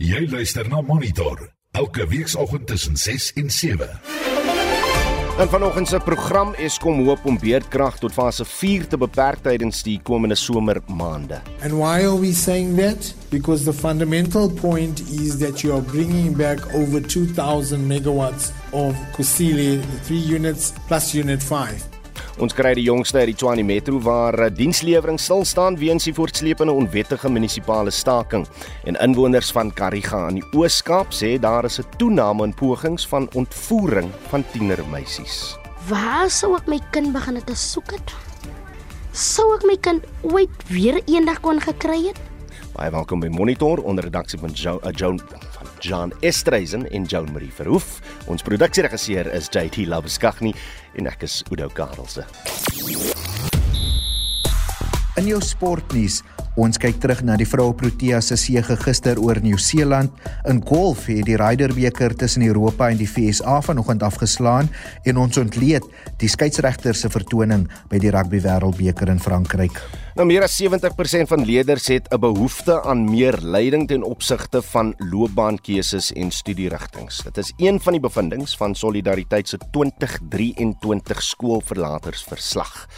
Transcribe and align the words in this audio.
Jy 0.00 0.22
luister 0.32 0.64
na 0.64 0.78
Monitor 0.80 1.42
elke 1.76 2.06
weekoggend 2.08 2.66
tussen 2.66 2.96
6 2.96 3.32
en 3.36 3.50
7. 3.50 3.88
En 5.38 5.48
vanoggend 5.48 5.88
se 5.88 5.98
program 5.98 6.54
is 6.56 6.78
kom 6.78 7.02
hoop 7.04 7.26
om 7.28 7.36
beerdkrag 7.38 7.98
tot 8.00 8.12
fase 8.16 8.44
4 8.44 8.86
te 8.88 8.96
beperk 8.96 9.42
tydens 9.44 9.82
die 9.84 9.98
komende 10.02 10.38
somermaande. 10.40 11.42
And 11.60 11.76
why 11.76 12.00
are 12.06 12.16
we 12.16 12.32
saying 12.32 12.80
that? 12.80 13.12
Because 13.28 13.64
the 13.64 13.76
fundamental 13.76 14.48
point 14.48 15.00
is 15.00 15.36
that 15.44 15.60
you 15.60 15.76
are 15.76 15.84
bringing 15.92 16.32
back 16.36 16.64
over 16.72 17.00
2000 17.00 17.84
megawatts 17.84 18.54
of 18.72 18.96
Kusile, 19.12 19.82
the 19.82 20.00
three 20.08 20.34
units 20.36 20.72
plus 20.88 21.12
unit 21.14 21.42
5. 21.42 21.89
Ons 22.40 22.54
kry 22.56 22.70
die 22.72 22.86
jongste 22.86 23.18
uit 23.20 23.28
die 23.28 23.34
Tshwane 23.36 23.60
Metro 23.68 23.98
waar 24.00 24.32
eh, 24.40 24.48
dienslewering 24.56 25.18
stil 25.20 25.42
staan 25.44 25.74
weens 25.76 26.06
die 26.08 26.14
voortsleepende 26.16 26.72
onwettige 26.72 27.28
munisipale 27.28 27.92
staking. 27.92 28.46
En 28.88 28.96
inwoners 29.04 29.50
van 29.52 29.68
Kariga 29.76 30.22
in 30.30 30.38
die 30.38 30.46
Oos-Kaap 30.56 31.12
sê 31.12 31.34
daar 31.36 31.68
is 31.68 31.76
'n 31.80 31.84
toename 31.98 32.46
in 32.48 32.54
pogings 32.54 33.04
van 33.06 33.28
ontvoering 33.34 34.08
van 34.32 34.44
tienermeisies. 34.52 35.58
Waar 35.88 36.30
sou 36.30 36.56
ek 36.56 36.66
my 36.66 36.80
kind 36.90 37.12
begin 37.12 37.44
te 37.44 37.54
soek 37.54 37.90
het? 37.90 38.14
Sou 39.12 39.54
ek 39.54 39.64
my 39.66 39.76
kind 39.76 40.02
ooit 40.22 40.56
weer 40.68 41.02
eendag 41.04 41.40
kon 41.40 41.60
gekry 41.60 42.06
het? 42.08 42.18
Baie 42.72 42.90
welkom 42.90 43.20
by 43.20 43.28
Monitor 43.28 43.82
onder 43.82 44.04
redaksie 44.04 44.38
van 44.38 44.50
jo 44.54 44.80
uh, 44.82 44.90
Joan 44.96 45.18
van 45.18 45.49
John 45.80 46.12
Estreisen 46.20 46.86
en 46.90 47.06
Joan 47.08 47.32
Marie 47.32 47.52
Verhoef. 47.52 48.00
Ons 48.26 48.44
produksieregisseur 48.46 49.32
is 49.34 49.50
JT 49.52 49.86
Labuskaghni 49.90 50.54
en 51.00 51.10
ek 51.10 51.26
is 51.28 51.40
Udo 51.50 51.70
Karelse. 51.72 52.26
In 55.20 55.26
jou 55.28 55.40
sportnuus, 55.44 56.22
ons 56.56 56.80
kyk 56.80 56.96
terug 57.02 57.18
na 57.28 57.34
die 57.36 57.44
vroue 57.44 57.74
Protea 57.76 58.22
se 58.24 58.38
sege 58.40 58.72
gister 58.80 59.18
oor 59.20 59.36
Nieu-Seeland. 59.44 60.14
In 60.48 60.62
golf 60.64 61.02
het 61.12 61.26
die 61.28 61.36
Ryder 61.36 61.74
beker 61.76 62.14
tussen 62.16 62.46
Europa 62.46 62.88
en 62.88 62.96
die 62.96 63.08
FSA 63.10 63.58
vanoggend 63.66 64.00
afgeslaan 64.06 64.70
en 65.04 65.20
ons 65.20 65.36
ontleed 65.42 65.84
die 66.24 66.32
skeieregter 66.32 66.96
se 66.96 67.12
vertoning 67.12 67.66
by 67.92 68.00
die 68.00 68.14
rugby 68.16 68.40
wêreldbeker 68.40 69.12
in 69.12 69.20
Frankryk. 69.20 69.76
Nou 70.16 70.24
meer 70.24 70.48
as 70.48 70.56
70% 70.56 71.28
van 71.28 71.44
leerders 71.44 71.92
het 71.92 72.08
'n 72.08 72.20
behoefte 72.20 72.80
aan 72.80 73.04
meer 73.04 73.36
leiding 73.42 73.88
ten 73.88 74.02
opsigte 74.02 74.62
van 74.62 74.94
loopbaankeuses 74.96 76.12
en 76.12 76.30
studierigtinge. 76.30 77.12
Dit 77.24 77.36
is 77.36 77.52
een 77.58 77.80
van 77.80 77.92
die 77.92 78.00
bevindinge 78.00 78.56
van 78.56 78.74
Solidariteit 78.74 79.48
se 79.48 79.58
2023 79.70 81.22
skoolverlatersverslag. 81.22 82.88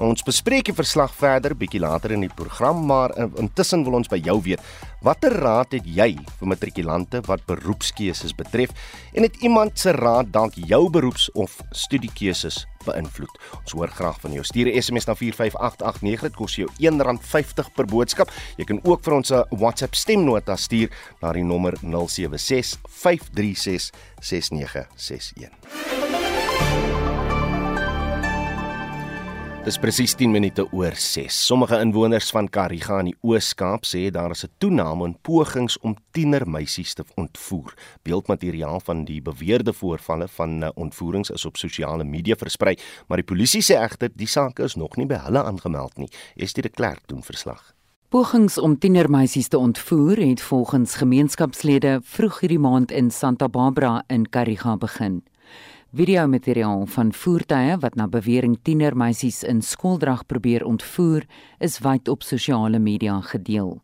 Ons 0.00 0.22
bespreek 0.24 0.64
die 0.64 0.72
verslag 0.72 1.12
verder 1.12 1.52
bietjie 1.52 1.82
later 1.82 2.14
in 2.14 2.22
die 2.24 2.32
program, 2.32 2.86
maar 2.88 3.12
intussen 3.36 3.82
wil 3.84 3.98
ons 3.98 4.08
by 4.08 4.16
jou 4.24 4.38
weet, 4.46 4.62
watter 5.04 5.34
raad 5.42 5.74
het 5.76 5.84
jy 5.84 6.14
vir 6.38 6.48
matrikulante 6.48 7.20
wat 7.26 7.44
beroepskeuses 7.48 8.32
betref 8.36 8.72
en 9.12 9.26
het 9.26 9.36
iemand 9.44 9.76
se 9.80 9.92
raad 9.92 10.30
dalk 10.32 10.56
jou 10.56 10.86
beroeps 10.92 11.28
of 11.36 11.58
studiekeuses 11.76 12.62
beïnvloed? 12.86 13.36
Ons 13.60 13.76
hoor 13.76 13.92
graag 13.92 14.16
van 14.24 14.32
jou. 14.32 14.44
Stuur 14.44 14.72
'n 14.72 14.80
SMS 14.80 15.06
na 15.06 15.14
45889, 15.14 16.22
dit 16.22 16.36
kos 16.36 16.56
jou 16.56 16.68
R1.50 16.80 17.68
per 17.76 17.84
boodskap. 17.84 18.32
Jy 18.56 18.64
kan 18.64 18.80
ook 18.82 19.04
vir 19.04 19.12
ons 19.12 19.30
'n 19.30 19.44
WhatsApp 19.50 19.94
stemnota 19.94 20.56
stuur 20.56 20.88
na 21.20 21.32
die 21.32 21.44
nommer 21.44 21.76
076 21.82 22.80
536 22.88 23.92
6961. 24.20 26.99
Dis 29.60 29.76
presies 29.76 30.14
10 30.16 30.30
minute 30.32 30.64
oor 30.72 30.94
6. 30.96 31.36
Sommige 31.46 31.76
inwoners 31.84 32.30
van 32.32 32.46
Kariga 32.48 33.02
in 33.02 33.10
die 33.10 33.16
Oos-Kaap 33.20 33.84
sê 33.84 34.06
daar 34.08 34.32
is 34.32 34.44
'n 34.44 34.52
toename 34.58 35.04
in 35.04 35.16
pogings 35.20 35.76
om 35.78 35.96
tienermeisies 36.12 36.94
te 36.94 37.04
ontvoer. 37.16 37.74
Beeldmateriaal 38.02 38.80
van 38.80 39.04
die 39.04 39.20
beweerde 39.20 39.72
voorvalle 39.72 40.28
van 40.28 40.62
eh, 40.62 40.70
ontvoerings 40.74 41.30
is 41.30 41.44
op 41.44 41.56
sosiale 41.56 42.04
media 42.04 42.36
versprei, 42.36 42.78
maar 43.06 43.18
die 43.18 43.34
polisie 43.34 43.60
sê 43.60 43.76
egter 43.76 44.08
die 44.14 44.26
saak 44.26 44.58
is 44.58 44.76
nog 44.76 44.96
nie 44.96 45.06
by 45.06 45.18
hulle 45.26 45.42
aangemeld 45.42 45.98
nie. 45.98 46.08
Estie 46.36 46.62
de 46.62 46.70
Klerk 46.70 47.02
doen 47.06 47.22
verslag. 47.22 47.74
Pogings 48.08 48.58
om 48.58 48.78
tienermeisies 48.78 49.48
te 49.48 49.58
ontvoer 49.58 50.16
het 50.16 50.40
volgens 50.40 50.94
gemeenskapslede 50.94 52.00
vroeg 52.02 52.40
hierdie 52.40 52.58
maand 52.58 52.90
in 52.90 53.10
Santa 53.10 53.48
Barbara 53.48 54.04
in 54.06 54.28
Kariga 54.28 54.76
begin. 54.76 55.22
Videomateriaal 55.90 56.84
van 56.86 57.08
voertuie 57.10 57.72
wat 57.82 57.96
na 57.98 58.04
bewering 58.06 58.52
tienermeisies 58.62 59.40
in 59.42 59.58
skooldrag 59.58 60.20
probeer 60.30 60.62
ontvoer, 60.62 61.24
is 61.58 61.80
wyd 61.82 62.06
op 62.08 62.22
sosiale 62.22 62.78
media 62.78 63.16
gedeel. 63.26 63.80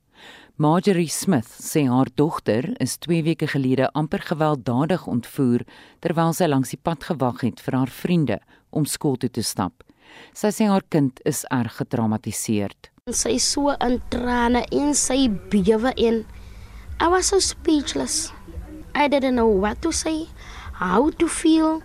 Marjorie 0.54 1.10
Smith 1.10 1.50
sê 1.50 1.82
haar 1.90 2.06
dogter 2.14 2.68
is 2.78 2.94
2 3.02 3.24
weke 3.26 3.48
gelede 3.50 3.88
amper 3.98 4.22
gewelddadig 4.22 5.06
ontvoer 5.10 5.64
terwyl 5.98 6.30
sy 6.30 6.46
langs 6.46 6.70
die 6.70 6.78
pad 6.78 7.08
gewag 7.08 7.42
het 7.42 7.64
vir 7.66 7.78
haar 7.80 7.90
vriende 7.90 8.38
om 8.70 8.86
skool 8.86 9.18
toe 9.18 9.32
te 9.34 9.42
stap. 9.42 9.82
Sy 10.30 10.52
sê 10.54 10.70
haar 10.70 10.86
kind 10.86 11.18
is 11.26 11.42
erg 11.50 11.74
getraumatiseer. 11.80 12.70
Sy 13.10 13.34
is 13.34 13.50
so 13.50 13.74
in 13.82 13.98
trane 14.14 14.62
en 14.70 14.94
sy 14.94 15.26
bewe 15.50 15.90
en 15.90 16.22
I 17.02 17.10
was 17.10 17.34
so 17.34 17.42
speechless. 17.42 18.30
I 18.94 19.08
didn't 19.08 19.34
know 19.34 19.50
what 19.50 19.82
to 19.82 19.90
say, 19.90 20.28
how 20.78 21.10
to 21.10 21.26
feel. 21.26 21.82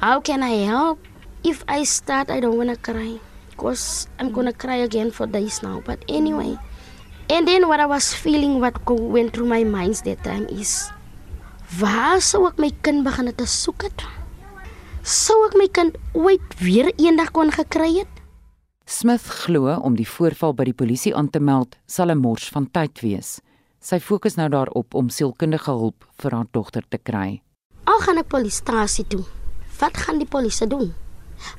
How 0.00 0.20
can 0.20 0.42
I 0.42 0.68
help? 0.68 1.00
If 1.42 1.64
I 1.68 1.84
start, 1.84 2.28
I 2.30 2.40
don't 2.40 2.58
want 2.60 2.68
to 2.68 2.76
cry 2.76 3.16
because 3.48 4.08
I'm 4.20 4.30
going 4.30 4.44
to 4.44 4.52
cry 4.52 4.76
again 4.84 5.10
for 5.10 5.26
days 5.26 5.62
now. 5.62 5.80
But 5.80 6.04
anyway, 6.06 6.58
and 7.30 7.48
then 7.48 7.66
what 7.66 7.80
I 7.80 7.86
was 7.86 8.12
feeling, 8.12 8.60
what 8.60 8.76
went 8.86 9.32
through 9.32 9.48
my 9.48 9.64
mind 9.64 10.04
that 10.04 10.22
time 10.22 10.44
is, 10.52 10.92
waar 11.80 12.20
sou 12.20 12.44
ek 12.44 12.60
my 12.60 12.68
kind 12.84 13.08
begin 13.08 13.32
te 13.32 13.46
soek 13.48 13.88
het? 13.88 14.04
Sou 15.00 15.38
ek 15.46 15.56
my 15.56 15.68
kind 15.72 15.96
ooit 16.12 16.44
weer 16.60 16.92
eendag 17.00 17.32
kon 17.32 17.48
gekry 17.48 18.02
het? 18.02 18.12
Smith 18.84 19.24
glo 19.46 19.72
om 19.80 19.96
die 19.96 20.06
voorval 20.06 20.52
by 20.52 20.68
die 20.68 20.76
polisie 20.76 21.14
aan 21.16 21.32
te 21.32 21.40
meld 21.40 21.80
sal 21.88 22.12
'n 22.12 22.20
mors 22.20 22.52
van 22.52 22.68
tyd 22.68 23.00
wees. 23.00 23.40
Sy 23.80 23.98
fokus 23.98 24.36
nou 24.36 24.48
daarop 24.52 24.94
om 24.94 25.08
sielkundige 25.08 25.72
hulp 25.72 26.04
vir 26.20 26.36
haar 26.36 26.46
dogter 26.52 26.84
te 26.84 26.98
kry. 26.98 27.40
Al 27.86 27.98
gaan 28.04 28.18
ek 28.18 28.28
polisiestasie 28.28 29.08
toe 29.08 29.24
wat 29.80 29.96
gaan 29.96 30.18
die 30.18 30.28
polisie 30.28 30.66
doen? 30.66 30.94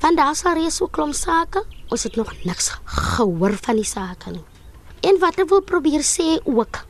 Want 0.02 0.16
daar 0.18 0.34
sal 0.36 0.58
reeds 0.58 0.80
so 0.80 0.88
klomp 0.90 1.14
sake, 1.14 1.62
ons 1.88 2.02
het 2.02 2.16
nog 2.16 2.32
niks 2.44 2.70
gehoor 2.84 3.54
van 3.62 3.78
die 3.78 3.86
sake 3.86 4.30
nie. 4.34 4.44
En 5.06 5.18
wat 5.22 5.38
ek 5.38 5.50
wil 5.52 5.62
probeer 5.62 6.02
sê 6.02 6.38
ook, 6.44 6.82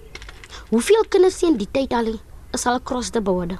hoeveel 0.71 1.05
kinders 1.09 1.43
in 1.44 1.59
die 1.61 1.69
tyd 1.71 1.93
al 1.93 2.15
is 2.56 2.67
al 2.67 2.81
across 2.81 3.11
the 3.11 3.21
border. 3.21 3.59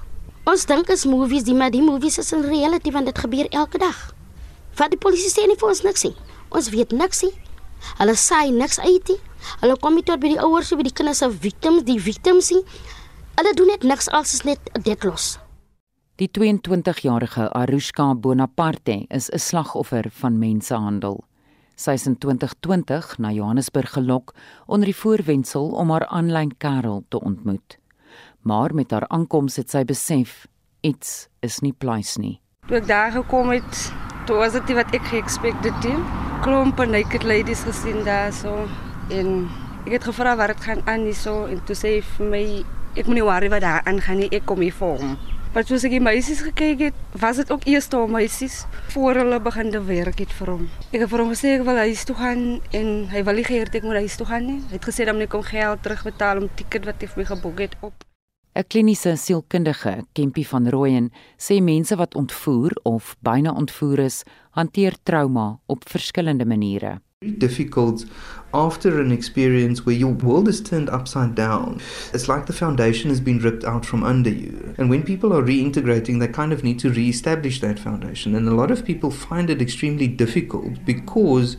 Ons 0.49 0.65
dink 0.65 0.89
is 0.89 1.05
movies, 1.05 1.45
die 1.45 1.55
maar 1.55 1.71
die 1.71 1.85
movies 1.85 2.19
is 2.19 2.33
in 2.33 2.47
reality 2.49 2.93
want 2.95 3.11
dit 3.11 3.19
gebeur 3.19 3.49
elke 3.53 3.79
dag. 3.79 3.99
Wat 4.81 4.95
die 4.95 5.01
polisie 5.01 5.29
sê 5.29 5.45
nie 5.49 5.59
vir 5.61 5.69
ons 5.69 5.83
niks 5.85 6.07
nie. 6.07 6.15
Ons 6.49 6.71
weet 6.73 6.95
niks 6.97 7.21
nie. 7.27 7.35
Hulle 7.99 8.15
sê 8.17 8.47
niks 8.55 8.81
uit 8.81 9.13
nie. 9.13 9.19
Hulle 9.61 9.77
kom 9.83 9.99
nie 9.99 10.07
tot 10.07 10.23
by 10.23 10.33
die 10.33 10.41
ouers 10.41 10.73
of 10.73 10.81
by 10.81 10.89
die 10.89 10.95
kinders 10.95 11.21
se 11.21 11.29
victims, 11.29 11.85
die 11.85 11.99
victims 12.01 12.49
nie. 12.55 12.65
Hulle 13.37 13.53
doen 13.59 13.69
net 13.75 13.85
niks 13.85 14.09
als 14.09 14.39
is 14.39 14.47
net 14.49 14.73
dit 14.73 15.05
los. 15.05 15.37
Die 16.19 16.27
22-jarige 16.35 17.45
Arushka 17.55 18.15
Bonaparte 18.15 19.07
is 19.09 19.29
'n 19.31 19.39
slagoffer 19.39 20.11
van 20.11 20.39
mensehandel. 20.39 21.25
Sy 21.77 21.91
is 21.91 22.07
in 22.07 22.19
2020 22.19 23.19
na 23.19 23.31
Johannesburg 23.31 23.93
gelok 23.93 24.35
onder 24.67 24.87
die 24.87 24.97
voorwendsel 24.97 25.71
om 25.71 25.91
haar 25.91 26.07
aanlyn 26.07 26.57
kerel 26.59 27.05
te 27.09 27.21
ontmoet. 27.21 27.79
Maar 28.43 28.75
met 28.75 28.91
haar 28.91 29.09
aankoms 29.09 29.57
het 29.57 29.71
sy 29.71 29.85
besef 29.85 30.47
iets 30.81 31.29
is 31.41 31.61
nie 31.61 31.73
pleis 31.73 32.17
nie. 32.17 32.41
Toe 32.67 32.77
ek 32.77 32.87
daar 32.87 33.13
gekom 33.13 33.51
het, 33.51 33.93
toe 34.27 34.37
was 34.37 34.53
dit 34.53 34.75
wat 34.75 34.91
ek 34.95 35.07
geëxpected 35.15 35.85
het. 35.85 36.03
Klompe 36.43 36.87
naked 36.87 37.23
ladies 37.23 37.63
gesien 37.63 38.05
daar 38.05 38.33
so 38.33 38.67
en 39.09 39.49
ek 39.87 39.93
het 39.93 40.05
gevra 40.05 40.37
wat 40.37 40.47
dit 40.49 40.61
gaan 40.61 40.83
aan 40.85 41.01
hierso 41.07 41.47
en 41.47 41.65
toe 41.65 41.77
sê 41.77 41.89
hy 41.89 42.03
vir 42.03 42.27
my 42.27 42.45
ek 42.97 43.07
moenie 43.07 43.23
worry 43.23 43.49
wat 43.49 43.61
daar 43.61 43.83
aangaan 43.87 44.17
nie, 44.17 44.29
ek 44.33 44.47
kom 44.47 44.61
hier 44.61 44.75
vir 44.75 44.99
hom. 44.99 45.28
Maar 45.55 45.65
soos 45.65 45.85
ek 45.89 45.95
die 45.97 46.03
meisies 46.05 46.43
gekyk 46.45 46.83
het, 46.89 46.97
was 47.17 47.39
dit 47.41 47.49
ook 47.51 47.65
eers 47.65 47.87
toe 47.89 48.03
meisies 48.11 48.67
voor 48.93 49.23
hulle 49.23 49.39
begin 49.41 49.71
te 49.73 49.81
werk 49.81 50.21
het 50.21 50.35
vir 50.37 50.51
hom. 50.53 50.67
Ek 50.93 51.01
het 51.01 51.09
vir 51.09 51.23
hom 51.25 51.31
gesê 51.33 51.55
ek 51.57 51.65
wil 51.65 51.81
huis 51.87 52.05
toe 52.05 52.17
gaan 52.19 52.43
en 52.77 52.91
hy 53.09 53.23
wil 53.25 53.41
nie 53.41 53.47
gehoor 53.49 53.73
ek 53.73 53.87
moet 53.89 54.03
huis 54.05 54.19
toe 54.21 54.29
gaan 54.29 54.45
nie. 54.45 54.59
Hy 54.69 54.77
het 54.77 54.91
gesê 54.91 55.09
dan 55.09 55.17
moet 55.17 55.31
ek 55.31 55.39
hom 55.39 55.47
geld 55.49 55.83
terugbetaal 55.87 56.43
om 56.43 56.53
ticket 56.61 56.91
wat 56.91 57.01
hy 57.01 57.09
vir 57.15 57.23
my 57.23 57.27
geboek 57.33 57.65
het 57.65 57.81
op. 57.81 58.05
'n 58.59 58.65
Kliniese 58.69 59.17
sielkundige, 59.17 60.05
Kempie 60.13 60.47
van 60.47 60.69
Rooyen, 60.69 61.13
sê 61.39 61.63
mense 61.63 61.97
wat 61.97 62.15
ontvoer 62.15 62.75
of 62.83 63.17
byna 63.23 63.53
ontvoer 63.53 63.99
is, 64.05 64.25
hanteer 64.51 64.97
trauma 65.03 65.61
op 65.67 65.89
verskillende 65.89 66.45
maniere. 66.45 66.99
Very 67.21 67.33
difficult 67.33 68.05
after 68.55 69.01
an 69.01 69.11
experience 69.11 69.85
where 69.85 69.97
your 69.97 70.13
world 70.13 70.47
is 70.47 70.61
turned 70.61 70.89
upside 70.89 71.35
down. 71.35 71.81
It's 72.15 72.29
like 72.29 72.47
the 72.47 72.53
foundation 72.53 73.11
has 73.11 73.19
been 73.19 73.41
ripped 73.41 73.65
out 73.65 73.85
from 73.85 74.05
under 74.05 74.31
you. 74.31 74.73
And 74.79 74.89
when 74.89 75.03
people 75.03 75.37
are 75.37 75.43
reintegrating, 75.43 76.21
they 76.21 76.29
kind 76.29 76.53
of 76.53 76.63
need 76.63 76.79
to 76.79 76.91
re-establish 76.91 77.61
that 77.61 77.81
foundation. 77.81 78.37
And 78.37 78.47
a 78.47 78.55
lot 78.55 78.71
of 78.71 78.85
people 78.85 79.11
find 79.11 79.51
it 79.51 79.61
extremely 79.61 80.07
difficult 80.07 80.85
because 80.85 81.57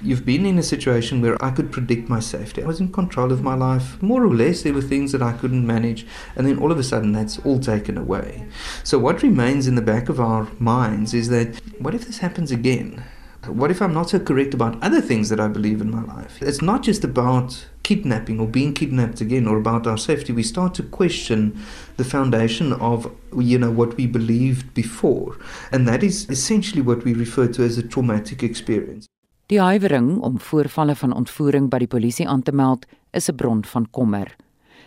you've 0.00 0.24
been 0.24 0.46
in 0.46 0.60
a 0.60 0.62
situation 0.62 1.20
where 1.20 1.44
I 1.44 1.50
could 1.50 1.72
predict 1.72 2.08
my 2.08 2.20
safety. 2.20 2.62
I 2.62 2.68
was 2.68 2.78
in 2.78 2.92
control 2.92 3.32
of 3.32 3.42
my 3.42 3.54
life. 3.54 4.00
More 4.00 4.24
or 4.24 4.32
less, 4.32 4.62
there 4.62 4.74
were 4.74 4.80
things 4.80 5.10
that 5.10 5.22
I 5.22 5.32
couldn't 5.32 5.66
manage. 5.66 6.06
And 6.36 6.46
then 6.46 6.60
all 6.60 6.70
of 6.70 6.78
a 6.78 6.84
sudden, 6.84 7.10
that's 7.10 7.40
all 7.40 7.58
taken 7.58 7.98
away. 7.98 8.46
So 8.84 8.96
what 9.00 9.24
remains 9.24 9.66
in 9.66 9.74
the 9.74 9.82
back 9.82 10.08
of 10.08 10.20
our 10.20 10.46
minds 10.60 11.14
is 11.14 11.30
that 11.30 11.60
what 11.80 11.96
if 11.96 12.06
this 12.06 12.18
happens 12.18 12.52
again? 12.52 13.02
What 13.46 13.70
if 13.70 13.80
I'm 13.80 13.94
not 13.94 14.10
so 14.10 14.18
correct 14.18 14.52
about 14.52 14.82
other 14.82 15.00
things 15.00 15.30
that 15.30 15.40
I 15.40 15.48
believe 15.48 15.80
in 15.80 15.90
my 15.90 16.02
life? 16.02 16.42
It's 16.42 16.60
not 16.60 16.82
just 16.82 17.04
about 17.04 17.66
kidnapping 17.82 18.38
or 18.38 18.46
being 18.46 18.74
kidnapped 18.74 19.20
again 19.22 19.46
or 19.46 19.56
about 19.56 19.86
our 19.86 19.96
safety. 19.96 20.32
We 20.32 20.42
start 20.42 20.74
to 20.74 20.82
question 20.82 21.58
the 21.96 22.04
foundation 22.04 22.74
of 22.74 23.10
you 23.36 23.58
know 23.58 23.70
what 23.70 23.96
we 23.96 24.06
believed 24.06 24.74
before. 24.74 25.36
And 25.72 25.88
that 25.88 26.02
is 26.02 26.28
essentially 26.28 26.82
what 26.82 27.04
we 27.04 27.14
refer 27.14 27.46
to 27.48 27.62
as 27.62 27.78
a 27.78 27.82
traumatic 27.82 28.42
experience. 28.42 29.06
Die 29.46 29.58
huiwering 29.58 30.20
om 30.20 30.38
voorvalle 30.38 30.94
van 30.94 31.14
ontvoering 31.14 31.70
by 31.70 31.78
die 31.82 31.90
polisie 31.90 32.28
aan 32.28 32.42
te 32.42 32.52
meld 32.52 32.86
is 33.10 33.28
'n 33.30 33.34
bron 33.34 33.64
van 33.64 33.90
kommer. 33.90 34.36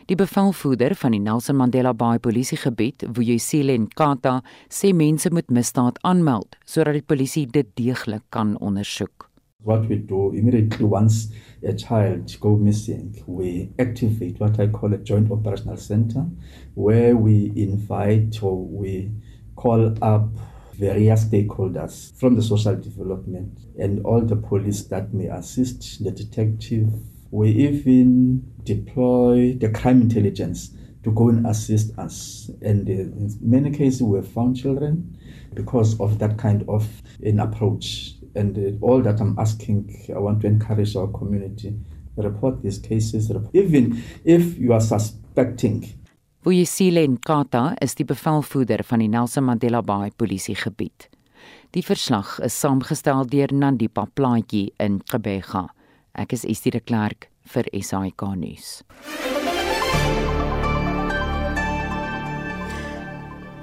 Die 0.04 0.18
bevelvoerder 0.20 0.98
van 1.00 1.14
die 1.16 1.20
Nelson 1.24 1.56
Mandela 1.56 1.94
Bay 1.96 2.18
polisiegebied, 2.20 3.06
Vuyisile 3.16 3.78
Nkata, 3.80 4.42
sê 4.68 4.90
mense 4.92 5.30
moet 5.32 5.48
misdaad 5.48 6.02
aanmeld 6.04 6.58
sodat 6.68 6.98
die 6.98 7.06
polisie 7.08 7.46
dit 7.48 7.70
deeglik 7.80 8.26
kan 8.36 8.58
ondersoek. 8.60 9.30
What 9.64 9.88
we 9.88 9.96
do 9.96 10.34
immediately 10.36 10.84
once 10.84 11.32
a 11.64 11.72
child 11.72 12.36
go 12.44 12.58
missing, 12.58 13.16
we 13.28 13.70
activate 13.80 14.42
what 14.44 14.60
I 14.60 14.68
call 14.68 14.94
a 14.94 15.00
joint 15.00 15.32
operational 15.32 15.78
center 15.78 16.26
where 16.76 17.16
we 17.16 17.54
invite 17.56 18.44
or 18.44 18.60
we 18.60 19.08
call 19.56 19.96
up 20.02 20.28
various 20.78 21.24
stakeholders 21.30 22.12
from 22.20 22.36
the 22.36 22.42
social 22.42 22.76
development 22.76 23.56
and 23.80 24.04
all 24.04 24.20
the 24.20 24.36
police 24.36 24.84
that 24.92 25.14
may 25.14 25.30
assist 25.32 26.04
the 26.04 26.12
detective 26.12 26.92
We 27.34 27.50
even 27.50 28.44
deploy 28.64 29.58
the 29.58 29.70
crime 29.70 30.02
intelligence 30.02 30.70
to 31.02 31.12
go 31.12 31.30
and 31.30 31.48
assist 31.48 31.98
us. 31.98 32.52
And 32.62 32.88
in 32.88 33.36
many 33.42 33.72
cases, 33.72 34.04
we 34.04 34.18
have 34.18 34.28
found 34.28 34.56
children 34.56 35.18
because 35.56 36.00
of 36.00 36.20
that 36.20 36.38
kind 36.38 36.64
of 36.68 36.88
an 37.26 37.40
approach. 37.40 38.14
And 38.36 38.78
all 38.82 39.02
that 39.02 39.20
I'm 39.20 39.36
asking, 39.40 40.12
I 40.16 40.20
want 40.20 40.42
to 40.42 40.48
encourage 40.48 40.96
our 40.96 41.08
community 41.08 41.76
report 42.18 42.62
these 42.62 42.78
cases, 42.78 43.32
even 43.54 44.04
if 44.24 44.60
you 44.60 44.72
are 44.72 44.80
suspecting. 44.80 45.90
Vuyisile 46.46 47.08
Nkata 47.08 47.74
is 47.82 47.96
die 47.96 48.06
bevelvoerder 48.06 48.84
van 48.84 49.00
die 49.00 49.08
Nelson 49.08 49.44
Mandela 49.44 49.82
Bay 49.82 50.12
polisiegebied. 50.16 51.10
Die 51.74 51.82
verslag 51.82 52.38
is 52.46 52.60
saamgestel 52.60 53.26
deur 53.26 53.50
Nandipa 53.54 54.06
Plaatjie 54.14 54.70
in 54.78 55.02
Gqeberha. 55.02 55.72
Ek 56.14 56.34
is 56.36 56.44
Estie 56.46 56.70
de 56.70 56.78
Klerk 56.78 57.26
vir 57.50 57.66
SAK 57.74 58.22
nuus. 58.38 58.84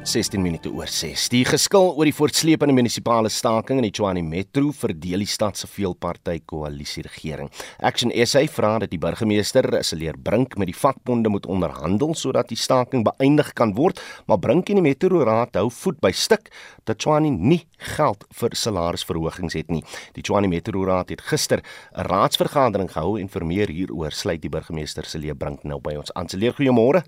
16 0.02 0.40
minute 0.40 0.70
oor 0.72 0.88
6. 0.88 1.26
Die 1.28 1.42
geskil 1.44 1.90
oor 1.92 2.08
die 2.08 2.14
voortsleepende 2.16 2.72
munisipale 2.72 3.28
staking 3.28 3.82
in 3.82 3.84
die 3.84 3.92
Tshwane 3.92 4.22
Metro 4.24 4.70
verdeel 4.72 5.20
die 5.20 5.28
stad 5.28 5.60
se 5.60 5.68
veelparty 5.68 6.38
koalisie 6.48 7.04
regering. 7.04 7.50
Action 7.84 8.12
SA 8.24 8.46
vra 8.48 8.72
dat 8.80 8.90
die 8.94 9.00
burgemeester 9.00 9.68
Celeer 9.84 10.16
Brink 10.16 10.56
met 10.56 10.70
die 10.72 10.76
vakbonde 10.76 11.28
moet 11.28 11.46
onderhandel 11.52 12.16
sodat 12.16 12.48
die 12.48 12.58
staking 12.58 13.04
beëindig 13.04 13.52
kan 13.52 13.76
word, 13.76 14.00
maar 14.24 14.40
Brink 14.40 14.72
en 14.72 14.80
die 14.80 14.86
Metro 14.88 15.20
Raad 15.26 15.60
hou 15.60 15.68
voet 15.82 16.00
by 16.00 16.14
stuk 16.16 16.48
dat 16.88 17.02
Tshwane 17.04 17.34
nie 17.36 17.66
geld 17.92 18.24
vir 18.40 18.56
salarisverhogings 18.56 19.60
het 19.60 19.68
nie. 19.68 19.84
Die 20.16 20.24
Tshwane 20.24 20.48
Metro 20.48 20.88
Raad 20.88 21.12
het 21.12 21.28
gister 21.28 21.60
'n 21.60 22.08
raadsvergadering 22.08 22.88
gehou 22.88 23.20
en 23.20 23.28
vir 23.28 23.44
meer 23.44 23.68
hieroor 23.68 24.12
sluit 24.12 24.40
die 24.40 24.50
burgemeester 24.50 25.04
Celeer 25.04 25.36
Brink 25.36 25.62
nou 25.64 25.78
by 25.78 25.94
ons 26.00 26.12
aan. 26.14 26.28
Celeer, 26.28 26.56
goeiemôre. 26.56 27.04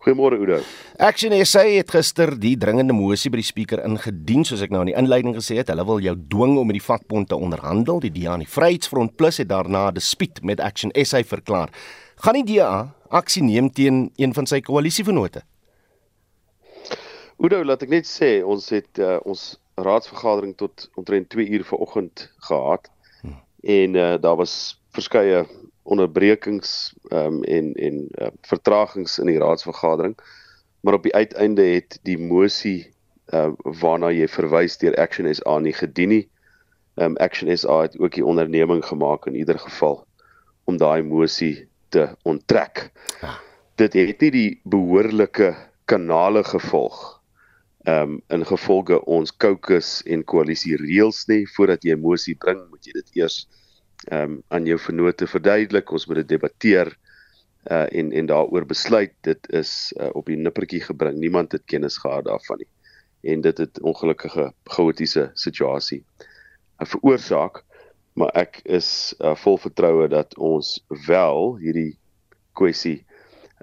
Goeiemôre 0.00 0.38
Oudo. 0.40 0.62
Action 0.96 1.34
SA 1.44 1.66
het 1.68 1.90
gister 1.92 2.30
die 2.40 2.54
dringende 2.56 2.94
mosie 2.96 3.28
by 3.28 3.36
die 3.42 3.44
spreker 3.44 3.82
ingedien 3.84 4.46
soos 4.48 4.62
ek 4.64 4.72
nou 4.72 4.80
in 4.80 4.88
die 4.88 4.96
inleiding 4.96 5.34
gesê 5.36 5.58
het. 5.58 5.68
Hulle 5.68 5.84
wil 5.84 6.00
jou 6.00 6.14
dwing 6.32 6.54
om 6.56 6.70
met 6.70 6.78
die 6.78 6.84
vakbond 6.84 7.28
te 7.28 7.36
onderhandel. 7.36 8.00
Die 8.00 8.12
DA 8.14 8.38
en 8.38 8.40
die 8.40 8.48
Vryheidsfront 8.48 9.18
Plus 9.20 9.42
het 9.42 9.50
daarna 9.50 9.90
'n 9.90 9.98
dispuut 10.00 10.40
met 10.42 10.60
Action 10.60 10.90
SA 11.04 11.20
verklaar. 11.22 11.68
Gaan 12.16 12.40
die 12.40 12.56
DA 12.56 12.94
aksie 13.10 13.42
neem 13.42 13.68
teen 13.68 14.10
een 14.16 14.32
van 14.32 14.46
sy 14.46 14.60
koalisievennote? 14.60 15.42
Oudo, 17.36 17.64
laat 17.64 17.82
ek 17.82 17.92
net 17.92 18.06
sê 18.08 18.40
ons 18.44 18.70
het 18.70 18.98
uh, 18.98 19.18
ons 19.24 19.60
raadsvergadering 19.76 20.56
tot 20.56 20.88
omtrent 20.96 21.28
2 21.28 21.48
uur 21.48 21.64
vanoggend 21.64 22.32
gehad. 22.48 22.88
Hmm. 23.20 23.36
En 23.62 23.94
uh, 23.94 24.16
daar 24.20 24.36
was 24.36 24.80
verskeie 24.92 25.44
onderbrekings 25.82 26.94
um, 27.10 27.42
en 27.44 27.72
en 27.74 28.08
uh, 28.18 28.30
vertragings 28.42 29.18
in 29.18 29.26
die 29.26 29.38
raadsvergadering. 29.38 30.16
Maar 30.80 30.94
op 30.94 31.02
die 31.02 31.14
uiteinde 31.14 31.62
het 31.62 31.98
die 32.02 32.18
mosie 32.18 32.92
uh, 33.32 33.50
waarna 33.62 34.10
jy 34.10 34.28
verwys 34.28 34.78
deur 34.80 34.96
Action 35.00 35.28
SA 35.34 35.58
nie 35.58 35.74
gedien 35.76 36.08
nie. 36.08 36.24
Um, 36.96 37.16
Action 37.16 37.50
SA 37.56 37.82
het 37.82 37.98
ook 37.98 38.14
die 38.14 38.24
onderneming 38.24 38.84
gemaak 38.84 39.26
in 39.26 39.34
ieder 39.34 39.58
geval 39.58 40.04
om 40.64 40.76
daai 40.76 41.02
mosie 41.02 41.68
te 41.88 42.08
onttrek. 42.22 42.90
Ja. 43.20 43.38
Dit 43.74 43.96
het 43.96 44.20
nie 44.20 44.30
die 44.30 44.50
behoorlike 44.64 45.54
kanale 45.84 46.44
gevolg 46.44 47.20
ehm 47.88 48.02
um, 48.02 48.22
in 48.28 48.42
gevolge 48.44 49.04
ons 49.08 49.30
caucus 49.36 50.02
en 50.04 50.24
koalisie 50.24 50.76
reëls 50.76 51.22
nie 51.30 51.46
voordat 51.54 51.82
jy 51.82 51.94
'n 51.96 52.00
mosie 52.00 52.34
bring 52.36 52.60
moet 52.68 52.84
jy 52.84 52.92
dit 52.92 53.08
eers 53.16 53.48
ehm 54.08 54.22
um, 54.22 54.42
aan 54.48 54.66
jou 54.66 54.78
vennote 54.78 55.26
verduidelik, 55.26 55.90
ons 55.92 56.06
moet 56.06 56.22
dit 56.22 56.28
debatteer 56.28 56.96
uh 57.68 57.86
en 57.92 58.12
en 58.12 58.26
daaroor 58.26 58.66
besluit. 58.66 59.12
Dit 59.20 59.50
is 59.52 59.92
uh, 60.00 60.08
op 60.12 60.26
die 60.26 60.36
nippertjie 60.36 60.80
gebring. 60.80 61.18
Niemand 61.18 61.52
het 61.52 61.64
kennis 61.64 61.98
gehad 61.98 62.24
daarvan 62.24 62.62
nie. 62.62 62.70
En 63.32 63.40
dit 63.40 63.58
het 63.58 63.80
ongelukkige 63.80 64.52
chaotiese 64.64 65.30
situasie 65.34 66.04
uh, 66.80 66.86
veroorsaak. 66.86 67.64
Maar 68.12 68.32
ek 68.34 68.60
is 68.64 69.14
uh, 69.18 69.34
vol 69.36 69.58
vertroue 69.58 70.08
dat 70.08 70.36
ons 70.38 70.78
wel 71.06 71.56
hierdie 71.60 71.98
kwessie 72.52 73.04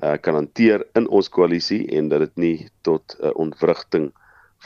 uh 0.04 0.14
kan 0.22 0.38
hanteer 0.38 0.86
in 0.94 1.08
ons 1.10 1.30
koalisie 1.30 1.88
en 1.98 2.10
dat 2.10 2.20
dit 2.20 2.36
nie 2.36 2.70
tot 2.86 3.18
'n 3.18 3.26
uh, 3.26 3.32
ontwrigting 3.34 4.12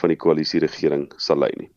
van 0.02 0.10
die 0.10 0.18
koalisieregering 0.20 1.14
sal 1.18 1.40
lei 1.40 1.52
nie. 1.56 1.72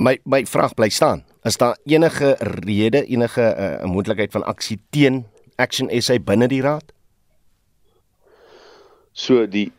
My 0.00 0.16
my 0.24 0.46
vraag 0.48 0.72
bly 0.74 0.88
staan. 0.88 1.24
Is 1.44 1.56
daar 1.56 1.76
enige 1.84 2.36
rede, 2.38 3.04
enige 3.04 3.54
'n 3.56 3.84
uh, 3.84 3.90
moontlikheid 3.92 4.32
van 4.32 4.44
aksie 4.44 4.80
teen 4.90 5.26
Action 5.56 5.90
SA 6.02 6.18
binne 6.18 6.48
die 6.48 6.62
raad? 6.62 6.92
So 9.12 9.46
die 9.46 9.72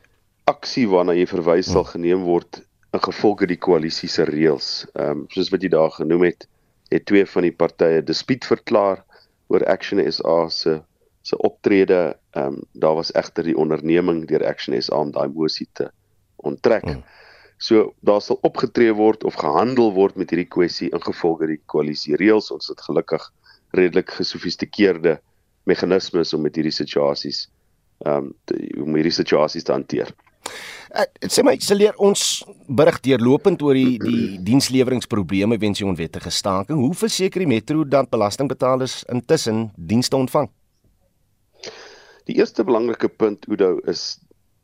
aksie 0.43 0.85
waarna 0.89 1.13
jy 1.17 1.25
verwys 1.25 1.71
sal 1.71 1.81
hmm. 1.81 1.91
geneem 1.91 2.23
word 2.29 2.61
in 2.93 3.01
gevolge 3.01 3.47
die 3.49 3.57
koalisie 3.57 4.09
se 4.09 4.23
reëls. 4.29 4.85
Ehm 4.93 5.09
um, 5.09 5.25
soos 5.33 5.49
wat 5.49 5.65
jy 5.65 5.71
daar 5.73 5.91
genoem 5.91 6.27
het, 6.29 6.45
het 6.93 7.05
twee 7.05 7.25
van 7.25 7.47
die 7.47 7.55
partye 7.63 8.03
dispuut 8.05 8.45
verklaar 8.45 9.01
oor 9.47 9.65
Action 9.65 10.11
SA 10.11 10.49
se 10.49 10.81
se 11.21 11.37
optrede. 11.37 12.13
Ehm 12.37 12.45
um, 12.45 12.61
daar 12.73 12.95
was 12.95 13.11
egter 13.11 13.43
die 13.43 13.57
onderneming 13.57 14.27
deur 14.27 14.45
Action 14.45 14.77
SA 14.81 15.01
om 15.01 15.11
daai 15.11 15.29
mosie 15.33 15.67
te 15.73 15.89
onttrek. 16.35 16.85
Hmm. 16.85 17.03
So 17.61 17.91
daar 18.01 18.21
sal 18.25 18.39
opgetree 18.47 18.93
word 18.97 19.23
of 19.27 19.37
gehandel 19.37 19.91
word 19.93 20.17
met 20.17 20.33
hierdie 20.33 20.49
kwessie 20.49 20.89
ingevolge 20.89 21.49
die 21.51 21.59
koalisie 21.69 22.17
reëls. 22.17 22.49
Ons 22.53 22.71
het 22.73 22.81
gelukkig 22.81 23.27
redelik 23.77 24.09
gesofistikeerde 24.17 25.19
meganismes 25.69 26.33
om 26.33 26.41
met 26.41 26.57
hierdie 26.57 26.73
situasies 26.73 27.45
ehm 28.01 28.31
um, 28.31 28.81
om 28.81 28.95
hierdie 28.97 29.13
situasies 29.13 29.67
te 29.67 29.75
hanteer. 29.75 30.09
Uh, 30.91 31.05
sê 31.29 31.43
my, 31.45 31.53
sal 31.61 31.77
leer 31.77 31.99
ons 32.01 32.41
berig 32.65 32.97
deurlopend 33.05 33.61
oor 33.61 33.77
die 33.77 33.99
die 34.01 34.39
diensleweringsprobleme 34.47 35.59
weens 35.61 35.79
die 35.79 35.85
onwettige 35.87 36.33
staking. 36.33 36.81
Hoe 36.81 36.97
verseker 36.97 37.45
die 37.45 37.51
metro 37.51 37.85
dat 37.85 38.09
belastingbetalers 38.09 39.03
intussen 39.13 39.67
dienste 39.77 40.17
ontvang? 40.17 40.49
Die 42.25 42.39
eerste 42.41 42.65
belangrike 42.65 43.09
punt 43.09 43.45
Udo 43.47 43.77
is 43.85 44.17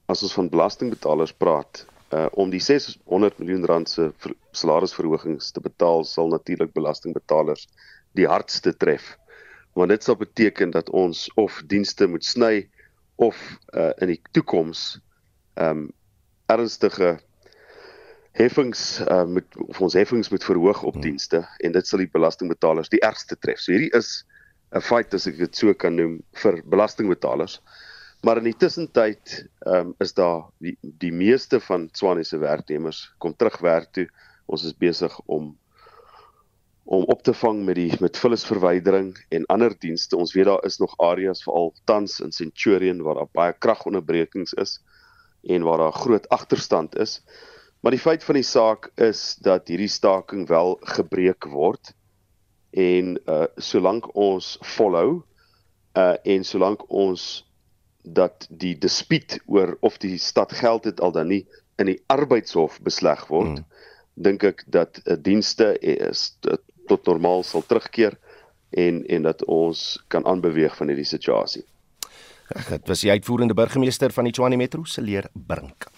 as 0.09 0.25
ons 0.25 0.33
van 0.33 0.49
belastingbetalers 0.49 1.35
praat, 1.37 1.85
uh 2.15 2.27
om 2.31 2.49
die 2.49 2.61
600 2.63 3.39
miljoen 3.39 3.65
rand 3.65 3.89
se 3.89 4.11
salarisverhogings 4.51 5.51
te 5.51 5.61
betaal 5.61 6.05
sal 6.05 6.31
natuurlik 6.31 6.73
belastingbetalers 6.73 7.67
die 8.15 8.27
hardste 8.27 8.73
tref. 8.77 9.17
Want 9.73 9.89
dit 9.89 10.03
sal 10.03 10.15
beteken 10.15 10.71
dat 10.71 10.89
ons 10.89 11.27
of 11.35 11.61
dienste 11.67 12.07
moet 12.07 12.25
sny 12.25 12.69
of 13.15 13.37
uh 13.73 13.91
in 14.01 14.13
die 14.13 14.21
toekoms 14.31 14.99
um 15.55 15.89
ernstige 16.47 17.17
heffings 18.37 19.01
uh, 19.09 19.25
moet 19.25 19.57
of 19.67 19.81
ons 19.81 19.95
heffings 19.97 20.29
moet 20.29 20.43
verhoog 20.43 20.83
op 20.83 20.93
hmm. 20.93 21.01
dienste 21.01 21.41
en 21.65 21.73
dit 21.73 21.87
sal 21.87 22.03
die 22.03 22.11
belastingbetalers 22.13 22.91
die 22.93 23.01
ergste 23.05 23.37
tref. 23.41 23.59
So 23.63 23.73
hierdie 23.73 23.93
is 23.97 24.23
'n 24.75 24.83
feit 24.83 25.13
as 25.13 25.27
ek 25.27 25.37
dit 25.39 25.55
so 25.55 25.73
kan 25.73 25.95
noem 25.95 26.19
vir 26.43 26.61
belastingbetalers. 26.67 27.61
Maar 28.21 28.37
in 28.37 28.49
die 28.49 28.57
tussentyd 28.57 29.45
um, 29.69 29.93
is 30.01 30.13
daar 30.17 30.47
die, 30.63 30.77
die 30.81 31.13
meeste 31.13 31.59
van 31.61 31.89
Swane 31.91 32.23
se 32.25 32.39
werknemers 32.41 33.03
kom 33.21 33.35
terug 33.35 33.59
werk 33.61 33.91
toe. 33.93 34.07
Ons 34.45 34.65
is 34.65 34.77
besig 34.77 35.13
om 35.25 35.55
om 36.87 37.03
op 37.11 37.19
te 37.21 37.33
vang 37.35 37.65
met 37.67 37.75
die 37.75 37.91
met 37.99 38.15
vullisverwydering 38.17 39.09
en 39.35 39.45
ander 39.51 39.73
dienste. 39.75 40.15
Ons 40.15 40.31
weet 40.33 40.47
daar 40.47 40.63
is 40.63 40.77
nog 40.79 40.93
areas 41.03 41.43
veral 41.43 41.73
tans 41.83 42.21
in 42.23 42.31
Centurion 42.31 43.01
waar 43.03 43.19
daar 43.19 43.33
baie 43.35 43.55
kragonderbrekings 43.59 44.53
is 44.53 44.77
en 45.43 45.67
waar 45.67 45.83
daar 45.83 45.91
groot 45.91 46.29
agterstand 46.29 46.95
is. 46.95 47.19
Maar 47.83 47.91
die 47.91 47.99
feit 47.99 48.23
van 48.23 48.39
die 48.39 48.47
saak 48.47 48.87
is 48.95 49.35
dat 49.43 49.67
hierdie 49.67 49.91
staking 49.91 50.47
wel 50.47 50.77
gebreek 50.95 51.49
word 51.51 51.91
en 52.71 53.17
uh 53.27 53.45
solank 53.57 54.07
ons 54.15 54.55
volhou 54.77 55.21
uh 55.99 56.15
en 56.23 56.47
solank 56.47 56.87
ons 56.87 57.46
dat 58.13 58.47
die 58.49 58.75
dispuut 58.77 59.39
oor 59.45 59.77
of 59.79 59.97
die 59.97 60.17
stad 60.17 60.53
geld 60.53 60.83
het 60.83 61.01
al 61.01 61.11
dan 61.11 61.27
nie 61.27 61.45
in 61.77 61.91
die 61.91 61.99
arbeidshof 62.07 62.79
besleg 62.81 63.25
word, 63.27 63.59
hmm. 63.59 63.65
dink 64.13 64.43
ek 64.43 64.63
dat 64.65 65.01
uh, 65.05 65.17
dienste 65.21 65.73
is 65.79 66.31
tot 66.87 67.05
normaal 67.05 67.43
sal 67.43 67.65
terugkeer 67.67 68.17
en 68.69 69.03
en 69.07 69.27
dat 69.27 69.43
ons 69.45 70.03
kan 70.07 70.25
aanbeweeg 70.25 70.75
van 70.77 70.91
hierdie 70.91 71.07
situasie. 71.07 71.63
Dit 72.47 72.87
was 72.87 73.01
die 73.03 73.11
uitvoerende 73.11 73.53
burgemeester 73.53 74.13
van 74.15 74.27
die 74.27 74.31
Tshwane 74.31 74.55
Metro, 74.55 74.85
Seleer 74.87 75.25
Brink. 75.33 75.89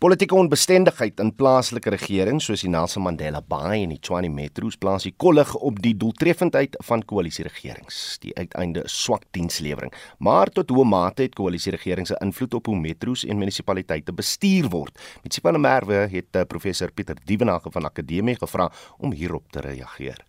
Politieke 0.00 0.34
onbestendigheid 0.34 1.20
in 1.20 1.34
plaaslike 1.36 1.90
regering 1.92 2.40
soos 2.40 2.62
die 2.64 2.70
Nelson 2.72 3.04
Mandela 3.04 3.42
Bay 3.44 3.82
en 3.82 3.92
die 3.92 4.00
Tshwane 4.00 4.30
Metro's 4.32 4.78
plaas 4.80 5.04
die 5.04 5.12
kollig 5.20 5.52
op 5.54 5.82
die 5.84 5.92
doeltreffendheid 6.00 6.78
van 6.88 7.04
koalisieregerings. 7.04 7.98
Die 8.24 8.32
uiteinde 8.40 8.86
swak 8.88 9.26
dienslewering, 9.36 9.92
maar 10.24 10.48
tot 10.48 10.72
hoe 10.72 10.86
mate 10.88 11.28
het 11.28 11.36
koalisieregerings 11.36 12.14
se 12.14 12.20
invloed 12.24 12.56
op 12.56 12.72
hoe 12.72 12.78
metro's 12.80 13.26
en 13.28 13.40
munisipaliteite 13.42 14.16
bestuur 14.16 14.70
word? 14.72 14.96
Met 15.22 15.36
Sipana 15.36 15.60
Merwe 15.60 16.06
het 16.08 16.40
eh, 16.40 16.48
professor 16.48 16.92
Pieter 16.92 17.20
Dievenage 17.24 17.70
van 17.74 17.84
Akademie 17.84 18.38
gevra 18.40 18.70
om 18.96 19.12
hierop 19.12 19.52
te 19.52 19.60
reageer. 19.60 20.27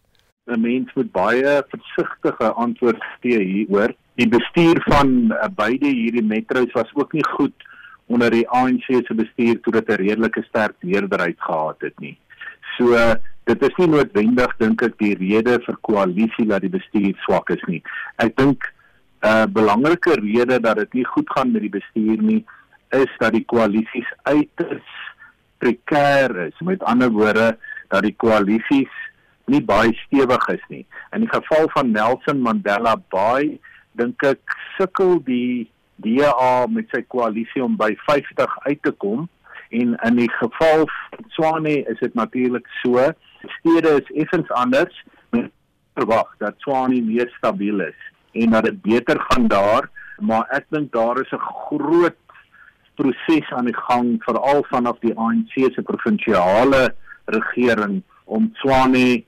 'n 0.49 0.61
Mens 0.61 0.93
moet 0.95 1.11
baie 1.11 1.63
versigtige 1.69 2.51
antwoord 2.53 3.03
gee 3.21 3.39
hieroor 3.39 3.93
die 4.19 4.27
bestuur 4.27 4.81
van 4.87 5.31
uh, 5.31 5.47
beide 5.55 5.87
hierdie 5.87 6.23
metro's 6.23 6.71
was 6.75 6.89
ook 6.93 7.13
nie 7.13 7.25
goed 7.25 7.67
onder 8.09 8.31
die 8.33 8.47
ANC 8.49 8.87
se 8.89 9.13
bestuur 9.15 9.59
toe 9.61 9.73
dit 9.73 9.89
'n 9.89 10.01
redelike 10.01 10.43
sterk 10.49 10.75
meerderheid 10.81 11.39
gehad 11.39 11.81
het 11.81 11.99
nie. 11.99 12.17
So 12.77 12.97
dit 13.43 13.61
is 13.61 13.75
nie 13.77 13.87
noodwendig 13.87 14.55
dink 14.57 14.81
ek 14.81 14.97
die 14.97 15.15
rede 15.15 15.59
vir 15.65 15.77
koalisie 15.81 16.47
dat 16.49 16.61
die 16.61 16.73
bestuur 16.73 17.15
swak 17.25 17.49
is 17.49 17.63
nie. 17.67 17.81
Ek 18.17 18.35
dink 18.35 18.65
'n 19.21 19.27
uh, 19.27 19.45
belangrike 19.45 20.19
rede 20.19 20.59
dat 20.59 20.77
dit 20.77 20.93
nie 20.93 21.05
goed 21.05 21.29
gaan 21.29 21.51
met 21.51 21.61
die 21.61 21.75
bestuur 21.79 22.21
nie 22.21 22.45
is 22.89 23.11
dat 23.19 23.33
die 23.33 23.45
koalisies 23.45 24.09
uiters 24.23 24.89
prekêr 25.59 26.47
is. 26.47 26.59
Met 26.59 26.83
ander 26.83 27.11
woorde 27.11 27.57
dat 27.87 28.01
die 28.01 28.15
koalisies 28.17 28.93
nie 29.49 29.61
baie 29.61 29.93
stewig 30.05 30.47
is 30.53 30.63
nie. 30.69 30.85
In 31.15 31.25
die 31.25 31.31
geval 31.31 31.69
van 31.73 31.91
Nelson 31.91 32.41
Mandela 32.45 32.95
Bay 33.13 33.59
dink 33.99 34.23
ek 34.23 34.55
sukkel 34.77 35.19
die 35.25 35.67
DA 35.99 36.67
met 36.71 36.87
sy 36.93 37.01
koalisie 37.11 37.63
om 37.63 37.75
by 37.79 37.91
50 38.07 38.55
uit 38.67 38.81
te 38.83 38.93
kom 39.03 39.27
en 39.75 39.95
in 40.07 40.15
die 40.17 40.29
geval 40.39 40.85
van 40.89 41.25
Swane 41.35 41.75
is 41.91 41.99
dit 42.01 42.15
natuurlik 42.17 42.67
so 42.81 43.03
stede 43.59 43.99
is 43.99 44.13
effens 44.23 44.49
anders 44.57 45.03
met 45.35 45.51
verwag 45.99 46.31
dat 46.39 46.57
Swane 46.65 47.01
meer 47.05 47.29
stabiel 47.37 47.83
is 47.85 48.07
en 48.33 48.55
dat 48.55 48.69
dit 48.69 48.81
beter 48.81 49.19
gaan 49.29 49.47
daar 49.51 49.89
maar 50.19 50.47
ek 50.55 50.65
dink 50.73 50.91
daar 50.95 51.19
is 51.21 51.31
'n 51.31 51.45
groot 51.67 52.17
proses 52.95 53.51
aan 53.55 53.65
die 53.65 53.79
gang 53.87 54.17
veral 54.23 54.63
vanaf 54.71 54.99
die 54.99 55.15
ANC 55.15 55.53
se 55.55 55.81
provinsiale 55.81 56.93
regering 57.25 58.01
om 58.25 58.49
Swane 58.53 59.23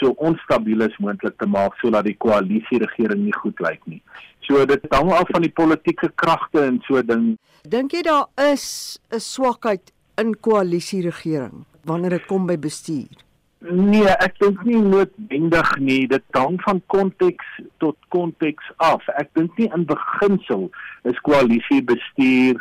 so 0.00 0.14
onstabiel 0.28 0.84
as 0.86 0.96
moontlik 1.02 1.36
te 1.38 1.46
maak 1.46 1.76
sodat 1.80 2.06
die 2.08 2.16
koalisie 2.18 2.80
regering 2.82 3.24
nie 3.24 3.36
goed 3.36 3.60
lyk 3.64 3.82
nie. 3.86 4.00
So 4.46 4.64
dit 4.68 4.84
hang 4.92 5.12
af 5.12 5.28
van 5.32 5.42
die 5.42 5.52
politieke 5.52 6.10
kragte 6.14 6.64
en 6.66 6.80
so 6.86 7.02
ding. 7.02 7.36
Dink 7.66 7.92
jy 7.92 8.02
daar 8.06 8.26
is 8.52 8.98
'n 9.10 9.20
swakheid 9.20 9.92
in 10.18 10.34
koalisie 10.34 11.02
regering 11.02 11.64
wanneer 11.84 12.10
dit 12.10 12.26
kom 12.26 12.46
by 12.46 12.56
bestuur? 12.56 13.26
Nee, 13.60 14.12
ek 14.20 14.36
dink 14.38 14.62
nie 14.64 14.78
noodwendig 14.78 15.70
nie. 15.78 16.06
Dit 16.06 16.22
hang 16.36 16.58
van 16.62 16.82
konteks 16.92 17.46
tot 17.78 17.96
konteks 18.08 18.64
af. 18.76 19.02
Ek 19.16 19.30
dink 19.34 19.56
nie 19.58 19.70
in 19.74 19.86
beginsel 19.88 20.68
is 21.08 21.18
koalisie 21.26 21.82
bestuur 21.82 22.60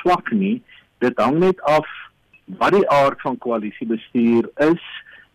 swak 0.00 0.32
nie. 0.32 0.62
Dit 0.98 1.16
hang 1.16 1.38
net 1.38 1.60
af 1.60 1.86
wat 2.58 2.74
die 2.74 2.88
aard 2.90 3.20
van 3.22 3.38
koalisie 3.38 3.86
bestuur 3.86 4.50
is 4.66 4.82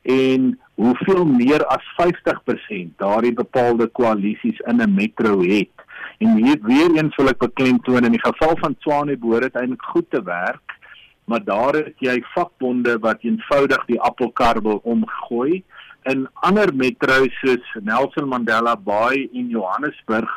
en 0.05 0.59
hoeveel 0.75 1.25
meer 1.25 1.65
as 1.65 1.85
50% 1.97 2.95
daardie 3.01 3.33
bepaalde 3.33 3.88
koalisies 3.88 4.59
in 4.69 4.81
'n 4.81 4.93
metro 4.93 5.41
het. 5.41 5.74
En 6.17 6.35
hier 6.35 6.59
weer 6.62 6.91
eens 6.95 7.15
wil 7.15 7.29
ek 7.29 7.38
beklemtoon 7.38 8.05
in 8.05 8.12
die 8.12 8.25
geval 8.25 8.57
van 8.57 8.75
Tshwane 8.77 9.17
behoort 9.17 9.41
dit 9.41 9.55
eintlik 9.55 9.81
goed 9.81 10.09
te 10.09 10.24
werk, 10.24 10.77
maar 11.25 11.43
daar 11.43 11.74
het 11.74 11.95
jy 12.00 12.24
vakbonde 12.33 13.00
wat 13.00 13.17
eenvoudig 13.21 13.85
die 13.85 14.01
appelkar 14.01 14.62
wil 14.62 14.79
omgooi. 14.83 15.63
In 16.03 16.27
ander 16.33 16.75
metro's 16.75 17.33
soos 17.41 17.65
Nelson 17.81 18.27
Mandela 18.27 18.75
Bay 18.75 19.29
en 19.33 19.50
Johannesburg 19.50 20.29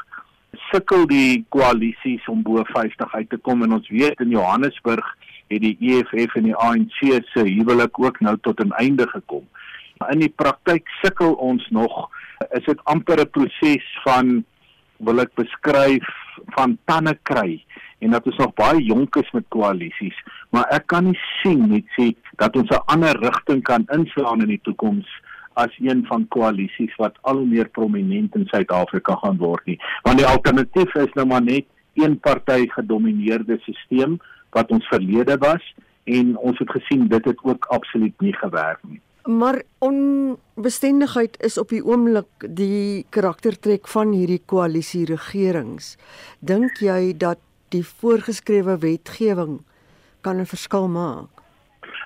sukkel 0.72 1.06
die 1.06 1.44
koalisies 1.48 2.24
om 2.28 2.42
bo 2.42 2.64
50 2.64 3.14
uit 3.14 3.30
te 3.30 3.36
kom 3.36 3.62
en 3.62 3.72
ons 3.72 3.88
weet 3.88 4.20
in 4.20 4.30
Johannesburg 4.30 5.16
het 5.48 5.60
die 5.60 5.76
EFF 5.80 6.34
en 6.34 6.42
die 6.42 6.56
ANC 6.56 6.98
se 7.32 7.44
huwelik 7.44 7.98
ook 7.98 8.20
nou 8.20 8.36
tot 8.40 8.60
'n 8.60 8.72
einde 8.72 9.08
gekom. 9.08 9.48
In 10.10 10.18
die 10.18 10.34
praktyk 10.36 10.88
sukkel 11.02 11.32
ons 11.32 11.68
nog 11.70 12.10
is 12.50 12.64
dit 12.64 12.84
amper 12.84 13.20
'n 13.20 13.30
proses 13.30 14.00
van 14.04 14.44
wil 14.96 15.20
ek 15.20 15.34
beskryf 15.34 16.06
van 16.46 16.78
tande 16.84 17.18
kry. 17.22 17.64
En 17.98 18.10
dat 18.10 18.26
ons 18.26 18.36
nog 18.36 18.54
baie 18.54 18.84
jonk 18.84 19.16
is 19.16 19.30
met 19.30 19.44
koalisies 19.48 20.22
maar 20.54 20.68
ek 20.72 20.86
kan 20.92 21.08
nie 21.08 21.18
sien 21.40 21.66
net 21.70 21.88
sê 21.96 22.12
dat 22.40 22.56
ons 22.56 22.70
'n 22.70 22.84
ander 22.94 23.16
rigting 23.20 23.62
kan 23.62 23.84
inslaan 23.92 24.40
in 24.40 24.52
die 24.54 24.62
toekoms 24.62 25.08
as 25.54 25.72
een 25.78 26.06
van 26.06 26.28
koalisies 26.28 26.94
wat 26.96 27.16
al 27.20 27.36
hoe 27.36 27.46
meer 27.46 27.68
prominent 27.68 28.34
in 28.34 28.46
Suid-Afrika 28.46 29.14
gaan 29.14 29.36
word 29.36 29.64
nie. 29.66 29.80
Want 30.02 30.18
die 30.18 30.26
alternatief 30.26 30.94
is 30.94 31.12
nou 31.14 31.26
maar 31.26 31.42
net 31.42 31.66
een 31.94 32.18
party 32.20 32.68
gedomeineerde 32.68 33.58
stelsel 33.60 34.18
wat 34.50 34.70
ons 34.70 34.88
verlede 34.88 35.36
was 35.38 35.74
en 36.04 36.36
ons 36.36 36.58
het 36.58 36.70
gesien 36.70 37.08
dit 37.08 37.24
het 37.24 37.44
ook 37.44 37.66
absoluut 37.70 38.20
nie 38.20 38.34
gewerk 38.34 38.80
nie 38.82 39.00
Maar 39.28 39.62
onbestendigheid 39.78 41.42
is 41.44 41.58
op 41.58 41.68
die 41.68 41.82
oomblik 41.84 42.46
die 42.56 43.04
karaktertrek 43.12 43.88
van 43.92 44.14
hierdie 44.16 44.40
koalisie 44.40 45.02
regerings. 45.04 45.98
Dink 46.40 46.80
jy 46.80 47.12
dat 47.12 47.42
die 47.68 47.82
voorgeskrewe 47.84 48.78
wetgewing 48.80 49.58
kan 50.24 50.40
'n 50.40 50.48
verskil 50.48 50.88
maak? 50.88 51.28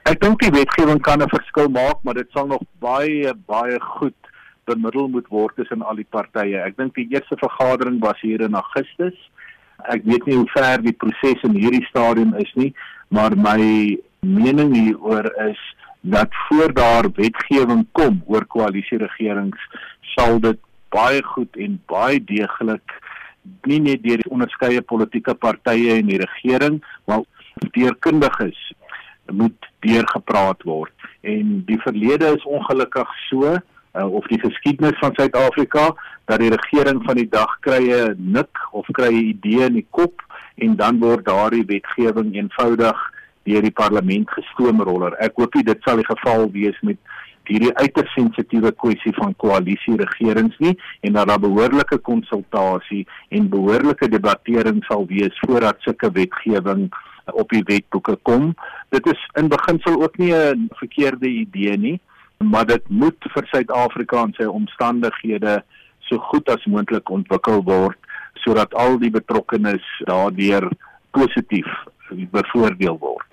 Ek 0.03 0.19
dink 0.21 0.43
die 0.43 0.51
wetgewing 0.51 1.01
kan 1.01 1.23
'n 1.23 1.29
verskil 1.29 1.69
maak, 1.69 2.03
maar 2.03 2.15
dit 2.15 2.31
sal 2.33 2.47
nog 2.47 2.63
baie 2.81 3.35
baie 3.47 3.81
goed 3.81 4.19
bemiddel 4.65 5.09
moet 5.09 5.29
word 5.29 5.55
tussen 5.57 5.83
al 5.83 5.95
die 5.95 6.11
partye. 6.11 6.59
Ek 6.59 6.77
dink 6.77 6.95
die 6.95 7.07
eerste 7.11 7.37
vergadering 7.37 8.01
was 8.01 8.21
hier 8.21 8.41
in 8.41 8.55
Augustus. 8.55 9.31
Ek 9.93 10.05
weet 10.05 10.27
nie 10.27 10.39
hoe 10.39 10.49
ver 10.55 10.83
die 10.83 10.95
proses 10.95 11.43
in 11.47 11.57
hierdie 11.59 11.85
stadium 11.89 12.35
is 12.39 12.51
nie, 12.55 12.73
maar 13.09 13.37
my 13.37 13.63
mening 14.23 14.75
hieroor 14.75 15.27
is 15.49 15.61
dat 16.03 16.29
voor 16.49 16.73
daar 16.75 17.09
wetgewing 17.15 17.87
kom 17.93 18.23
oor 18.27 18.45
koalisieregerings 18.47 19.59
sal 20.15 20.41
dit 20.43 20.59
baie 20.95 21.23
goed 21.23 21.57
en 21.57 21.79
baie 21.91 22.21
deeglik 22.25 22.95
nie 23.67 23.81
net 23.83 24.03
deur 24.03 24.23
die 24.23 24.31
onderskeie 24.31 24.83
politieke 24.83 25.35
partye 25.35 25.99
en 25.99 26.11
die 26.11 26.21
regering 26.23 26.81
maar 27.11 27.25
deur 27.75 27.95
kundiges 28.05 28.59
moet 29.33 29.69
deurgepraat 29.87 30.63
word. 30.67 30.93
En 31.23 31.63
die 31.67 31.79
verlede 31.83 32.35
is 32.37 32.45
ongelukkig 32.45 33.09
so 33.29 33.57
uh, 33.95 34.13
of 34.13 34.27
die 34.27 34.41
geskiedenis 34.41 34.99
van 34.99 35.15
Suid-Afrika 35.15 35.93
dat 36.25 36.39
die 36.39 36.51
regering 36.51 37.03
van 37.05 37.19
die 37.19 37.29
dag 37.29 37.59
krye 37.61 38.15
nik 38.19 38.61
of 38.73 38.87
krye 38.97 39.33
idee 39.33 39.67
in 39.67 39.81
die 39.81 39.87
kop 39.91 40.23
en 40.55 40.77
dan 40.77 41.01
word 41.03 41.25
daardie 41.27 41.65
wetgewing 41.67 42.35
eenvoudig 42.37 42.99
deur 43.49 43.65
die 43.65 43.75
parlement 43.75 44.31
gestoomroller. 44.31 45.17
Ek 45.19 45.37
hoop 45.41 45.57
nie 45.59 45.67
dit 45.67 45.81
sal 45.83 45.99
die 45.99 46.07
geval 46.07 46.47
wees 46.55 46.79
met 46.87 47.01
hierdie 47.51 47.73
uiters 47.75 48.13
sensitiewe 48.15 48.71
kwessie 48.79 49.13
van 49.17 49.35
koalisie 49.43 49.97
regerings 49.99 50.55
nie 50.63 50.77
en 51.03 51.17
dat 51.17 51.27
daar 51.29 51.43
behoorlike 51.43 51.99
konsultasie 52.07 53.03
en 53.35 53.51
behoorlike 53.51 54.09
debattering 54.13 54.79
sal 54.87 55.09
wees 55.11 55.35
voordat 55.43 55.83
sulke 55.83 56.13
wetgewing 56.15 56.87
op 57.39 57.51
die 57.55 57.63
wetboeke 57.67 58.17
kom. 58.27 58.53
Dit 58.95 59.07
is 59.11 59.21
in 59.39 59.51
beginsel 59.51 60.03
ook 60.03 60.17
nie 60.19 60.33
'n 60.35 60.69
verkeerde 60.79 61.29
idee 61.29 61.77
nie, 61.77 62.01
maar 62.43 62.67
dit 62.67 62.89
moet 62.89 63.31
vir 63.35 63.47
Suid-Afrika 63.51 64.23
en 64.23 64.35
sy 64.37 64.49
omstandighede 64.49 65.61
so 66.09 66.19
goed 66.31 66.49
as 66.53 66.65
moontlik 66.67 67.11
ontwikkel 67.11 67.63
word 67.67 67.99
sodat 68.43 68.75
al 68.75 68.99
die 68.99 69.11
betrokkenes 69.13 69.85
daardeur 70.09 70.67
positief 71.15 71.69
bevoordeel 72.33 72.99
word. 72.99 73.27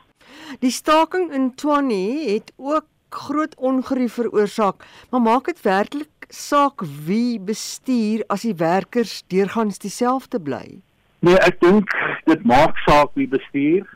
Die 0.64 0.72
staking 0.72 1.32
in 1.34 1.52
Tshwane 1.56 2.30
het 2.30 2.54
ook 2.58 2.86
groot 3.10 3.56
ongerief 3.58 4.14
veroorsaak, 4.14 4.86
maar 5.10 5.22
maak 5.22 5.50
dit 5.50 5.62
werklik 5.66 6.30
saak 6.30 6.84
wie 7.06 7.40
bestuur 7.40 8.24
as 8.30 8.46
die 8.46 8.56
werkers 8.56 9.24
deurgangs 9.34 9.82
dieselfde 9.82 10.40
bly? 10.40 10.82
Nee, 11.26 11.38
ek 11.44 11.58
dink 11.64 11.94
dit 12.30 12.46
maak 12.46 12.78
saak 12.86 13.16
wie 13.18 13.28
bestuur 13.28 13.88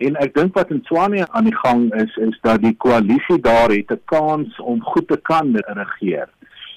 en 0.00 0.16
ek 0.16 0.32
dink 0.34 0.54
wat 0.56 0.70
in 0.72 0.80
Tshwane 0.86 1.26
aan 1.36 1.48
die 1.48 1.56
gang 1.60 1.88
is 2.00 2.12
is 2.24 2.36
dat 2.46 2.62
die 2.64 2.74
koalisie 2.84 3.38
daar 3.44 3.72
het 3.72 3.92
'n 3.92 4.00
kans 4.04 4.60
om 4.60 4.80
goed 4.82 5.08
te 5.08 5.16
kan 5.16 5.56
regeer. 5.56 6.28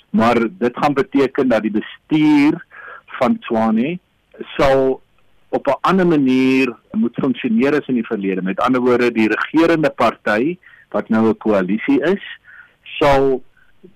Maar 0.10 0.38
dit 0.50 0.78
gaan 0.78 0.94
beteken 0.94 1.48
dat 1.48 1.62
die 1.62 1.72
bestuur 1.72 2.66
van 3.20 3.40
Tshwane 3.40 4.00
sal 4.58 5.02
op 5.50 5.68
'n 5.68 5.80
ander 5.82 6.08
manier 6.08 6.76
moet 6.92 7.16
funksioneer 7.16 7.80
as 7.80 7.88
in 7.88 7.96
die 7.96 8.12
verlede. 8.12 8.42
Met 8.42 8.60
ander 8.60 8.82
woorde, 8.82 9.12
die 9.12 9.28
regerende 9.28 9.90
party 9.90 10.58
wat 10.90 11.10
nou 11.10 11.28
'n 11.28 11.38
koalisie 11.38 12.02
is, 12.02 12.24
sal 13.00 13.44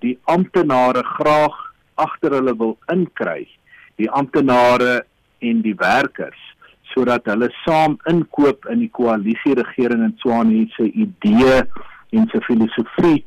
die 0.00 0.18
amptenare 0.24 1.02
graag 1.04 1.74
agter 1.94 2.30
hulle 2.30 2.56
wil 2.56 2.78
inkry. 2.86 3.48
Die 3.96 4.10
amptenare 4.10 5.04
en 5.38 5.60
die 5.60 5.74
werkers 5.74 6.56
sodat 6.92 7.26
hulle 7.30 7.48
saam 7.64 7.96
inkoop 8.10 8.68
in 8.72 8.84
die 8.84 8.92
koalisie 8.92 9.54
regering 9.58 10.04
in 10.06 10.14
Tswane 10.22 10.66
se 10.76 10.88
idee 10.92 11.62
en 12.16 12.28
se 12.32 12.40
filosofie 12.46 13.24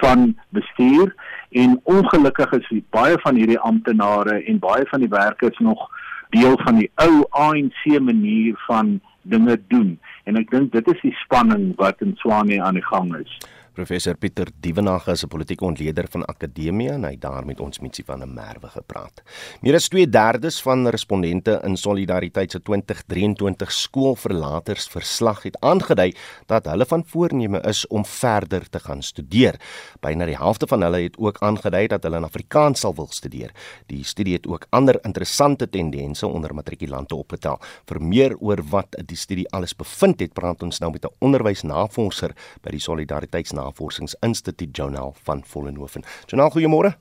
van 0.00 0.34
bestuur 0.48 1.14
en 1.50 1.80
ongelukkig 1.84 2.52
is 2.58 2.70
baie 2.90 3.18
van 3.22 3.38
hierdie 3.38 3.58
amptenare 3.58 4.40
en 4.42 4.58
baie 4.58 4.86
van 4.90 5.04
die 5.04 5.12
werkers 5.12 5.58
nog 5.58 5.86
deel 6.34 6.58
van 6.64 6.80
die 6.82 6.90
ou 7.02 7.24
ANC 7.30 7.84
manier 8.00 8.58
van 8.66 8.96
dinge 9.22 9.58
doen 9.68 9.94
en 10.24 10.40
ek 10.40 10.50
dink 10.50 10.72
dit 10.72 10.88
is 10.94 11.04
die 11.04 11.14
spanning 11.22 11.72
wat 11.80 12.02
in 12.04 12.16
Swane 12.22 12.58
aan 12.62 12.80
die 12.80 12.88
gang 12.90 13.12
is. 13.20 13.38
Professor 13.74 14.14
Pieter 14.14 14.46
Dievenage 14.62 15.10
is 15.10 15.24
'n 15.24 15.28
politieke 15.28 15.64
ontleder 15.64 16.06
van 16.10 16.24
Akademia 16.24 16.92
en 16.92 17.04
hy 17.04 17.16
daar 17.18 17.44
met 17.44 17.60
ons 17.60 17.80
Mitsie 17.80 18.04
van 18.04 18.18
der 18.18 18.28
Merwe 18.28 18.68
gepraat. 18.68 19.22
Meer 19.62 19.74
as 19.74 19.88
2/3 19.88 20.62
van 20.62 20.86
respondente 20.88 21.60
in 21.64 21.76
Solidariteit 21.76 22.50
se 22.50 22.62
2023 22.62 23.72
skoolverlaters 23.72 24.86
verslag 24.88 25.42
het 25.42 25.56
aangedui 25.60 26.14
dat 26.46 26.64
hulle 26.64 26.86
van 26.86 27.04
voorneme 27.06 27.60
is 27.60 27.86
om 27.86 28.04
verder 28.04 28.70
te 28.70 28.78
gaan 28.78 29.02
studeer. 29.02 29.60
Byna 30.00 30.24
die 30.24 30.36
helfte 30.36 30.66
van 30.66 30.80
hulle 30.82 31.02
het 31.02 31.18
ook 31.18 31.38
aangedui 31.38 31.86
dat 31.86 32.02
hulle 32.02 32.16
in 32.16 32.24
Afrikaans 32.24 32.80
sal 32.80 32.94
wil 32.94 33.08
studeer. 33.10 33.50
Die 33.86 34.04
studie 34.04 34.34
het 34.34 34.46
ook 34.46 34.66
ander 34.70 34.98
interessante 35.02 35.68
tendense 35.68 36.26
onder 36.26 36.54
matrikulante 36.54 37.14
opgetel. 37.14 37.60
Vir 37.86 38.02
meer 38.02 38.36
oor 38.38 38.62
wat 38.70 38.96
die 39.06 39.16
studie 39.16 39.50
alles 39.50 39.76
bevind 39.76 40.20
het, 40.20 40.32
praat 40.32 40.62
ons 40.62 40.78
nou 40.78 40.92
met 40.92 41.04
'n 41.04 41.14
onderwysnavorser 41.18 42.34
by 42.62 42.70
die 42.70 42.80
Solidariteits 42.80 43.52
Navorsingsinstituut 43.64 44.76
Jonal 44.76 45.14
van 45.24 45.42
Vollenhoven. 45.44 46.04
Jonal, 46.30 46.52
goeiemôre. 46.52 46.94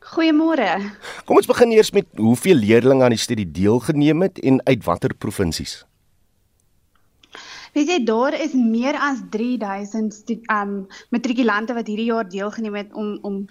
Goeiemôre. 0.00 0.68
Kom 1.28 1.36
ons 1.36 1.48
begin 1.48 1.74
eers 1.76 1.92
met 1.92 2.08
hoeveel 2.16 2.56
leerders 2.56 3.02
aan 3.04 3.12
die 3.12 3.20
studie 3.20 3.44
deelgeneem 3.44 4.24
het 4.24 4.40
en 4.40 4.60
uit 4.64 4.84
watter 4.84 5.12
provinsies? 5.14 5.82
Weet 7.76 7.90
jy 7.92 7.98
daar 8.02 8.34
is 8.34 8.56
meer 8.56 8.96
as 8.98 9.20
3000 9.30 10.32
um 10.50 10.72
matrikulante 11.14 11.76
wat 11.76 11.86
hierdie 11.86 12.08
jaar 12.08 12.26
deelgeneem 12.26 12.80
het 12.80 12.96
om 12.98 13.18
om 13.22 13.44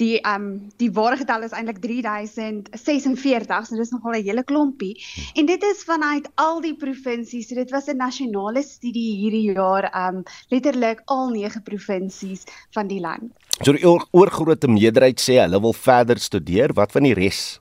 die 0.00 0.18
um 0.26 0.46
die 0.80 0.90
ware 0.96 1.18
getal 1.20 1.44
is 1.46 1.54
eintlik 1.56 1.80
3046 1.84 3.68
so 3.68 3.76
dis 3.76 3.92
nogal 3.94 4.16
'n 4.18 4.24
hele 4.24 4.44
klompie. 4.44 4.96
En 5.34 5.46
dit 5.46 5.62
is 5.62 5.84
vanuit 5.84 6.28
al 6.34 6.60
die 6.60 6.74
provinsies 6.74 7.48
so 7.48 7.54
dit 7.54 7.70
was 7.70 7.88
'n 7.88 7.96
nasionale 7.96 8.62
studie 8.62 9.16
hierdie 9.20 9.52
jaar 9.52 9.90
um 10.08 10.22
letterlik 10.48 11.02
al 11.06 11.30
9 11.30 11.62
provinsies 11.62 12.44
van 12.72 12.86
die 12.88 13.00
land. 13.00 13.32
So 13.62 13.72
die 13.72 13.84
oorgrootste 13.84 14.68
meerderheid 14.68 15.20
sê 15.20 15.40
hulle 15.40 15.60
wil 15.60 15.72
verder 15.72 16.18
studeer 16.18 16.72
wat 16.72 16.92
van 16.92 17.02
die 17.02 17.14
res 17.14 17.59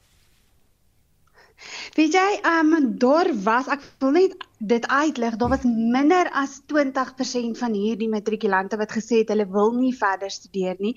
Weet 1.98 2.14
jy, 2.14 2.30
ehm 2.42 2.74
um, 2.74 2.98
daar 2.98 3.30
was 3.44 3.68
ek 3.68 3.84
wil 4.00 4.12
net 4.12 4.36
dit 4.60 4.88
uitlig, 4.88 5.36
daar 5.40 5.50
was 5.50 5.64
minder 5.64 6.28
as 6.36 6.60
20% 6.68 7.58
van 7.58 7.74
hierdie 7.74 8.10
matrikulante 8.12 8.78
wat 8.78 8.92
gesê 8.92 9.22
het 9.22 9.30
hulle 9.32 9.46
wil 9.48 9.72
nie 9.72 9.94
verder 9.96 10.32
studeer 10.32 10.76
nie 10.84 10.92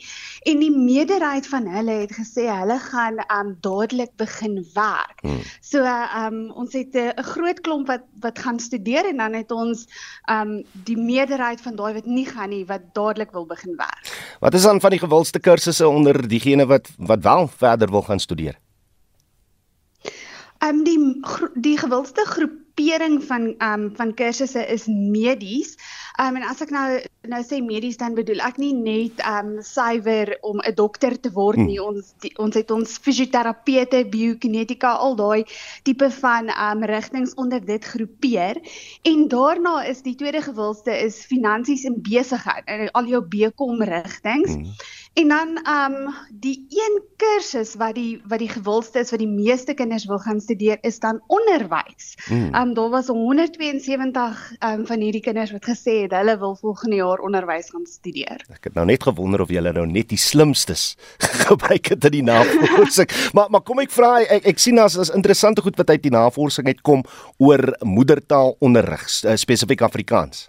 en 0.50 0.58
die 0.58 0.72
meerderheid 0.74 1.46
van 1.46 1.68
hulle 1.70 2.00
het 2.00 2.14
gesê 2.16 2.48
hulle 2.50 2.78
gaan 2.82 3.20
ehm 3.22 3.52
um, 3.52 3.52
dadelik 3.62 4.10
begin 4.16 4.58
werk. 4.74 5.22
Hmm. 5.22 5.38
So 5.60 5.84
ehm 5.84 6.34
um, 6.34 6.50
ons 6.64 6.72
het 6.72 6.96
'n 6.96 7.22
groot 7.22 7.60
klomp 7.60 7.86
wat 7.86 8.04
wat 8.20 8.38
gaan 8.38 8.58
studeer 8.58 9.06
en 9.12 9.16
dan 9.16 9.34
het 9.34 9.50
ons 9.50 9.86
ehm 10.26 10.40
um, 10.40 10.64
die 10.84 10.98
meerderheid 10.98 11.60
van 11.60 11.76
daai 11.76 11.94
wat 11.94 12.06
nie 12.06 12.26
gaan 12.26 12.50
nie 12.50 12.66
wat 12.66 12.82
dadelik 12.92 13.30
wil 13.30 13.46
begin 13.46 13.76
werk. 13.76 14.36
Wat 14.40 14.54
is 14.54 14.62
dan 14.62 14.80
van 14.80 14.90
die 14.90 14.98
gewildste 14.98 15.38
kursusse 15.38 15.88
onder 15.88 16.28
diegene 16.28 16.66
wat 16.66 16.90
wat 16.98 17.22
wel 17.22 17.48
verder 17.48 17.90
wil 17.90 18.02
gaan 18.02 18.20
studeer? 18.20 18.58
Ehm 20.62 20.78
um, 20.78 20.84
die 20.84 21.20
die 21.54 21.78
gewildste 21.78 22.24
groepering 22.24 23.24
van 23.24 23.54
ehm 23.58 23.80
um, 23.80 23.96
van 23.96 24.14
kursusse 24.14 24.66
is 24.66 24.86
medies. 24.86 25.74
Ehm 26.20 26.36
um, 26.36 26.42
en 26.42 26.48
as 26.48 26.62
ek 26.62 26.70
nou 26.70 27.00
nou 27.30 27.40
sê 27.42 27.58
medies 27.62 27.98
dan 27.98 28.14
bedoel 28.14 28.38
ek 28.46 28.60
nie 28.62 28.70
net 28.74 29.18
ehm 29.18 29.56
um, 29.56 29.62
suiwer 29.66 30.36
om 30.46 30.62
'n 30.62 30.74
dokter 30.78 31.18
te 31.20 31.32
word 31.34 31.58
nie. 31.58 31.80
Hmm. 31.80 31.96
Ons 31.96 32.14
die, 32.22 32.30
ons 32.38 32.54
het 32.54 32.70
ons 32.70 32.94
fisioterapeute, 32.98 34.04
biokinetika, 34.14 34.94
al 35.02 35.18
daai 35.18 35.44
tipe 35.82 36.10
van 36.20 36.48
ehm 36.54 36.82
um, 36.82 36.88
rigtings 36.94 37.34
onder 37.34 37.64
dit 37.64 37.84
groepeer. 37.84 38.62
En 39.02 39.28
daarna 39.28 39.82
is 39.84 40.02
die 40.02 40.14
tweede 40.14 40.46
gewildste 40.46 40.94
is 40.94 41.24
finansies 41.26 41.84
en 41.84 42.02
besigheid. 42.02 42.90
Al 42.92 43.06
jou 43.06 43.22
BCom 43.22 43.82
rigtings. 43.82 44.54
Hmm. 44.54 44.74
En 45.12 45.28
dan 45.28 45.48
um 45.68 46.14
die 46.30 46.66
een 46.68 47.02
kursus 47.16 47.74
wat 47.76 47.94
die 47.94 48.22
wat 48.28 48.38
die 48.40 48.48
gewildste 48.48 48.98
is 48.98 49.10
wat 49.12 49.20
die 49.20 49.28
meeste 49.28 49.74
kinders 49.74 50.06
wil 50.08 50.18
gaan 50.18 50.40
studeer 50.40 50.78
is 50.80 50.98
dan 50.98 51.20
onderwys. 51.26 52.14
Mm. 52.28 52.54
Um 52.54 52.72
daar 52.74 52.88
was 52.90 53.06
172 53.06 54.52
um 54.58 54.86
van 54.86 55.00
hierdie 55.00 55.20
kinders 55.20 55.52
wat 55.52 55.68
gesê 55.68 55.96
het 56.02 56.16
hulle 56.16 56.38
wil 56.38 56.56
volgende 56.56 56.96
jaar 56.96 57.20
onderwys 57.20 57.68
gaan 57.70 57.84
studeer. 57.86 58.40
Ek 58.48 58.64
het 58.70 58.74
nou 58.74 58.86
net 58.88 59.02
gewonder 59.02 59.44
of 59.44 59.52
julle 59.52 59.72
nou 59.72 59.86
net 59.86 60.08
die 60.08 60.20
slimstes 60.20 60.96
gebruik 61.46 61.92
het 61.92 62.08
in 62.08 62.16
die 62.16 62.24
navorsing. 62.24 63.12
maar 63.36 63.50
maar 63.50 63.64
kom 63.68 63.84
ek 63.84 63.92
vra 63.92 64.14
ek, 64.22 64.48
ek 64.54 64.64
sien 64.64 64.80
as 64.80 64.96
is 64.96 65.12
interessante 65.12 65.60
goed 65.60 65.76
wat 65.76 65.92
uit 65.92 66.08
die 66.08 66.14
navorsing 66.14 66.72
uitkom 66.72 67.04
oor 67.36 67.68
moedertaalonderrig 67.84 69.04
spesifiek 69.36 69.84
Afrikaans. 69.84 70.48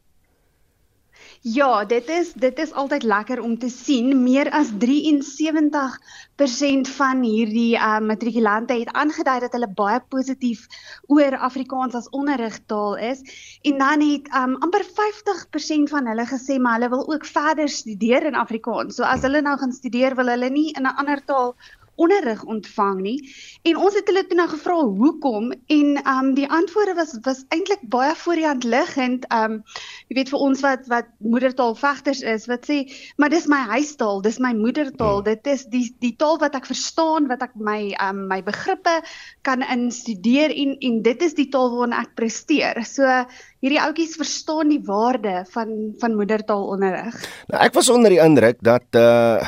Ja, 1.43 1.84
dit 1.84 2.08
is 2.08 2.29
dit 2.39 2.60
is 2.63 2.71
altyd 2.71 3.03
lekker 3.03 3.41
om 3.43 3.58
te 3.60 3.67
sien 3.69 4.13
meer 4.23 4.47
as 4.56 4.69
73% 4.79 6.88
van 6.95 7.19
hierdie 7.19 7.75
uh, 7.75 7.99
matrikulante 7.99 8.77
het 8.79 8.93
aangedui 8.95 9.43
dat 9.43 9.51
hulle 9.51 9.67
baie 9.67 9.99
positief 10.15 10.63
oor 11.12 11.36
Afrikaans 11.36 11.99
as 11.99 12.08
onderrigtaal 12.15 12.95
is 12.95 13.19
en 13.67 13.75
dan 13.84 13.99
het 14.08 14.32
um, 14.39 14.56
amper 14.63 14.88
50% 14.88 15.91
van 15.91 16.08
hulle 16.08 16.25
gesê 16.32 16.56
maar 16.63 16.79
hulle 16.79 16.93
wil 16.95 17.03
ook 17.12 17.27
verder 17.27 17.67
studeer 17.67 18.23
in 18.32 18.39
Afrikaans. 18.39 18.95
So 18.95 19.03
as 19.03 19.27
hulle 19.27 19.43
nou 19.43 19.60
gaan 19.60 19.75
studeer 19.75 20.15
wil 20.15 20.32
hulle 20.32 20.49
nie 20.49 20.71
in 20.71 20.88
'n 20.88 20.95
ander 20.95 21.19
taal 21.27 21.58
onderrig 21.95 22.43
ontvang 22.43 23.01
nie. 23.01 23.17
En 23.63 23.77
ons 23.77 23.95
het 23.95 24.08
hulle 24.10 24.23
toe 24.27 24.38
nou 24.38 24.47
gevra 24.49 24.77
hoekom 24.82 25.51
en 25.53 25.89
ehm 26.01 26.19
um, 26.19 26.34
die 26.38 26.49
antwoorde 26.49 26.95
was 26.97 27.13
was 27.25 27.43
eintlik 27.53 27.84
baie 27.89 28.15
voor 28.15 28.39
die 28.39 28.47
hand 28.47 28.63
liggend. 28.63 29.27
Ehm 29.29 29.51
um, 29.51 29.63
jy 30.08 30.17
weet 30.19 30.34
vir 30.34 30.45
ons 30.47 30.63
wat 30.65 30.88
wat 30.91 31.12
moedertaalvegters 31.17 32.21
is, 32.21 32.47
wat 32.51 32.65
sê, 32.69 32.79
maar 33.17 33.29
dis 33.29 33.47
my 33.47 33.62
huistaal, 33.75 34.21
dis 34.21 34.39
my 34.39 34.53
moedertaal. 34.58 35.21
Hmm. 35.21 35.29
Dit 35.29 35.47
is 35.47 35.65
die 35.69 35.86
die 35.99 36.15
taal 36.17 36.39
wat 36.41 36.56
ek 36.56 36.69
verstaan, 36.69 37.29
wat 37.32 37.45
ek 37.45 37.56
my 37.56 37.93
ehm 37.93 38.23
um, 38.23 38.27
my 38.34 38.41
begrippe 38.43 38.99
kan 39.41 39.62
instudeer 39.62 40.53
en 40.53 40.77
en 40.79 41.01
dit 41.06 41.21
is 41.21 41.38
die 41.38 41.49
taal 41.49 41.69
waarin 41.75 41.97
ek 41.97 42.15
presteer. 42.17 42.84
So 42.88 43.06
hierdie 43.63 43.80
ouetjies 43.80 44.17
verstaan 44.19 44.71
die 44.73 44.82
waarde 44.84 45.43
van 45.54 45.71
van 46.02 46.17
moedertaalonderrig. 46.19 47.15
Nou 47.52 47.62
ek 47.63 47.76
was 47.78 47.89
onder 47.93 48.12
die 48.12 48.19
indruk 48.19 48.60
dat 48.65 48.99
uh 48.99 49.39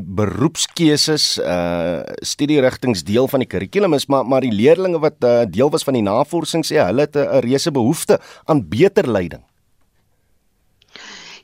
beroepskeuses 0.00 1.36
uh 1.38 2.00
studierigtings 2.24 3.04
deel 3.04 3.28
van 3.28 3.44
die 3.44 3.50
kurrikulum 3.50 3.96
is, 3.98 4.08
maar 4.08 4.24
maar 4.26 4.44
die 4.44 4.54
leerdlinge 4.54 4.98
wat 5.02 5.20
uh, 5.24 5.42
deel 5.48 5.70
was 5.70 5.84
van 5.84 5.98
die 5.98 6.06
navorsing 6.06 6.64
sê 6.64 6.80
hulle 6.80 7.04
het 7.04 7.16
'n 7.16 7.44
reuse 7.44 7.70
behoefte 7.70 8.20
aan 8.44 8.64
beter 8.68 9.10
leiding. 9.10 9.44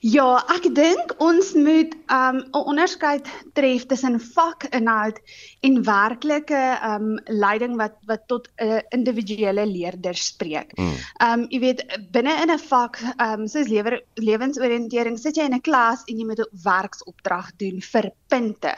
Ja, 0.00 0.38
ek 0.48 0.64
dink 0.72 1.12
ons 1.20 1.50
moet 1.52 1.92
um 2.08 2.38
'n 2.40 2.62
onderskeid 2.72 3.26
tref 3.52 3.84
tussen 3.86 4.16
vakinhoud 4.16 5.18
en 5.60 5.82
werklike 5.84 6.62
um 6.88 7.18
leiding 7.28 7.76
wat 7.76 7.98
wat 8.08 8.24
tot 8.26 8.48
'n 8.56 8.64
uh, 8.64 8.80
individuele 8.96 9.66
leerder 9.66 10.16
spreek. 10.16 10.72
Mm. 10.78 10.96
Um 11.26 11.46
jy 11.50 11.60
weet 11.60 11.84
binne 12.16 12.32
in 12.32 12.50
'n 12.50 12.58
vak 12.58 12.96
um 13.20 13.46
soos 13.46 13.68
lewer 13.68 14.00
lewensoriëntering 14.16 15.18
sit 15.18 15.36
jy 15.36 15.44
in 15.44 15.54
'n 15.54 15.60
klas 15.60 16.00
en 16.08 16.16
jy 16.16 16.24
moet 16.24 16.40
'n 16.40 16.48
werksopdrag 16.64 17.52
doen 17.56 17.80
vir 17.80 18.10
punte. 18.28 18.74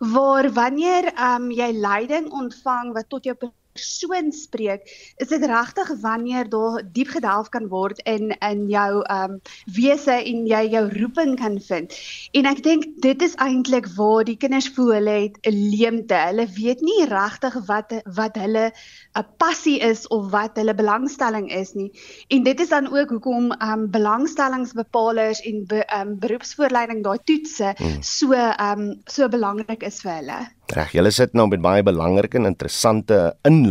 Waar 0.00 0.50
wanneer 0.50 1.14
um 1.22 1.50
jy 1.50 1.70
leiding 1.70 2.32
ontvang 2.32 2.94
wat 2.94 3.08
tot 3.08 3.24
jou 3.24 3.36
persoon 3.78 4.32
spreek, 4.34 4.86
is 5.22 5.30
dit 5.30 5.44
regtig 5.44 5.90
wanneer 6.02 6.48
daar 6.50 6.82
diep 6.92 7.12
gedelf 7.14 7.48
kan 7.54 7.68
word 7.70 8.00
in 8.04 8.34
in 8.42 8.66
jou 8.72 9.02
ehm 9.06 9.38
um, 9.38 9.40
wese 9.76 10.14
en 10.18 10.46
jy 10.48 10.62
jou 10.74 10.84
roeping 10.98 11.36
kan 11.38 11.58
vind. 11.68 11.94
En 12.32 12.48
ek 12.50 12.62
dink 12.66 12.86
dit 13.04 13.22
is 13.22 13.36
eintlik 13.38 13.88
waar 13.96 14.24
die 14.26 14.36
kinders 14.40 14.70
voel 14.74 14.94
hulle 14.98 15.16
het 15.24 15.38
'n 15.46 15.54
leemte. 15.74 16.14
Hulle 16.14 16.46
weet 16.58 16.82
nie 16.82 17.06
regtig 17.06 17.54
wat 17.70 17.94
wat 18.18 18.36
hulle 18.36 18.72
'n 19.18 19.26
passie 19.38 19.78
is 19.80 20.06
of 20.08 20.30
wat 20.30 20.56
hulle 20.56 20.74
belangstelling 20.74 21.50
is 21.52 21.74
nie. 21.74 21.90
En 22.28 22.42
dit 22.42 22.60
is 22.60 22.68
dan 22.68 22.90
ook 22.92 23.10
hoekom 23.10 23.52
ehm 23.52 23.72
um, 23.72 23.90
belangstellingsbepalers 23.90 25.40
en 25.40 25.64
be, 25.66 25.84
ehm 25.84 26.08
um, 26.08 26.18
beroepsvoorleiding 26.18 27.02
daai 27.04 27.18
toetse 27.24 27.74
hmm. 27.76 28.02
so 28.02 28.32
ehm 28.32 28.80
um, 28.80 29.00
so 29.06 29.28
belangrik 29.28 29.82
is 29.82 30.00
vir 30.02 30.12
hulle. 30.12 30.38
Reg, 30.68 30.90
julle 30.92 31.10
sit 31.10 31.32
nou 31.32 31.46
met 31.48 31.62
baie 31.64 31.82
belangrike 31.82 32.36
en 32.36 32.44
interessante 32.44 33.36
inligting. 33.48 33.67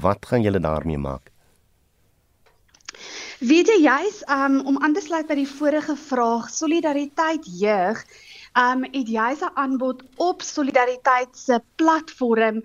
Wat 0.00 0.26
gaan 0.26 0.42
julle 0.42 0.60
daarmee 0.60 0.98
maak? 0.98 1.30
Weet 3.38 3.68
jy 3.70 3.76
jy's 3.84 4.22
um, 4.26 4.58
om 4.66 4.80
aan 4.82 4.94
te 4.96 5.02
sluit 5.04 5.28
by 5.28 5.36
die 5.38 5.46
vorige 5.46 5.94
vraag, 5.94 6.48
solidariteit 6.50 7.44
jeug 7.60 8.00
um 8.58 8.84
het 8.84 9.08
jy 9.08 9.30
'n 9.38 9.54
aanbod 9.54 10.02
op 10.16 10.42
solidariteit 10.42 11.36
se 11.36 11.60
platform 11.76 12.60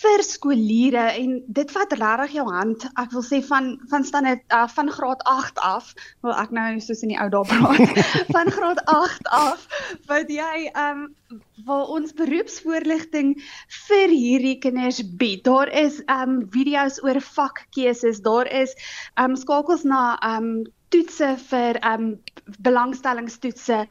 vir 0.00 0.22
skooliere 0.22 1.06
en 1.22 1.42
dit 1.46 1.70
vat 1.70 1.92
regtig 1.92 2.32
jou 2.38 2.46
hand 2.50 2.86
ek 3.02 3.12
wil 3.12 3.22
sê 3.22 3.42
van 3.50 3.78
van 3.90 4.04
standaard 4.04 4.42
uh, 4.52 4.66
van 4.68 4.90
graad 4.90 5.22
8 5.24 5.58
af 5.58 5.94
wil 6.22 6.34
ek 6.34 6.50
nou 6.50 6.80
soos 6.80 7.02
in 7.02 7.14
die 7.14 7.20
ou 7.20 7.28
dae 7.30 7.44
praat 7.52 8.02
van 8.36 8.50
graad 8.50 8.82
8 8.86 9.28
af 9.28 9.66
wat 10.06 10.28
jy 10.28 10.70
um 10.86 11.08
waar 11.66 11.88
ons 11.96 12.12
beroepsvoorligting 12.14 13.34
vir 13.88 14.12
hierdie 14.12 14.58
kinders 14.62 15.00
bied. 15.18 15.42
Daar 15.44 15.68
is 15.68 15.98
um 16.12 16.38
video's 16.52 17.00
oor 17.02 17.20
vakkeuses, 17.20 18.22
daar 18.22 18.46
is 18.46 18.76
um 19.18 19.36
skakels 19.36 19.84
na 19.84 20.18
um 20.36 20.66
toetse 20.94 21.34
vir 21.50 21.80
um 21.94 22.14
belangstellingstoetse 22.62 23.86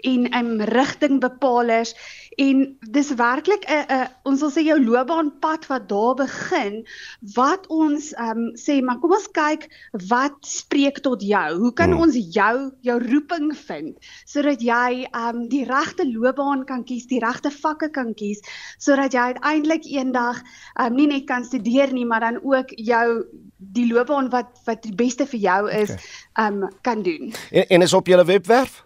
en 0.00 0.28
um, 0.34 0.60
rigtingbepalers 0.60 1.94
en 2.36 2.78
dis 2.80 3.14
werklik 3.14 3.64
'n 3.64 3.84
'n 3.88 4.08
ons 4.22 4.40
wil 4.40 4.50
sê 4.50 4.62
jou 4.62 4.78
loopbaanpad 4.84 5.66
wat 5.66 5.88
daar 5.88 6.14
begin 6.14 6.86
wat 7.34 7.66
ons 7.66 8.12
um, 8.18 8.52
sê 8.54 8.82
maar 8.82 8.98
kom 9.00 9.12
ons 9.12 9.28
kyk 9.32 9.68
wat 10.08 10.36
spreek 10.40 11.00
tot 11.00 11.22
jou 11.22 11.58
hoe 11.58 11.72
kan 11.72 11.90
hmm. 11.92 12.00
ons 12.00 12.14
jou 12.14 12.56
jou 12.80 12.98
roeping 13.00 13.56
vind 13.56 13.96
sodat 14.24 14.60
jy 14.60 15.08
um, 15.16 15.48
die 15.48 15.64
regte 15.64 16.04
loopbaan 16.04 16.64
kan 16.64 16.84
kies 16.84 17.06
die 17.06 17.20
regte 17.20 17.50
vakke 17.50 17.88
kan 17.88 18.14
kies 18.14 18.40
sodat 18.78 19.12
jy 19.12 19.32
uiteindelik 19.32 19.84
eendag 19.84 20.42
um, 20.80 20.94
nie 20.94 21.06
net 21.06 21.26
kan 21.26 21.44
studeer 21.44 21.92
nie 21.92 22.04
maar 22.04 22.20
dan 22.20 22.40
ook 22.42 22.68
jou 22.76 23.24
die 23.56 23.92
loopbaan 23.92 24.28
wat 24.30 24.60
wat 24.64 24.82
die 24.82 24.94
beste 24.94 25.26
vir 25.26 25.40
jou 25.40 25.70
is 25.70 25.90
okay. 25.90 26.46
um, 26.46 26.68
kan 26.82 27.02
doen 27.02 27.32
en, 27.50 27.64
en 27.68 27.82
is 27.82 27.92
op 27.92 28.06
julle 28.06 28.24
webwerf 28.24 28.85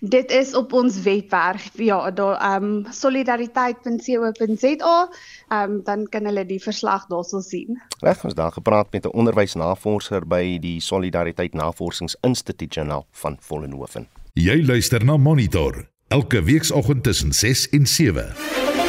Dit 0.00 0.30
is 0.30 0.54
op 0.54 0.72
ons 0.72 1.02
webwerf. 1.02 1.70
Ja, 1.74 2.10
daar 2.10 2.40
ehm 2.40 2.64
um, 2.64 2.86
solidariteit.co.za. 2.90 5.08
Ehm 5.48 5.70
um, 5.70 5.80
dan 5.84 6.08
kan 6.08 6.24
hulle 6.24 6.46
die 6.46 6.62
verslag 6.62 7.06
daarso 7.06 7.40
sien. 7.40 7.82
Reg, 8.00 8.24
ons 8.24 8.34
daar 8.34 8.52
gepraat 8.52 8.92
met 8.92 9.04
'n 9.04 9.12
onderwysnavorser 9.12 10.26
by 10.26 10.58
die 10.58 10.80
Solidariteit 10.80 11.54
Navorsingsinstituut 11.54 12.74
Journal 12.74 13.06
van 13.10 13.36
Vollenhoven. 13.40 14.06
Jy 14.32 14.66
luister 14.66 15.04
na 15.04 15.16
Monitor 15.16 15.88
elke 16.08 16.42
weekoggend 16.42 17.02
tussen 17.02 17.32
6 17.32 17.68
en 17.68 17.86
7. 17.86 18.81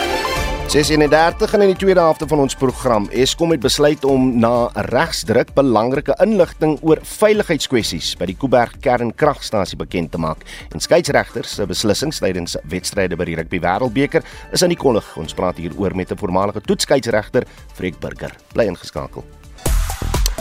6:31 0.68 1.54
in 1.54 1.68
die 1.68 1.76
tweede 1.76 2.00
helfte 2.00 2.28
van 2.28 2.40
ons 2.40 2.56
program. 2.56 3.06
Eskom 3.12 3.52
het 3.52 3.60
besluit 3.60 4.06
om 4.06 4.40
na 4.40 4.70
regsdruk 4.74 5.54
belangrike 5.54 6.16
inligting 6.24 6.80
oor 6.82 6.98
veiligheidskwessies 7.04 8.16
by 8.18 8.26
die 8.32 8.38
Kuiberg 8.40 8.80
kernkragstasie 8.82 9.78
bekend 9.78 10.12
te 10.12 10.18
maak. 10.18 10.48
En 10.72 10.80
skeieregters 10.80 11.60
se 11.60 11.68
beslissings 11.68 12.24
tydens 12.24 12.58
wedstryde 12.64 13.20
by 13.20 13.26
die 13.26 13.36
Rugby 13.36 13.60
Wêreldbeker 13.60 14.24
is 14.52 14.64
aan 14.64 14.74
die 14.74 14.80
kollig. 14.80 15.06
Ons 15.18 15.34
praat 15.38 15.58
hieroor 15.58 15.96
met 15.96 16.12
'n 16.12 16.18
voormalige 16.18 16.62
toetskeieregter, 16.62 17.44
Freek 17.74 18.00
Burger. 18.00 18.32
Bly 18.54 18.66
ingeskakel. 18.66 19.43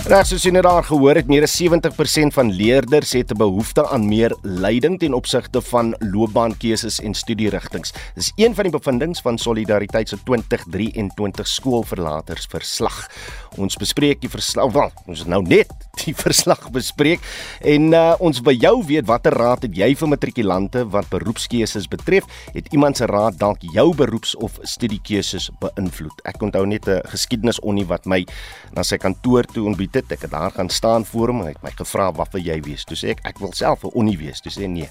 Reg 0.02 0.26
soos 0.26 0.42
jy 0.42 0.50
net 0.50 0.64
daar 0.66 0.82
gehoor 0.82 1.14
het, 1.14 1.28
meer 1.30 1.44
as 1.46 1.52
70% 1.54 2.34
van 2.34 2.48
leerders 2.50 3.12
het 3.14 3.30
'n 3.30 3.38
behoefte 3.38 3.86
aan 3.86 4.08
meer 4.08 4.34
leiding 4.42 4.98
ten 4.98 5.14
opsigte 5.14 5.60
van 5.60 5.94
loopbaankeuses 6.00 7.00
en 7.00 7.14
studierigtinge. 7.14 7.92
Dis 8.14 8.32
een 8.36 8.54
van 8.54 8.64
die 8.64 8.72
bevindinge 8.72 9.22
van 9.22 9.38
Solidariteit 9.38 10.08
se 10.08 10.16
2023 10.24 11.46
skoolverlaters 11.46 12.46
verslag. 12.50 13.10
Ons 13.56 13.76
bespreek 13.76 14.20
die 14.20 14.30
verslag, 14.30 14.72
wel, 14.72 14.90
ons 15.06 15.18
het 15.18 15.28
nou 15.28 15.42
net 15.42 15.68
die 16.04 16.14
verslag 16.26 16.70
bespreek 16.70 17.20
en 17.60 17.92
uh, 17.92 18.14
ons 18.18 18.40
by 18.40 18.52
jou 18.52 18.84
weet 18.84 19.06
watter 19.06 19.32
raad 19.32 19.62
het 19.62 19.76
jy 19.76 19.94
vir 19.94 20.08
matrikulante 20.08 20.88
wat 20.88 21.08
beroepskeuses 21.08 21.88
betref? 21.88 22.24
Het 22.52 22.72
iemand 22.72 22.96
se 22.96 23.06
raad 23.06 23.38
dalk 23.38 23.58
jou 23.60 23.94
beroeps- 23.94 24.36
of 24.36 24.58
studiekeuses 24.62 25.50
beïnvloed? 25.60 26.20
Ek 26.24 26.42
onthou 26.42 26.66
net 26.66 26.88
'n 26.88 27.00
geskiedenis 27.04 27.60
onnie 27.60 27.86
wat 27.86 28.06
my 28.06 28.26
na 28.74 28.82
sy 28.82 28.96
kantoor 28.96 29.44
toe 29.44 29.66
ontbied 29.66 29.91
dit. 29.92 30.12
Ek 30.12 30.26
het 30.26 30.30
daar 30.30 30.50
gaan 30.50 30.68
staan 30.68 31.04
voor 31.04 31.32
hom 31.32 31.40
en 31.40 31.50
hy 31.50 31.54
het 31.54 31.62
my 31.62 31.72
gevra 31.76 32.10
wat 32.12 32.32
wil 32.32 32.42
jy 32.42 32.60
wees? 32.64 32.84
Toe 32.84 32.96
sê 32.96 33.14
ek 33.14 33.22
ek 33.32 33.38
wil 33.38 33.52
self 33.52 33.84
'n 33.84 33.94
onnie 33.94 34.18
wees. 34.18 34.40
Toe 34.40 34.52
sê 34.52 34.68
nee. 34.68 34.88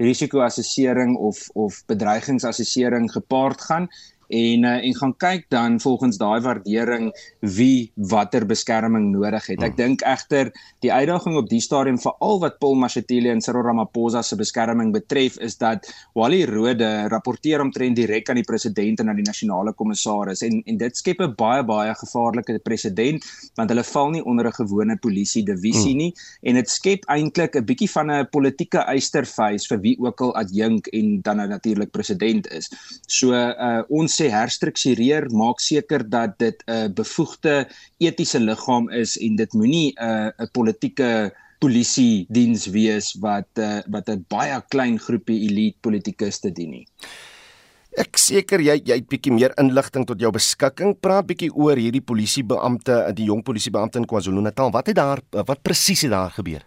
risikoassessering 0.04 1.16
of 1.30 1.40
of 1.56 1.80
bedreigingsassessering 1.88 3.08
gepaard 3.16 3.64
gaan 3.70 3.88
en 4.28 4.64
uh, 4.64 4.84
en 4.84 4.96
gaan 4.96 5.14
kyk 5.18 5.46
dan 5.50 5.80
volgens 5.80 6.18
daai 6.18 6.42
waardering 6.42 7.12
wie 7.40 7.92
watter 7.96 8.46
beskerming 8.46 9.10
nodig 9.12 9.46
het. 9.48 9.62
Ek 9.62 9.76
hmm. 9.76 9.80
dink 9.80 10.04
egter 10.08 10.52
die 10.86 10.92
uitdaging 10.92 11.38
op 11.40 11.50
die 11.50 11.62
stadium 11.64 12.00
veral 12.02 12.42
wat 12.44 12.60
Paul 12.60 12.76
Mashatile 12.76 13.32
en 13.32 13.42
Cyril 13.42 13.66
Ramaphosa 13.68 14.22
se 14.22 14.38
beskerming 14.40 14.92
betref 14.96 15.38
is 15.44 15.58
dat 15.58 15.88
Wally 16.14 16.44
Rode 16.46 17.08
rapporteer 17.12 17.64
omtrent 17.64 17.96
direk 17.96 18.30
aan 18.30 18.42
die 18.42 18.48
president 18.48 19.00
en 19.00 19.10
aan 19.10 19.22
die 19.22 19.28
nasionale 19.28 19.74
kommissaris 19.74 20.44
en 20.48 20.62
en 20.66 20.78
dit 20.78 20.98
skep 20.98 21.22
'n 21.22 21.36
baie 21.38 21.64
baie 21.64 21.94
gevaarlike 21.96 22.60
presedent 22.64 23.26
want 23.56 23.70
hulle 23.70 23.84
val 23.84 24.10
nie 24.12 24.24
onder 24.24 24.48
'n 24.48 24.60
gewone 24.60 24.98
polisie 24.98 25.44
divisie 25.44 25.96
hmm. 25.96 25.98
nie 25.98 26.14
en 26.44 26.56
dit 26.56 26.70
skep 26.70 27.08
eintlik 27.08 27.56
'n 27.56 27.66
bietjie 27.66 27.90
van 27.90 28.12
'n 28.12 28.28
politieke 28.32 28.84
eysterfees 28.84 29.68
vir 29.68 29.80
wie 29.82 29.96
ook 30.00 30.22
al 30.22 30.36
adjunk 30.36 30.88
en 30.88 31.22
dan 31.22 31.38
natuurlik 31.38 31.92
president 31.92 32.48
is. 32.52 32.70
So 33.08 33.34
uh, 33.34 33.84
ons 33.90 34.17
sê 34.18 34.30
herstruktureer, 34.34 35.30
maak 35.32 35.62
seker 35.64 36.04
dat 36.10 36.38
dit 36.40 36.64
'n 36.68 36.94
bevoegde 36.94 37.68
etiese 38.00 38.40
liggaam 38.40 38.90
is 38.90 39.18
en 39.18 39.36
dit 39.36 39.54
moenie 39.54 39.94
'n 39.98 40.32
'n 40.40 40.50
politieke 40.54 41.32
polisie 41.60 42.26
diens 42.30 42.68
wees 42.70 43.14
wat 43.22 43.50
uh, 43.60 43.82
wat 43.90 44.10
'n 44.10 44.26
baie 44.30 44.62
klein 44.70 45.00
groepie 45.00 45.50
elite 45.50 45.78
politikuste 45.82 46.52
dien 46.52 46.70
nie. 46.70 46.88
Ek 47.98 48.18
seker 48.18 48.62
jy 48.62 48.78
jy 48.86 48.96
het 49.00 49.10
bietjie 49.10 49.34
meer 49.34 49.54
inligting 49.58 50.06
tot 50.06 50.20
jou 50.22 50.32
beskikking. 50.32 50.94
Praat 51.02 51.26
bietjie 51.26 51.50
oor 51.50 51.78
hierdie 51.78 52.02
polisiebeampte, 52.02 53.14
die 53.18 53.26
jong 53.26 53.42
polisiebeampte 53.44 53.98
in 53.98 54.06
KwaZulu-Natal. 54.06 54.72
Wat 54.72 54.88
het 54.88 54.96
daar 54.96 55.22
wat 55.32 55.64
presies 55.64 56.02
het 56.06 56.12
daar 56.12 56.32
gebeur? 56.32 56.62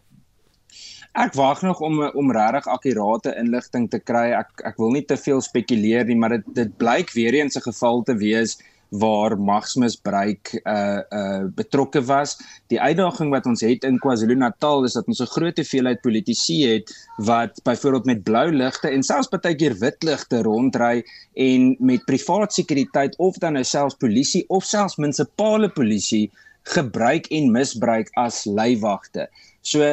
Ek 1.18 1.34
wag 1.34 1.62
nog 1.62 1.80
om 1.80 2.02
om 2.14 2.32
regtig 2.32 2.66
akkurate 2.70 3.34
inligting 3.34 3.88
te 3.90 3.98
kry. 3.98 4.30
Ek 4.30 4.62
ek 4.64 4.76
wil 4.78 4.92
nie 4.94 5.04
te 5.04 5.16
veel 5.18 5.40
spekuleer 5.42 6.06
nie, 6.06 6.16
maar 6.16 6.36
dit 6.36 6.52
dit 6.54 6.76
blyk 6.78 7.10
weer 7.12 7.34
eens 7.34 7.56
'n 7.56 7.66
geval 7.66 8.02
te 8.02 8.14
wees 8.14 8.58
waar 8.90 9.38
magsmisbruik 9.38 10.52
uh 10.66 11.02
uh 11.10 11.44
betrokke 11.54 12.02
was. 12.02 12.36
Die 12.66 12.80
uitdaging 12.80 13.30
wat 13.30 13.46
ons 13.46 13.60
het 13.60 13.84
in 13.84 13.98
KwaZulu-Natal 13.98 14.84
is 14.84 14.92
dat 14.98 15.06
ons 15.06 15.20
'n 15.20 15.34
groot 15.34 15.56
hoeveelheid 15.56 16.00
politici 16.00 16.66
het 16.66 16.90
wat 17.16 17.60
byvoorbeeld 17.62 18.04
met 18.04 18.22
blou 18.22 18.52
ligte 18.52 18.88
en 18.88 19.02
selfs 19.02 19.28
partykeer 19.28 19.78
wit 19.78 20.02
ligte 20.02 20.42
rondry 20.42 21.04
en 21.34 21.76
met 21.78 22.04
privaat 22.04 22.52
sekuriteit 22.52 23.16
of 23.18 23.38
dan 23.38 23.52
nou 23.52 23.64
selfs 23.64 23.94
polisie 23.94 24.44
of 24.48 24.64
selfs 24.64 24.96
munisipale 24.96 25.68
polisie 25.68 26.30
gebruik 26.62 27.26
en 27.26 27.50
misbruik 27.50 28.08
as 28.14 28.44
leiwagte. 28.44 29.28
So 29.62 29.84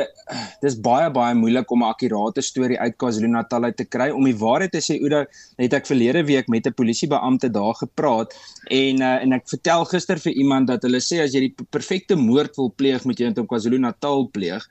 dis 0.64 0.78
baie 0.80 1.10
baie 1.12 1.36
moeilik 1.36 1.72
om 1.72 1.84
'n 1.84 1.92
akkurate 1.92 2.42
storie 2.42 2.80
uit 2.80 2.96
KwaZulu-Natal 2.98 3.64
uit 3.64 3.78
te 3.78 3.86
kry. 3.86 4.10
Om 4.10 4.24
die 4.24 4.38
waarheid 4.38 4.72
te 4.72 4.80
sê, 4.80 4.96
Oudo, 5.02 5.26
het 5.58 5.74
ek 5.74 5.86
verlede 5.86 6.24
week 6.24 6.48
met 6.48 6.68
'n 6.68 6.74
polisiebeampte 6.74 7.52
daar 7.52 7.76
gepraat 7.76 8.34
en 8.72 9.02
uh, 9.02 9.24
en 9.24 9.34
ek 9.34 9.50
vertel 9.50 9.86
gister 9.86 10.20
vir 10.20 10.32
iemand 10.32 10.68
dat 10.68 10.84
hulle 10.84 11.00
sê 11.00 11.20
as 11.24 11.34
jy 11.34 11.50
die 11.50 11.56
perfekte 11.70 12.16
moord 12.16 12.56
wil 12.56 12.72
pleeg, 12.76 13.04
moet 13.04 13.20
jy 13.20 13.28
dit 13.28 13.38
in 13.38 13.48
KwaZulu-Natal 13.48 14.30
pleeg. 14.32 14.64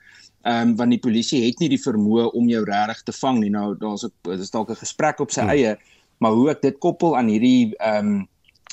Ehm 0.45 0.69
um, 0.69 0.75
want 0.75 0.89
die 0.89 0.99
polisie 0.99 1.45
het 1.45 1.59
nie 1.59 1.69
die 1.69 1.81
vermoë 1.81 2.31
om 2.33 2.49
jou 2.49 2.63
regtig 2.65 3.03
te 3.03 3.11
vang 3.11 3.39
nie. 3.39 3.49
Nou 3.49 3.75
daar's 3.77 4.03
'n 4.03 4.37
dis 4.37 4.49
dalk 4.49 4.69
'n 4.69 4.81
gesprek 4.81 5.19
op 5.19 5.31
sy 5.31 5.41
hmm. 5.41 5.49
eie, 5.49 5.77
maar 6.17 6.31
hoe 6.31 6.49
ek 6.49 6.61
dit 6.61 6.77
koppel 6.79 7.17
aan 7.17 7.27
hierdie 7.27 7.75
ehm 7.77 8.07
um, 8.07 8.27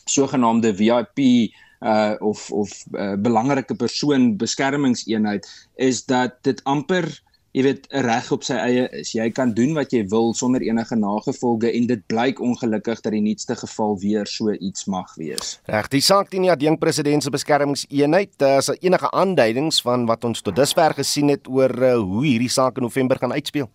sogenaamde 0.07 0.75
VIP 0.75 1.51
uh 1.85 2.15
of 2.21 2.51
of 2.53 2.71
uh, 2.93 3.13
belangrike 3.21 3.75
persoon 3.77 4.37
beskermingseenheid 4.41 5.49
is 5.77 6.05
dat 6.09 6.41
dit 6.43 6.65
amper 6.65 7.11
jy 7.55 7.63
weet 7.63 7.87
'n 7.93 8.03
reg 8.03 8.31
op 8.35 8.43
sy 8.43 8.57
eie 8.59 8.89
is. 8.99 9.13
Jy 9.15 9.31
kan 9.31 9.53
doen 9.55 9.75
wat 9.75 9.93
jy 9.93 10.03
wil 10.11 10.33
sonder 10.35 10.63
enige 10.63 10.97
nagevolge 10.97 11.71
en 11.71 11.87
dit 11.87 12.03
blyk 12.07 12.41
ongelukkig 12.41 13.01
dat 13.01 13.13
die 13.13 13.23
nuutste 13.23 13.55
geval 13.55 13.99
weer 13.99 14.27
so 14.27 14.51
iets 14.53 14.85
mag 14.91 15.15
wees. 15.15 15.61
Reg, 15.71 15.89
die 15.89 16.01
saak 16.01 16.31
teen 16.31 16.43
die 16.43 16.51
adjunk 16.51 16.81
president 16.81 17.23
se 17.23 17.31
beskermingseenheid, 17.31 18.35
is 18.43 18.67
daar 18.67 18.81
enige 18.81 19.11
aanduidings 19.11 19.81
van 19.83 20.07
wat 20.07 20.25
ons 20.25 20.43
tot 20.43 20.57
dusver 20.57 20.95
gesien 20.95 21.29
het 21.29 21.49
oor 21.49 21.71
uh, 21.83 21.95
hoe 21.95 22.27
hierdie 22.27 22.51
saak 22.51 22.77
in 22.77 22.83
November 22.83 23.19
gaan 23.19 23.33
uitspeel? 23.33 23.71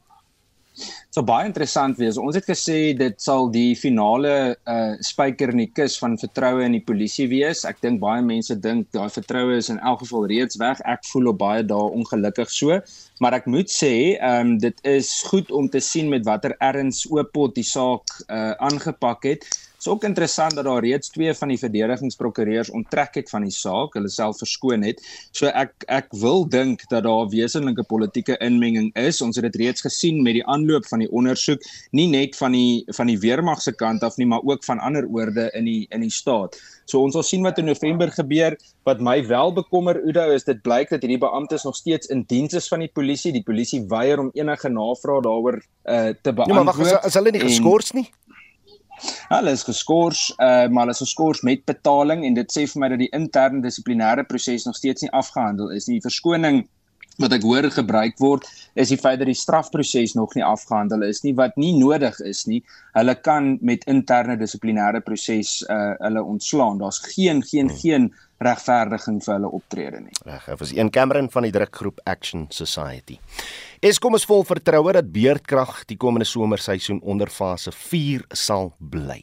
sal 1.15 1.25
baie 1.27 1.47
interessant 1.49 1.97
wees. 1.99 2.17
Ons 2.21 2.37
het 2.39 2.47
gesê 2.47 2.93
dit 2.97 3.15
sal 3.21 3.49
die 3.53 3.75
finale 3.79 4.33
uh 4.69 4.95
spyker 5.05 5.53
in 5.53 5.63
die 5.63 5.71
kus 5.75 5.97
van 6.01 6.17
vertroue 6.21 6.65
in 6.65 6.77
die 6.77 6.83
polisie 6.85 7.27
wees. 7.31 7.65
Ek 7.67 7.81
dink 7.83 8.01
baie 8.03 8.23
mense 8.25 8.55
dink 8.55 8.89
daai 8.95 9.09
vertroue 9.13 9.57
is 9.59 9.71
in 9.73 9.79
elk 9.79 10.03
geval 10.05 10.27
reeds 10.31 10.59
weg. 10.61 10.81
Ek 10.85 11.05
voel 11.11 11.33
op 11.33 11.39
baie 11.41 11.63
dae 11.63 11.93
ongelukkig 11.99 12.51
so, 12.53 12.79
maar 13.23 13.37
ek 13.39 13.49
moet 13.51 13.71
sê, 13.73 13.93
ehm 14.17 14.53
um, 14.53 14.57
dit 14.59 14.85
is 14.87 15.09
goed 15.29 15.51
om 15.51 15.69
te 15.69 15.81
sien 15.83 16.09
met 16.11 16.25
watter 16.27 16.55
erns 16.59 17.05
Oopot 17.09 17.55
die 17.55 17.67
saak 17.67 18.19
uh 18.27 18.53
aangepak 18.69 19.27
het. 19.33 19.49
Dit 19.79 19.87
is 19.87 19.93
ook 19.93 20.03
interessant 20.03 20.55
dat 20.55 20.65
daar 20.67 20.83
reeds 20.83 21.07
twee 21.09 21.33
van 21.33 21.47
die 21.47 21.57
verdedigingsprokureurs 21.57 22.69
onttrek 22.75 23.13
het 23.15 23.29
van 23.31 23.45
die 23.47 23.53
saak, 23.55 23.93
hulle 23.95 24.09
self 24.11 24.41
verskoon 24.41 24.83
het. 24.83 24.99
So 25.31 25.47
ek 25.47 25.85
ek 25.87 26.11
wil 26.19 26.43
dink 26.51 26.83
dat 26.91 27.05
daar 27.05 27.29
wesenlike 27.31 27.85
politieke 27.87 28.35
inmenging 28.43 28.89
is. 28.99 29.21
Ons 29.23 29.39
het 29.39 29.47
dit 29.47 29.55
reeds 29.61 29.85
gesien 29.87 30.19
met 30.25 30.35
die 30.35 30.43
aanloop 30.43 30.83
van 30.91 30.99
die 30.99 31.07
ondersoek, 31.07 31.63
nie 31.95 32.09
net 32.11 32.35
van 32.35 32.59
die 32.59 32.83
van 32.91 33.07
die 33.07 33.15
weermag 33.23 33.63
se 33.63 33.71
kant 33.71 34.03
af 34.03 34.19
nie, 34.19 34.27
maar 34.27 34.43
ook 34.43 34.67
van 34.67 34.83
ander 34.83 35.07
oorde 35.07 35.47
in 35.55 35.71
die 35.71 35.87
in 35.95 36.03
die 36.03 36.11
staat. 36.11 36.59
So 36.83 36.99
ons 36.99 37.15
sal 37.15 37.23
sien 37.23 37.47
wat 37.47 37.63
in 37.63 37.71
November 37.71 38.11
gebeur. 38.11 38.59
Wat 38.83 38.99
my 38.99 39.21
wel 39.31 39.53
bekommer 39.55 40.03
Udo 40.03 40.27
is 40.35 40.43
dit 40.43 40.59
blyk 40.65 40.91
dat 40.91 41.07
hierdie 41.07 41.23
beamptes 41.23 41.63
nog 41.63 41.79
steeds 41.79 42.11
in 42.11 42.25
diens 42.27 42.51
is 42.57 42.67
van 42.67 42.83
die 42.83 42.91
polisie. 42.91 43.31
Die 43.31 43.47
polisie 43.47 43.85
weier 43.87 44.19
om 44.19 44.33
enige 44.35 44.75
navrae 44.75 45.23
daaroor 45.23 45.61
uh, 45.63 46.09
te 46.19 46.33
beantwoord. 46.33 46.51
Ja, 46.51 46.63
maar 46.63 46.73
wag, 46.75 46.83
is, 46.83 47.13
is 47.13 47.19
hulle 47.21 47.31
nie 47.31 47.47
geskort 47.47 47.95
nie? 47.95 48.09
Hulle 49.29 49.53
is 49.55 49.63
geskort, 49.67 50.19
uh, 50.37 50.67
maar 50.67 50.87
hulle 50.87 50.97
is 50.97 51.03
geskort 51.05 51.43
met 51.47 51.65
betaling 51.69 52.25
en 52.25 52.35
dit 52.37 52.51
sê 52.51 52.65
vir 52.69 52.83
my 52.83 52.89
dat 52.93 53.03
die 53.03 53.11
interne 53.15 53.63
dissiplinêre 53.63 54.25
proses 54.27 54.65
nog 54.67 54.77
steeds 54.79 55.05
nie 55.05 55.13
afgehandel 55.15 55.71
is 55.75 55.87
nie. 55.87 55.99
Die 55.99 56.07
verskoning 56.09 56.63
wat 57.19 57.35
ek 57.35 57.43
hoor 57.43 57.67
gebruik 57.73 58.15
word 58.23 58.47
is 58.79 58.93
die 58.93 58.99
feit 58.99 59.19
dat 59.19 59.27
die 59.27 59.37
strafproses 59.37 60.15
nog 60.15 60.35
nie 60.37 60.45
afgehandel 60.45 61.03
is 61.07 61.21
nie 61.25 61.33
wat 61.35 61.57
nie 61.59 61.73
nodig 61.75 62.15
is 62.27 62.45
nie. 62.47 62.61
Hulle 62.95 63.15
kan 63.27 63.57
met 63.65 63.83
interne 63.91 64.37
dissiplinêre 64.39 65.03
proses 65.05 65.59
uh 65.67 65.95
hulle 65.99 66.23
ontslaan. 66.23 66.79
Daar's 66.79 67.01
geen 67.11 67.43
geen 67.43 67.69
hmm. 67.69 67.79
geen 67.83 68.09
regverdiging 68.43 69.19
vir 69.23 69.33
hulle 69.35 69.51
optrede 69.59 70.01
nie. 70.03 70.15
Reg, 70.25 70.45
dit 70.47 70.61
was 70.61 70.71
een 70.75 70.91
Cameron 70.95 71.29
van 71.31 71.47
die 71.47 71.51
drukgroep 71.55 71.99
Action 72.09 72.45
Society. 72.55 73.19
Eskom 73.83 74.15
is 74.15 74.25
vol 74.27 74.43
vertroue 74.47 74.93
dat 74.95 75.11
beurtkrag 75.11 75.83
die 75.91 75.97
komende 75.99 76.27
somerseisoen 76.27 77.01
onder 77.01 77.31
fase 77.31 77.71
4 77.75 78.25
sal 78.35 78.73
bly. 78.79 79.21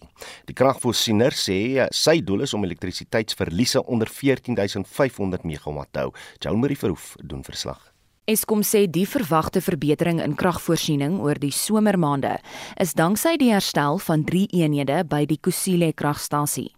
Die 0.48 0.56
kragvoorsiener 0.56 1.36
sê 1.36 1.58
eh, 1.76 1.90
sy 1.92 2.20
doel 2.24 2.46
is 2.46 2.54
om 2.56 2.64
elektrisiteitsverliese 2.64 3.84
onder 3.84 4.08
14500 4.12 5.44
megawatt 5.44 5.92
te 5.92 6.06
hou. 6.06 6.14
Joan 6.40 6.60
Marie 6.60 6.78
Verhoef 6.78 7.14
doen 7.22 7.44
verslag. 7.44 7.80
Eskom 8.26 8.64
sê 8.66 8.88
die 8.90 9.04
verwagte 9.06 9.60
verbetering 9.62 10.18
in 10.18 10.32
kragvoorsiening 10.34 11.20
oor 11.22 11.38
die 11.38 11.52
somermaande 11.54 12.32
is 12.82 12.96
danksy 12.98 13.36
die 13.38 13.52
herstel 13.52 14.00
van 14.02 14.24
3 14.26 14.48
eenhede 14.50 15.04
by 15.06 15.22
die 15.30 15.38
Kusile 15.38 15.92
kragstasie. 15.94 16.72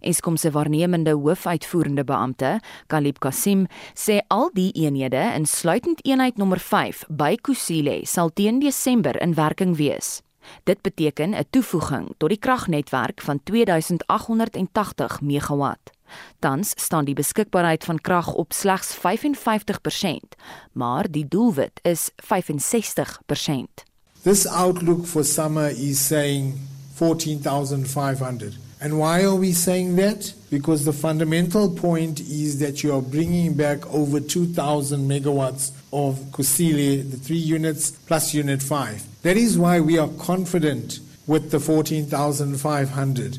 Eskom 0.00 0.36
se 0.36 0.50
waarnemende 0.50 1.10
hoofuitvoerende 1.10 2.04
beampte, 2.04 2.60
Kalib 2.86 3.18
Kasim, 3.18 3.66
sê 3.94 4.20
al 4.28 4.50
die 4.52 4.70
eenhede, 4.72 5.22
insluitend 5.36 6.04
eenheid 6.04 6.36
nommer 6.36 6.60
5 6.60 7.04
by 7.08 7.34
Kusile, 7.36 8.00
sal 8.06 8.30
teen 8.32 8.60
Desember 8.60 9.20
in 9.22 9.34
werking 9.34 9.76
wees. 9.76 10.20
Dit 10.64 10.82
beteken 10.82 11.34
'n 11.34 11.44
toevoeging 11.50 12.14
tot 12.16 12.28
die 12.28 12.38
kragnetwerk 12.38 13.20
van 13.20 13.40
2880 13.42 15.20
megawatt. 15.20 15.90
Tans 16.38 16.72
staan 16.76 17.04
die 17.04 17.14
beskikbaarheid 17.14 17.84
van 17.84 18.00
krag 18.00 18.32
op 18.32 18.52
slegs 18.52 18.94
55%, 18.94 20.36
maar 20.72 21.10
die 21.10 21.28
doelwit 21.28 21.80
is 21.82 22.10
65%. 22.16 23.84
This 24.22 24.46
outlook 24.46 25.06
for 25.06 25.24
summer 25.24 25.68
is 25.68 26.06
saying 26.06 26.54
14500 26.94 28.63
And 28.84 28.98
why 28.98 29.24
are 29.24 29.34
we 29.34 29.52
saying 29.52 29.96
that? 29.96 30.34
Because 30.50 30.84
the 30.84 30.92
fundamental 30.92 31.70
point 31.70 32.20
is 32.20 32.58
that 32.58 32.82
you 32.82 32.94
are 32.94 33.00
bringing 33.00 33.54
back 33.54 33.86
over 33.86 34.20
2,000 34.20 35.08
megawatts 35.08 35.70
of 35.90 36.16
Kusile, 36.32 37.10
the 37.10 37.16
three 37.16 37.38
units 37.38 37.92
plus 37.92 38.34
unit 38.34 38.62
five. 38.62 39.02
That 39.22 39.38
is 39.38 39.56
why 39.56 39.80
we 39.80 39.96
are 39.96 40.10
confident 40.18 41.00
with 41.26 41.50
the 41.50 41.60
14,500. 41.60 43.38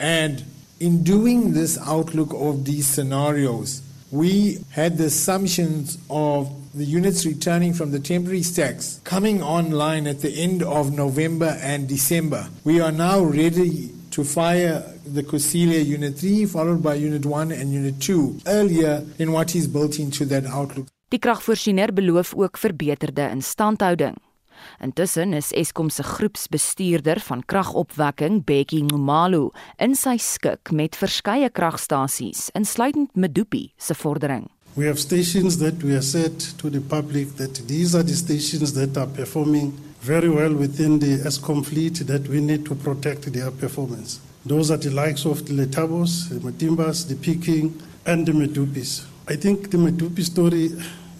And 0.00 0.44
in 0.80 1.04
doing 1.04 1.52
this 1.52 1.76
outlook 1.82 2.30
of 2.32 2.64
these 2.64 2.86
scenarios, 2.86 3.82
we 4.10 4.64
had 4.70 4.96
the 4.96 5.04
assumptions 5.04 5.98
of 6.08 6.50
the 6.72 6.86
units 6.86 7.26
returning 7.26 7.74
from 7.74 7.90
the 7.90 8.00
temporary 8.00 8.42
stacks 8.42 9.02
coming 9.04 9.42
online 9.42 10.06
at 10.06 10.22
the 10.22 10.30
end 10.30 10.62
of 10.62 10.94
November 10.94 11.58
and 11.60 11.86
December. 11.86 12.48
We 12.64 12.80
are 12.80 12.92
now 12.92 13.20
ready 13.20 13.92
to 14.18 14.24
fire 14.24 14.82
the 15.14 15.22
Kusile 15.22 15.78
Unit 15.86 16.18
3, 16.18 16.46
followed 16.46 16.82
by 16.82 16.94
Unit 16.94 17.24
1 17.24 17.52
and 17.52 17.72
Unit 17.72 18.00
2, 18.00 18.40
earlier 18.46 19.04
in 19.18 19.30
what 19.30 19.54
is 19.54 19.68
built 19.68 19.98
into 19.98 20.26
that 20.26 20.44
outlook. 20.44 20.88
Die 21.08 21.18
kragvoorsiener 21.18 21.92
beloof 21.94 22.34
ook 22.34 22.58
verbeterde 22.58 23.28
instandhouding. 23.30 24.16
Intussen 24.82 25.32
is 25.32 25.52
Eskom 25.52 25.90
se 25.90 26.02
groepsbestuurder 26.02 27.20
van 27.20 27.44
kragopwekking, 27.46 28.42
Bekkie 28.44 28.82
Ngumalo, 28.82 29.52
in 29.78 29.94
sy 29.94 30.16
skik 30.18 30.72
met 30.74 30.98
verskeie 30.98 31.50
kragstasies, 31.54 32.48
insluitend 32.58 33.14
Medupi 33.14 33.68
se 33.78 33.94
vordering. 33.94 34.48
We 34.74 34.86
have 34.90 34.98
stations 34.98 35.58
that 35.62 35.82
we 35.82 35.94
have 35.94 36.04
said 36.04 36.42
to 36.58 36.70
the 36.70 36.80
public 36.80 37.36
that 37.36 37.62
these 37.68 37.94
are 37.94 38.04
the 38.04 38.18
stations 38.18 38.74
that 38.74 38.98
are 38.98 39.06
performing 39.06 39.72
very 40.08 40.30
well 40.30 40.54
within 40.54 40.98
the 40.98 41.18
ESCOM 41.28 41.66
fleet 41.66 41.96
that 42.06 42.26
we 42.28 42.40
need 42.40 42.64
to 42.64 42.74
protect 42.74 43.30
their 43.30 43.50
performance. 43.50 44.20
Those 44.46 44.70
are 44.70 44.78
the 44.78 44.88
likes 44.88 45.26
of 45.26 45.44
the 45.44 45.52
Letabos, 45.52 46.30
the 46.30 46.40
Matimbas, 46.40 47.06
the 47.06 47.14
Peking, 47.16 47.78
and 48.06 48.24
the 48.24 48.32
Medupis. 48.32 49.04
I 49.28 49.36
think 49.36 49.70
the 49.70 49.76
Medupi 49.76 50.24
story, 50.24 50.68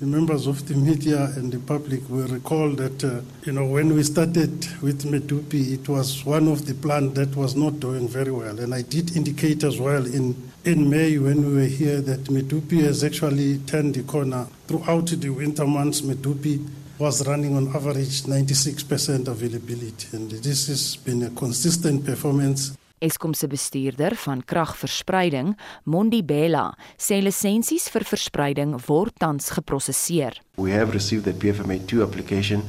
the 0.01 0.07
members 0.07 0.47
of 0.47 0.67
the 0.67 0.75
media 0.75 1.25
and 1.37 1.53
the 1.53 1.59
public 1.59 2.01
will 2.09 2.29
recall 2.29 2.71
that, 2.77 3.05
uh, 3.05 3.21
you 3.45 3.53
know, 3.53 3.67
when 3.67 3.95
we 3.95 4.03
started 4.03 4.67
with 4.81 5.05
Medupi, 5.05 5.75
it 5.75 5.87
was 5.87 6.25
one 6.25 6.49
of 6.49 6.65
the 6.65 6.73
plants 6.73 7.15
that 7.19 7.37
was 7.37 7.55
not 7.55 7.79
doing 7.81 8.09
very 8.09 8.33
well. 8.33 8.59
And 8.59 8.75
I 8.75 8.81
did 8.81 9.15
indicate 9.15 9.65
as 9.65 9.79
well 9.79 10.07
in, 10.07 10.35
in 10.65 10.89
May 10.89 11.19
when 11.19 11.45
we 11.47 11.55
were 11.61 11.69
here 11.69 12.01
that 12.01 12.25
Medupi 12.31 12.81
has 12.85 13.05
actually 13.05 13.59
turned 13.67 13.97
the 13.97 14.05
corner. 14.05 14.47
Throughout 14.67 15.09
the 15.09 15.29
winter 15.29 15.67
months, 15.67 16.01
Medupi 16.01 16.67
was 16.99 17.27
running 17.27 17.57
on 17.57 17.69
average 17.75 18.23
96% 18.27 19.29
availability. 19.29 20.09
And 20.13 20.31
this 20.31 20.67
has 20.69 20.97
been 20.97 21.23
a 21.23 21.31
consistent 21.31 22.05
performance. 22.05 22.73
Eskom 23.01 23.33
se 23.35 23.47
bestuurder 23.47 24.17
van 24.25 24.43
kragverspreiding, 24.43 25.55
Mondi 25.85 26.23
Bella, 26.23 26.73
sê 26.99 27.21
lisensies 27.23 27.87
vir 27.95 28.03
verspreiding 28.03 28.75
word 28.89 29.15
tans 29.23 29.53
geprosesseer. 29.55 30.41
We 30.57 30.73
have 30.75 30.91
received 30.91 31.25
the 31.25 31.33
PFMA2 31.33 32.03
application 32.03 32.65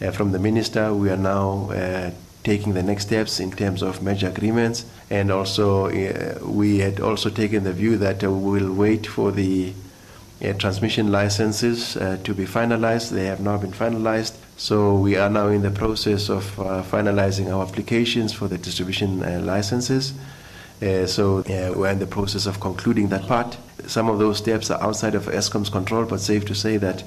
uh, 0.00 0.12
from 0.12 0.30
the 0.30 0.38
minister. 0.38 0.94
We 0.94 1.10
are 1.10 1.18
now 1.18 1.70
uh, 1.74 2.10
taking 2.44 2.74
the 2.74 2.82
next 2.82 3.06
steps 3.06 3.40
in 3.40 3.50
terms 3.50 3.82
of 3.82 4.02
merger 4.02 4.28
agreements 4.28 4.84
and 5.10 5.30
also 5.30 5.86
uh, 5.86 6.38
we 6.46 6.78
had 6.78 7.00
also 7.00 7.30
taken 7.30 7.64
the 7.64 7.72
view 7.72 7.96
that 7.98 8.22
uh, 8.22 8.30
we 8.30 8.60
will 8.60 8.72
wait 8.72 9.06
for 9.06 9.32
the 9.32 9.72
transmission 10.58 11.12
licenses 11.12 11.96
uh, 11.96 12.18
to 12.24 12.34
be 12.34 12.44
finalized. 12.44 13.10
They 13.10 13.26
have 13.26 13.40
now 13.40 13.58
been 13.58 13.72
finalized. 13.72 14.36
So 14.56 14.94
we 14.94 15.16
are 15.16 15.30
now 15.30 15.48
in 15.48 15.62
the 15.62 15.70
process 15.70 16.28
of 16.28 16.58
uh, 16.58 16.82
finalizing 16.82 17.52
our 17.54 17.64
applications 17.64 18.32
for 18.32 18.48
the 18.48 18.58
distribution 18.58 19.22
uh, 19.22 19.40
licenses. 19.40 20.14
Uh, 20.82 21.06
so 21.06 21.38
uh, 21.38 21.72
we're 21.76 21.90
in 21.90 22.00
the 22.00 22.06
process 22.06 22.46
of 22.46 22.58
concluding 22.58 23.08
that 23.08 23.22
part. 23.28 23.56
Some 23.86 24.08
of 24.08 24.18
those 24.18 24.38
steps 24.38 24.70
are 24.70 24.82
outside 24.82 25.14
of 25.14 25.26
ESCOM's 25.26 25.68
control, 25.68 26.04
but 26.04 26.20
safe 26.20 26.44
to 26.46 26.54
say 26.54 26.76
that 26.76 27.02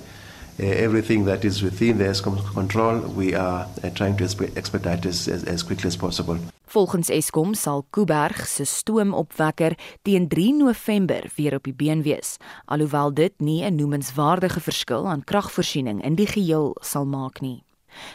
uh, 0.57 0.63
everything 0.63 1.25
that 1.25 1.43
is 1.43 1.61
within 1.61 1.97
the 1.97 2.05
ESCOM's 2.05 2.49
control, 2.51 2.99
we 2.99 3.35
are 3.35 3.67
uh, 3.83 3.89
trying 3.89 4.15
to 4.17 4.23
expedite 4.55 5.05
as, 5.05 5.27
as, 5.27 5.43
as 5.43 5.61
quickly 5.61 5.87
as 5.87 5.97
possible. 5.97 6.39
Volgens 6.75 7.09
Eskom 7.09 7.53
sal 7.53 7.85
Kuiberg 7.89 8.47
se 8.47 8.65
stoomopwekker 8.67 9.77
teen 10.01 10.27
3 10.27 10.53
November 10.53 11.31
weer 11.35 11.55
op 11.55 11.63
die 11.63 11.73
been 11.73 12.01
wees, 12.03 12.35
alhoewel 12.65 13.13
dit 13.13 13.31
nie 13.39 13.63
'n 13.63 13.75
noemenswaardige 13.75 14.59
verskil 14.59 15.07
aan 15.07 15.23
kragvoorsiening 15.23 16.03
in 16.03 16.15
die 16.15 16.27
geheel 16.27 16.75
sal 16.81 17.05
maak 17.05 17.39
nie. 17.39 17.64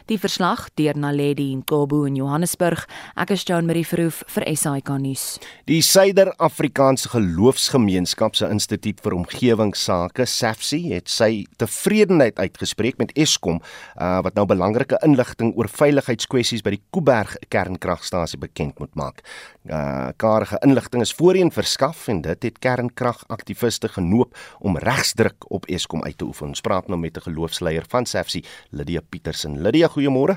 Die 0.07 0.19
verslag 0.19 0.69
deur 0.75 0.97
Naledi 0.97 1.55
Nkobo 1.57 2.05
in 2.05 2.17
Johannesburg. 2.17 2.87
Ek 3.17 3.31
is 3.31 3.45
Joan 3.49 3.67
Marie 3.67 3.85
Verhoef 3.87 4.23
vir 4.35 4.47
SAK 4.57 4.91
nuus. 5.01 5.25
Die 5.71 5.81
Suider-Afrikaanse 5.83 7.13
Geloofsgemeenskap 7.13 8.37
se 8.37 8.49
Instituut 8.51 9.01
vir 9.05 9.17
Omgewingsake, 9.19 10.27
SAFSI, 10.27 10.81
het 10.95 11.11
sy 11.13 11.45
tevredenheid 11.61 12.39
uitgespreek 12.39 12.99
met 12.99 13.15
Eskom 13.19 13.61
uh, 13.61 14.21
wat 14.25 14.37
nou 14.39 14.47
belangrike 14.51 14.99
inligting 15.07 15.53
oor 15.59 15.69
veiligheidskwessies 15.71 16.65
by 16.67 16.75
die 16.77 16.83
Kuiberg 16.95 17.37
kernkragstasie 17.53 18.41
bekend 18.41 18.79
moet 18.81 18.95
maak. 18.99 19.23
Uh, 19.69 20.09
karige 20.17 20.57
inligting 20.65 21.03
is 21.05 21.13
voorheen 21.13 21.53
verskaf 21.53 22.07
en 22.09 22.23
dit 22.25 22.49
het 22.49 22.59
kernkragaktiviste 22.65 23.91
genoop 23.93 24.37
om 24.59 24.79
regsdruk 24.81 25.45
op 25.53 25.67
Eskom 25.69 26.05
uit 26.05 26.17
te 26.19 26.25
oefen. 26.25 26.55
Ons 26.55 26.65
praat 26.65 26.89
nou 26.89 26.99
met 26.99 27.17
'n 27.17 27.27
geloofsleier 27.29 27.85
van 27.89 28.07
SAFSI, 28.07 28.45
Lydia 28.71 29.01
Petersen. 29.09 29.63
Lydia, 29.71 29.87
goeiemôre. 29.89 30.35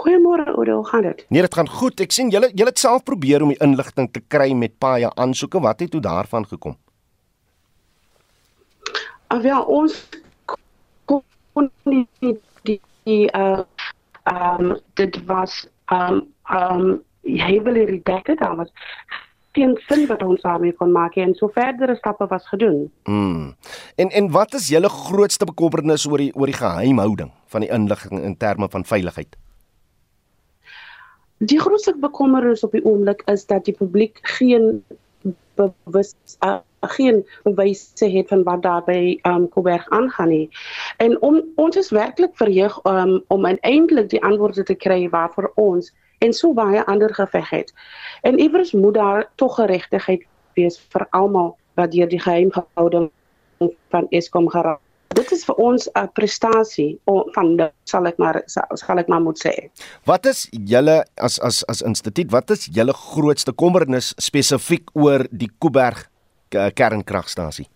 Goeiemôre, 0.00 0.46
Oudo, 0.56 0.76
hoe 0.76 0.86
gaan 0.88 1.02
dit? 1.02 1.24
Nee, 1.28 1.42
dit 1.44 1.54
gaan 1.54 1.68
goed. 1.68 2.00
Ek 2.00 2.14
sien 2.16 2.30
julle 2.32 2.48
julle 2.56 2.72
het 2.72 2.80
self 2.80 3.02
probeer 3.04 3.42
om 3.44 3.50
die 3.52 3.60
inligting 3.60 4.08
te 4.14 4.22
kry 4.32 4.54
met 4.56 4.78
paie 4.80 5.10
aansoeke. 5.20 5.60
Wat 5.60 5.84
het 5.84 5.92
toe 5.92 6.00
daarvan 6.00 6.46
gekom? 6.48 6.78
Ah, 9.28 9.42
ja, 9.42 9.60
ons 9.60 9.98
kon 11.04 11.70
nie 11.84 12.06
die 12.22 12.78
die 13.04 13.28
uh 13.36 13.64
um 14.32 14.78
dit 14.96 15.18
was 15.28 15.66
um 15.92 16.22
um 16.48 17.02
heavily 17.20 17.84
redacted. 17.90 18.40
Daar 18.40 18.56
was 18.56 18.72
geen 19.54 19.78
sin 19.88 20.06
wat 20.10 20.22
ons 20.22 20.42
daarmee 20.42 20.74
kon 20.78 20.92
maak 20.92 21.16
en 21.20 21.34
so 21.38 21.48
verdere 21.54 21.94
stappe 21.96 22.26
was 22.30 22.48
gedoen. 22.48 22.90
Mm. 23.04 23.54
En 23.96 24.10
en 24.10 24.30
wat 24.30 24.54
is 24.54 24.68
julle 24.68 24.88
grootste 24.88 25.44
bekommernis 25.44 26.06
oor 26.10 26.18
die 26.18 26.32
oor 26.34 26.50
die 26.50 26.58
geheimhouding 26.58 27.30
van 27.54 27.66
die 27.66 27.70
inligting 27.70 28.22
in 28.22 28.36
terme 28.36 28.68
van 28.70 28.84
veiligheid? 28.84 29.36
Die 31.38 31.60
grootste 31.60 31.94
bekommernis 32.00 32.64
op 32.64 32.72
die 32.72 32.84
oomblik 32.84 33.22
is 33.30 33.46
dat 33.46 33.64
die 33.64 33.74
publiek 33.74 34.18
geen 34.22 34.84
bewus 35.54 36.14
uh, 36.44 36.58
geen 36.80 37.24
bewyse 37.42 38.08
het 38.10 38.28
van 38.28 38.42
wat 38.42 38.62
daar 38.62 38.82
by 38.84 39.18
um 39.22 39.48
Koberg 39.48 39.88
aangaan 39.88 40.28
nie. 40.28 40.48
En 40.96 41.20
om 41.22 41.42
ons 41.54 41.76
is 41.76 41.90
werklik 41.90 42.36
verheug 42.36 42.80
um, 42.84 43.22
om 43.26 43.46
uiteindelik 43.46 44.10
die 44.10 44.22
antwoorde 44.22 44.62
te 44.62 44.74
kry 44.74 45.08
waarvoor 45.08 45.52
ons 45.54 45.92
en 46.24 46.32
so 46.32 46.54
baie 46.56 46.84
ander 46.90 47.12
geveg 47.14 47.50
het. 47.50 47.74
En 48.22 48.38
iewers 48.40 48.72
moet 48.72 48.94
daar 48.94 49.28
tog 49.40 49.58
geregtigheid 49.60 50.24
wees 50.58 50.80
vir 50.94 51.06
almal 51.10 51.54
wat 51.78 51.92
deur 51.92 52.08
die 52.08 52.22
geheimhouding 52.22 53.10
van 53.92 54.06
Eskom 54.10 54.48
geraak. 54.48 54.80
Dit 55.14 55.30
is 55.30 55.44
vir 55.46 55.54
ons 55.62 55.88
'n 55.94 56.08
prestasie 56.12 56.98
van 57.34 57.70
sal 57.84 58.06
ek 58.06 58.18
maar 58.18 58.42
sal 58.46 58.98
ek 58.98 59.08
maar 59.08 59.22
moet 59.22 59.38
sê. 59.38 59.70
Wat 60.04 60.26
is 60.26 60.48
julle 60.50 61.04
as 61.16 61.38
as 61.40 61.62
as 61.68 61.82
instituut, 61.82 62.30
wat 62.30 62.50
is 62.50 62.66
julle 62.66 62.92
grootste 62.92 63.52
kommernis 63.52 64.14
spesifiek 64.18 64.90
oor 64.94 65.26
die 65.30 65.50
Kuiberg 65.58 66.10
kernkragstasie? 66.50 67.68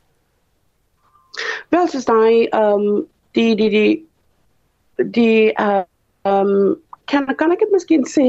Wel, 1.70 1.86
dis 1.86 2.04
daai 2.04 2.48
ehm 2.50 2.72
um, 2.72 3.06
die 3.32 3.54
die 3.54 3.70
die 3.70 4.08
die 4.96 5.52
ehm 5.52 5.84
uh, 6.24 6.40
um, 6.40 6.76
kan 7.08 7.26
kan 7.40 7.54
ek 7.54 7.64
dit 7.64 7.74
miskien 7.74 8.06
sê 8.08 8.26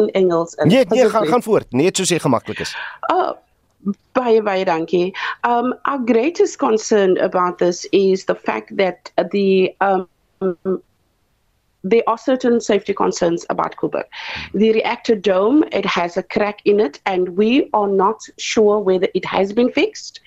in 0.00 0.10
Engels? 0.18 0.54
In 0.60 0.68
nee, 0.68 0.84
nee, 0.92 1.08
gaan 1.10 1.26
gaan 1.26 1.42
voort. 1.42 1.72
Net 1.72 1.96
soos 1.96 2.12
jy 2.12 2.20
gemaklik 2.22 2.60
is. 2.64 2.74
Oh, 3.12 3.34
baie 4.16 4.42
baie 4.42 4.64
dankie. 4.64 5.12
Um 5.48 5.74
our 5.84 6.02
greatest 6.04 6.58
concern 6.58 7.18
about 7.18 7.58
this 7.58 7.84
is 7.92 8.26
the 8.30 8.34
fact 8.34 8.76
that 8.76 9.12
the 9.30 9.74
um 9.80 10.08
there 11.84 12.02
are 12.06 12.16
certain 12.16 12.60
safety 12.60 12.94
concerns 12.94 13.44
about 13.50 13.78
Kuba. 13.78 14.04
The 14.54 14.72
reactor 14.72 15.14
dome, 15.14 15.64
it 15.70 15.84
has 15.84 16.16
a 16.16 16.22
crack 16.22 16.60
in 16.64 16.80
it, 16.80 16.98
and 17.04 17.36
we 17.36 17.68
are 17.74 17.86
not 17.86 18.20
sure 18.38 18.80
whether 18.80 19.06
it 19.14 19.24
has 19.26 19.52
been 19.52 19.70
fixed. 19.70 20.20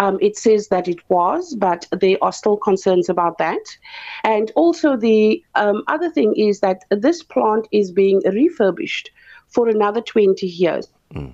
Um, 0.00 0.18
it 0.20 0.36
says 0.36 0.68
that 0.68 0.88
it 0.88 0.98
was, 1.08 1.54
but 1.54 1.86
there 1.92 2.18
are 2.20 2.32
still 2.32 2.56
concerns 2.56 3.08
about 3.08 3.38
that. 3.38 3.64
And 4.24 4.50
also, 4.56 4.96
the 4.96 5.42
um, 5.54 5.84
other 5.86 6.10
thing 6.10 6.34
is 6.36 6.60
that 6.60 6.82
this 6.90 7.22
plant 7.22 7.68
is 7.70 7.92
being 7.92 8.20
refurbished 8.26 9.10
for 9.48 9.68
another 9.68 10.00
20 10.00 10.46
years. 10.46 10.88
Mm 11.14 11.32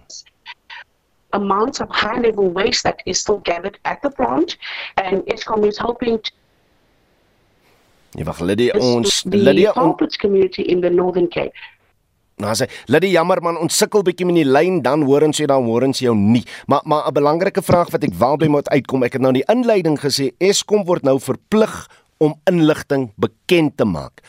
amounts 1.32 1.80
of 1.80 1.88
high 1.90 2.18
level 2.18 2.50
waste 2.50 2.82
that 2.82 3.00
is 3.06 3.20
still 3.20 3.38
gathered 3.38 3.78
at 3.84 4.02
the 4.02 4.10
plant, 4.10 4.56
and 4.96 5.22
ESCOM 5.26 5.64
is 5.64 5.78
hoping 5.78 6.18
to 6.18 6.32
Ja, 8.18 8.24
wag, 8.26 8.40
Lydia, 8.42 8.74
ons 8.78 9.22
Lydia, 9.30 9.70
ons 9.78 10.16
community 10.18 10.62
in 10.62 10.80
the 10.80 10.90
Northern 10.90 11.28
Cape. 11.30 11.54
Nou 12.40 12.50
sê, 12.58 12.66
Lydia, 12.90 13.20
jammer 13.20 13.38
man, 13.44 13.58
ons 13.60 13.76
sukkel 13.76 14.02
bietjie 14.06 14.26
met 14.26 14.40
die 14.40 14.48
lyn, 14.48 14.80
dan 14.82 15.04
hoor 15.06 15.26
ons 15.28 15.38
jy 15.38 15.46
dan 15.50 15.66
hoor 15.68 15.86
ons 15.86 16.00
jou 16.02 16.14
nie. 16.16 16.42
Maar 16.66 16.82
maar 16.84 17.06
'n 17.06 17.14
belangrike 17.14 17.62
vraag 17.62 17.92
wat 17.94 18.04
ek 18.04 18.14
wel 18.18 18.36
by 18.36 18.46
moet 18.46 18.68
uitkom, 18.68 19.04
ek 19.04 19.12
het 19.12 19.22
nou 19.22 19.30
in 19.30 19.42
die 19.42 19.52
inleiding 19.52 19.98
gesê 19.98 20.32
Eskom 20.38 20.84
word 20.84 21.02
nou 21.02 21.18
verplig 21.20 21.86
om 22.18 22.34
inligting 22.50 23.12
bekend 23.16 23.76
te 23.76 23.84
maak. 23.84 24.22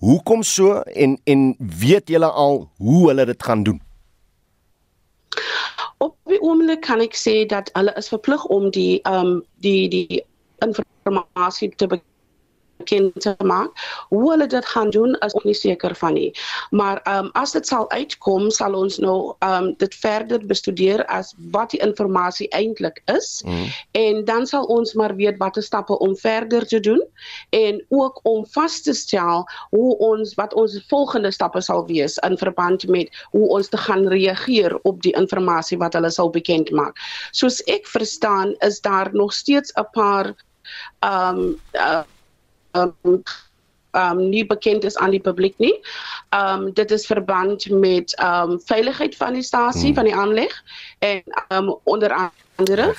Hoekom 0.00 0.42
so 0.42 0.82
en 0.82 1.18
en 1.24 1.54
weet 1.58 2.08
julle 2.08 2.30
al 2.30 2.68
hoe 2.78 3.08
hulle 3.08 3.26
dit 3.26 3.42
gaan 3.42 3.62
doen? 3.62 3.80
Op 5.98 6.16
die 6.26 6.40
oomblik 6.40 6.80
kan 6.80 7.00
ek 7.00 7.14
sê 7.14 7.46
dat 7.46 7.70
hulle 7.72 7.94
is 7.96 8.08
verplig 8.08 8.44
om 8.44 8.70
die 8.70 9.00
ehm 9.02 9.26
um, 9.26 9.42
die 9.60 9.88
die 9.88 10.24
informasie 10.58 11.70
te 11.76 11.86
bekend 11.86 12.15
te 12.84 13.34
maak. 13.44 13.70
Hoe 14.08 14.30
hulle 14.30 14.46
dit 14.46 14.66
gaan 14.66 14.90
doen 14.90 15.14
is 15.14 15.34
ook 15.34 15.44
nie 15.44 15.54
seker 15.54 15.94
van 15.94 16.12
nie. 16.12 16.38
Maar 16.70 17.00
ehm 17.02 17.24
um, 17.24 17.30
as 17.32 17.52
dit 17.52 17.66
sal 17.66 17.90
uitkom, 17.90 18.50
sal 18.50 18.74
ons 18.74 18.98
nou 18.98 19.34
ehm 19.38 19.64
um, 19.64 19.74
dit 19.78 19.94
verder 19.94 20.46
bestudeer 20.46 21.04
as 21.06 21.34
wat 21.50 21.70
die 21.70 21.80
inligting 21.80 21.94
eintlik 22.50 23.02
is. 23.04 23.42
Mm. 23.46 23.64
En 23.90 24.24
dan 24.24 24.46
sal 24.46 24.64
ons 24.64 24.92
maar 24.92 25.16
weet 25.16 25.36
watter 25.38 25.62
stappe 25.62 25.98
om 25.98 26.16
verder 26.16 26.66
te 26.66 26.80
doen 26.80 27.02
en 27.50 27.84
ook 27.88 28.20
om 28.22 28.46
vas 28.46 28.80
te 28.80 28.92
stel 28.92 29.46
hoe 29.70 29.96
ons 29.98 30.34
wat 30.34 30.54
ons 30.54 30.84
volgende 30.88 31.30
stappe 31.30 31.60
sal 31.60 31.86
wees 31.86 32.16
in 32.16 32.38
verband 32.38 32.86
met 32.88 33.26
hoe 33.30 33.48
ons 33.48 33.68
te 33.68 33.76
gaan 33.76 34.08
reageer 34.08 34.78
op 34.82 35.02
die 35.02 35.12
inligting 35.12 35.80
wat 35.80 35.92
hulle 35.92 36.10
sal 36.10 36.30
bekend 36.30 36.70
maak. 36.70 36.98
Soos 37.30 37.62
ek 37.64 37.86
verstaan, 37.86 38.54
is 38.58 38.80
daar 38.80 39.08
nog 39.12 39.32
steeds 39.32 39.72
'n 39.74 39.88
paar 39.92 40.34
ehm 41.00 41.38
um, 41.38 41.60
uh, 41.72 42.02
um, 42.76 43.22
um 43.96 44.28
nie 44.28 44.44
bekend 44.46 44.84
is 44.84 44.96
aan 44.96 45.10
die 45.10 45.22
publiek 45.22 45.54
nie. 45.58 45.74
Um 46.36 46.72
dit 46.74 46.90
is 46.90 47.06
verband 47.06 47.68
met 47.70 48.16
um 48.22 48.60
veiligheid 48.68 49.16
van 49.16 49.32
die 49.38 49.42
stasie 49.42 49.92
hmm. 49.92 49.94
van 49.94 50.04
die 50.04 50.16
aanleg 50.16 50.62
en 50.98 51.22
um 51.48 51.76
onder 51.84 52.30
andere 52.56 52.94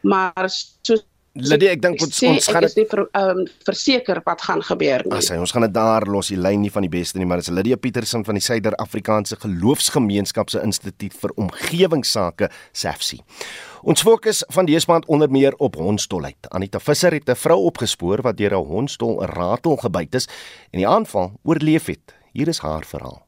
maar 0.00 0.48
so 0.82 0.96
Lydia, 1.36 1.74
ek 1.76 1.82
dink 1.84 2.00
ons 2.00 2.22
ons 2.24 2.48
gaan 2.48 2.64
dit 2.64 2.78
ver, 2.88 3.02
um, 3.18 3.42
verseker 3.66 4.22
wat 4.24 4.44
gaan 4.46 4.62
gebeur 4.64 5.04
nie. 5.04 5.12
As 5.18 5.28
hy 5.32 5.36
ons 5.40 5.52
gaan 5.52 5.66
dit 5.66 5.74
daar 5.74 6.06
los, 6.08 6.30
die 6.32 6.38
lyn 6.40 6.62
nie 6.64 6.72
van 6.72 6.86
die 6.86 6.92
beste 6.92 7.20
nie, 7.20 7.26
maar 7.28 7.42
dis 7.42 7.52
Lydia 7.52 7.76
Petersen 7.76 8.24
van 8.24 8.38
die 8.38 8.44
Suider-Afrikaanse 8.44 9.36
Geloofsgemeenskap 9.42 10.52
se 10.52 10.62
Instituut 10.64 11.16
vir 11.20 11.34
Omgewingsake, 11.36 12.48
SAFSI. 12.72 13.20
Ons 13.86 14.02
fokus 14.06 14.42
van 14.56 14.66
dese 14.66 14.88
maand 14.90 15.04
onder 15.12 15.30
meer 15.30 15.54
op 15.62 15.76
hondstolheid. 15.76 16.48
Anita 16.56 16.80
Visser 16.80 17.12
het 17.12 17.28
'n 17.28 17.36
vrou 17.36 17.60
opgespoor 17.68 18.22
wat 18.22 18.36
deur 18.36 18.56
'n 18.56 18.66
hondstol 18.66 19.22
ratel 19.24 19.76
gebyt 19.76 20.14
is 20.14 20.28
en 20.72 20.80
die 20.80 20.88
aanval 20.88 21.38
oorleef 21.44 21.86
het. 21.86 22.14
Hier 22.32 22.48
is 22.48 22.58
haar 22.58 22.84
verhaal. 22.84 23.25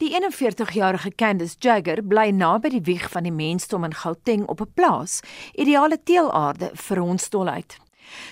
Die 0.00 0.14
41-jarige 0.16 1.10
Candice 1.10 1.58
Jagger 1.60 2.00
bly 2.00 2.30
naby 2.32 2.70
die 2.72 2.86
wieg 2.86 3.10
van 3.12 3.26
die 3.26 3.34
mensdom 3.36 3.84
in 3.84 3.92
Gauteng 3.92 4.46
op 4.48 4.62
'n 4.64 4.72
plaas, 4.72 5.20
ideale 5.52 5.98
teelaarde 6.02 6.70
vir 6.74 7.00
hondstolheid. 7.04 7.76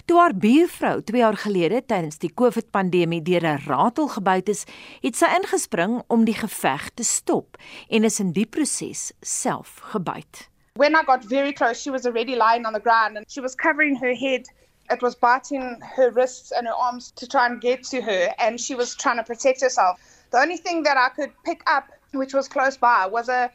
Toe 0.07 0.19
haar 0.19 0.33
buurvrou 0.33 1.03
2 1.03 1.21
jaar 1.21 1.37
gelede 1.37 1.83
tydens 1.85 2.19
die 2.19 2.33
COVID-pandemie 2.33 3.21
deur 3.23 3.45
'n 3.45 3.61
ratel 3.67 4.09
gebyt 4.09 4.49
is, 4.49 4.65
het 5.03 5.17
sy 5.17 5.29
ingespring 5.37 6.03
om 6.09 6.25
die 6.25 6.39
geveg 6.41 6.89
te 6.95 7.05
stop 7.05 7.59
en 7.91 8.05
is 8.05 8.21
in 8.21 8.33
die 8.33 8.47
proses 8.47 9.13
self 9.21 9.81
gebyt. 9.93 10.49
When 10.73 10.95
I 10.95 11.03
got 11.05 11.25
very 11.25 11.53
close, 11.53 11.83
she 11.83 11.91
was 11.91 12.07
already 12.07 12.35
lying 12.35 12.67
on 12.67 12.73
the 12.73 12.81
ground 12.81 13.17
and 13.17 13.31
she 13.31 13.43
was 13.43 13.55
covering 13.55 14.01
her 14.01 14.15
head. 14.15 14.49
It 14.91 15.03
was 15.03 15.15
biting 15.15 15.83
her 15.97 16.11
wrists 16.13 16.51
and 16.51 16.67
her 16.67 16.75
arms 16.75 17.13
to 17.15 17.27
try 17.27 17.45
and 17.45 17.61
get 17.61 17.83
to 17.91 18.01
her, 18.01 18.33
and 18.39 18.59
she 18.59 18.75
was 18.75 18.97
trying 18.97 19.19
to 19.19 19.25
protect 19.25 19.61
herself. 19.61 20.01
The 20.31 20.39
only 20.39 20.57
thing 20.57 20.83
that 20.83 20.97
I 20.97 21.09
could 21.09 21.33
pick 21.45 21.63
up, 21.67 21.89
which 22.13 22.35
was 22.35 22.49
close 22.49 22.77
by, 22.77 23.07
was 23.07 23.29
a 23.29 23.51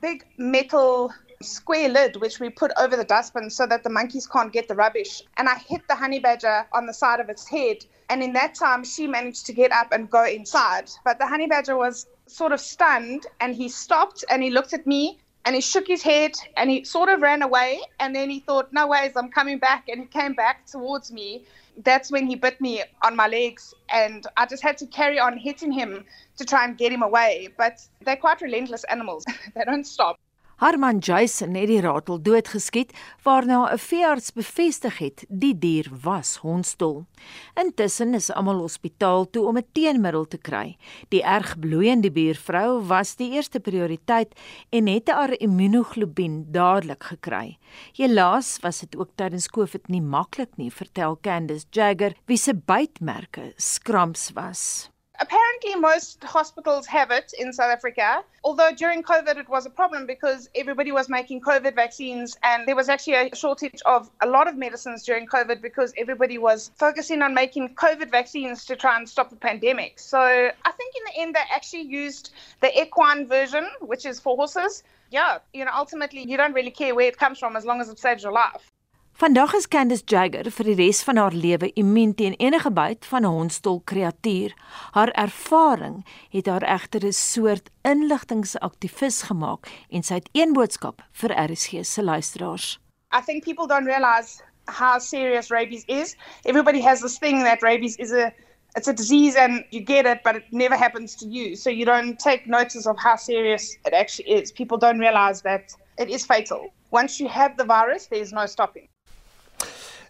big 0.00 0.24
metal 0.36 1.12
square 1.40 1.88
lid 1.88 2.16
which 2.16 2.40
we 2.40 2.50
put 2.50 2.72
over 2.76 2.96
the 2.96 3.04
dustbin 3.04 3.48
so 3.48 3.64
that 3.64 3.84
the 3.84 3.90
monkeys 3.90 4.26
can't 4.26 4.52
get 4.52 4.68
the 4.68 4.74
rubbish. 4.74 5.22
And 5.36 5.48
I 5.48 5.56
hit 5.56 5.86
the 5.88 5.94
honey 5.94 6.18
badger 6.18 6.66
on 6.72 6.86
the 6.86 6.94
side 6.94 7.20
of 7.20 7.28
its 7.28 7.46
head. 7.46 7.84
And 8.10 8.22
in 8.22 8.32
that 8.32 8.54
time, 8.54 8.84
she 8.84 9.06
managed 9.06 9.46
to 9.46 9.52
get 9.52 9.70
up 9.70 9.92
and 9.92 10.10
go 10.10 10.24
inside. 10.24 10.90
But 11.04 11.18
the 11.18 11.26
honey 11.26 11.46
badger 11.46 11.76
was 11.76 12.06
sort 12.26 12.52
of 12.52 12.60
stunned 12.60 13.26
and 13.40 13.54
he 13.54 13.68
stopped 13.68 14.24
and 14.30 14.42
he 14.42 14.50
looked 14.50 14.72
at 14.72 14.86
me 14.86 15.18
and 15.44 15.54
he 15.54 15.62
shook 15.62 15.86
his 15.86 16.02
head 16.02 16.32
and 16.56 16.68
he 16.68 16.84
sort 16.84 17.08
of 17.08 17.22
ran 17.22 17.40
away 17.40 17.80
and 18.00 18.14
then 18.14 18.28
he 18.28 18.40
thought 18.40 18.70
no 18.70 18.86
ways 18.86 19.12
i'm 19.16 19.30
coming 19.30 19.58
back 19.58 19.88
and 19.88 20.00
he 20.02 20.06
came 20.06 20.34
back 20.34 20.66
towards 20.66 21.10
me 21.10 21.42
that's 21.84 22.10
when 22.10 22.26
he 22.26 22.34
bit 22.34 22.60
me 22.60 22.82
on 23.02 23.14
my 23.14 23.28
legs 23.28 23.72
and 23.88 24.26
i 24.36 24.44
just 24.44 24.62
had 24.62 24.76
to 24.76 24.86
carry 24.86 25.18
on 25.18 25.36
hitting 25.38 25.70
him 25.70 26.04
to 26.38 26.44
try 26.44 26.64
and 26.64 26.78
get 26.78 26.92
him 26.92 27.02
away. 27.02 27.48
But 27.58 27.80
they're 28.04 28.16
quite 28.16 28.40
relentless 28.40 28.84
animals. 28.84 29.24
They 29.54 29.64
don't 29.64 29.84
stop 29.84 30.18
Harman 30.58 30.98
Jason 30.98 31.54
het 31.54 31.68
die 31.70 31.78
ratel 31.78 32.16
doodgeskiet 32.18 32.90
waarna 33.22 33.70
'n 33.70 33.78
veearts 33.78 34.32
bevestig 34.34 34.98
het 34.98 35.24
die 35.28 35.54
dier 35.58 35.86
was 36.02 36.36
hondstol. 36.42 37.06
Intussen 37.54 38.14
is 38.14 38.30
almal 38.30 38.58
hospitaal 38.66 39.30
toe 39.30 39.46
om 39.46 39.56
'n 39.58 39.66
teenmiddel 39.72 40.26
te 40.26 40.38
kry. 40.38 40.76
Die 41.08 41.22
erg 41.22 41.58
bloeiende 41.58 42.10
buurvrou 42.10 42.82
was 42.86 43.16
die 43.16 43.30
eerste 43.30 43.60
prioriteit 43.60 44.34
en 44.70 44.86
het 44.86 45.08
haar 45.08 45.32
immunoglobien 45.38 46.46
dadelik 46.50 47.04
gekry. 47.04 47.58
Helaas 47.92 48.58
was 48.60 48.80
dit 48.80 48.96
ook 48.96 49.10
tydens 49.14 49.48
Covid 49.48 49.88
nie 49.88 50.02
maklik 50.02 50.56
nie, 50.56 50.72
vertel 50.72 51.18
Candice 51.20 51.66
Jagger, 51.70 52.14
wie 52.26 52.36
se 52.36 52.54
bytmerke 52.54 53.52
skramps 53.56 54.30
was. 54.34 54.90
Apparently, 55.20 55.74
most 55.74 56.22
hospitals 56.22 56.86
have 56.86 57.10
it 57.10 57.32
in 57.36 57.52
South 57.52 57.72
Africa. 57.72 58.22
Although 58.44 58.72
during 58.72 59.02
COVID, 59.02 59.36
it 59.36 59.48
was 59.48 59.66
a 59.66 59.70
problem 59.70 60.06
because 60.06 60.48
everybody 60.54 60.92
was 60.92 61.08
making 61.08 61.40
COVID 61.40 61.74
vaccines, 61.74 62.36
and 62.44 62.68
there 62.68 62.76
was 62.76 62.88
actually 62.88 63.14
a 63.14 63.34
shortage 63.34 63.82
of 63.84 64.08
a 64.22 64.28
lot 64.28 64.46
of 64.46 64.56
medicines 64.56 65.04
during 65.04 65.26
COVID 65.26 65.60
because 65.60 65.92
everybody 65.98 66.38
was 66.38 66.70
focusing 66.76 67.20
on 67.22 67.34
making 67.34 67.74
COVID 67.74 68.12
vaccines 68.12 68.64
to 68.66 68.76
try 68.76 68.96
and 68.96 69.08
stop 69.08 69.30
the 69.30 69.36
pandemic. 69.36 69.98
So 69.98 70.20
I 70.20 70.72
think 70.72 70.94
in 70.96 71.02
the 71.06 71.20
end, 71.20 71.34
they 71.34 71.40
actually 71.52 71.82
used 71.82 72.30
the 72.60 72.80
equine 72.80 73.26
version, 73.26 73.66
which 73.80 74.06
is 74.06 74.20
for 74.20 74.36
horses. 74.36 74.84
Yeah, 75.10 75.38
you 75.52 75.64
know, 75.64 75.72
ultimately, 75.74 76.28
you 76.28 76.36
don't 76.36 76.52
really 76.52 76.70
care 76.70 76.94
where 76.94 77.08
it 77.08 77.16
comes 77.16 77.38
from 77.38 77.56
as 77.56 77.64
long 77.64 77.80
as 77.80 77.88
it 77.88 77.98
saves 77.98 78.22
your 78.22 78.32
life. 78.32 78.70
Vandag 79.18 79.54
is 79.54 79.66
Candice 79.66 80.04
Jagger 80.06 80.46
vir 80.54 80.68
die 80.68 80.74
res 80.78 81.00
van 81.02 81.18
haar 81.18 81.34
lewe 81.34 81.72
immuun 81.82 82.12
teen 82.14 82.36
enige 82.38 82.70
byt 82.70 83.06
van 83.10 83.24
'n 83.26 83.32
hondstol 83.34 83.80
kreatuur. 83.90 84.52
Haar 84.94 85.10
ervaring 85.22 86.06
het 86.30 86.46
haar 86.46 86.62
egter 86.62 87.06
'n 87.06 87.12
soort 87.12 87.70
inligtingsaktivis 87.82 89.22
gemaak 89.22 89.66
en 89.90 90.02
sy 90.02 90.14
het 90.14 90.28
een 90.32 90.52
boodskap 90.52 91.02
vir 91.12 91.34
RSG 91.34 91.84
se 91.84 92.02
luisteraars. 92.02 92.78
I 93.12 93.20
think 93.24 93.42
people 93.42 93.66
don't 93.66 93.86
realize 93.86 94.40
how 94.66 95.00
serious 95.00 95.50
rabies 95.50 95.84
is. 95.86 96.16
Everybody 96.44 96.80
has 96.80 97.00
this 97.00 97.18
thing 97.18 97.42
that 97.42 97.62
rabies 97.62 97.96
is 97.96 98.12
a 98.12 98.32
it's 98.76 98.88
a 98.88 98.92
disease 98.92 99.40
and 99.40 99.64
you 99.70 99.82
get 99.84 100.06
it 100.06 100.22
but 100.22 100.36
it 100.36 100.44
never 100.50 100.78
happens 100.78 101.16
to 101.16 101.26
you. 101.26 101.56
So 101.56 101.70
you 101.70 101.84
don't 101.84 102.18
take 102.18 102.42
notice 102.46 102.90
of 102.90 102.96
how 102.98 103.16
serious 103.16 103.78
it 103.84 103.92
actually 103.92 104.40
is. 104.40 104.52
People 104.52 104.78
don't 104.78 105.00
realize 105.00 105.42
that 105.42 105.74
it 105.96 106.08
is 106.08 106.24
fatal. 106.24 106.70
Once 106.92 107.22
you 107.22 107.28
have 107.28 107.56
the 107.56 107.64
virus, 107.64 108.06
there's 108.06 108.32
no 108.32 108.46
stopping. 108.46 108.88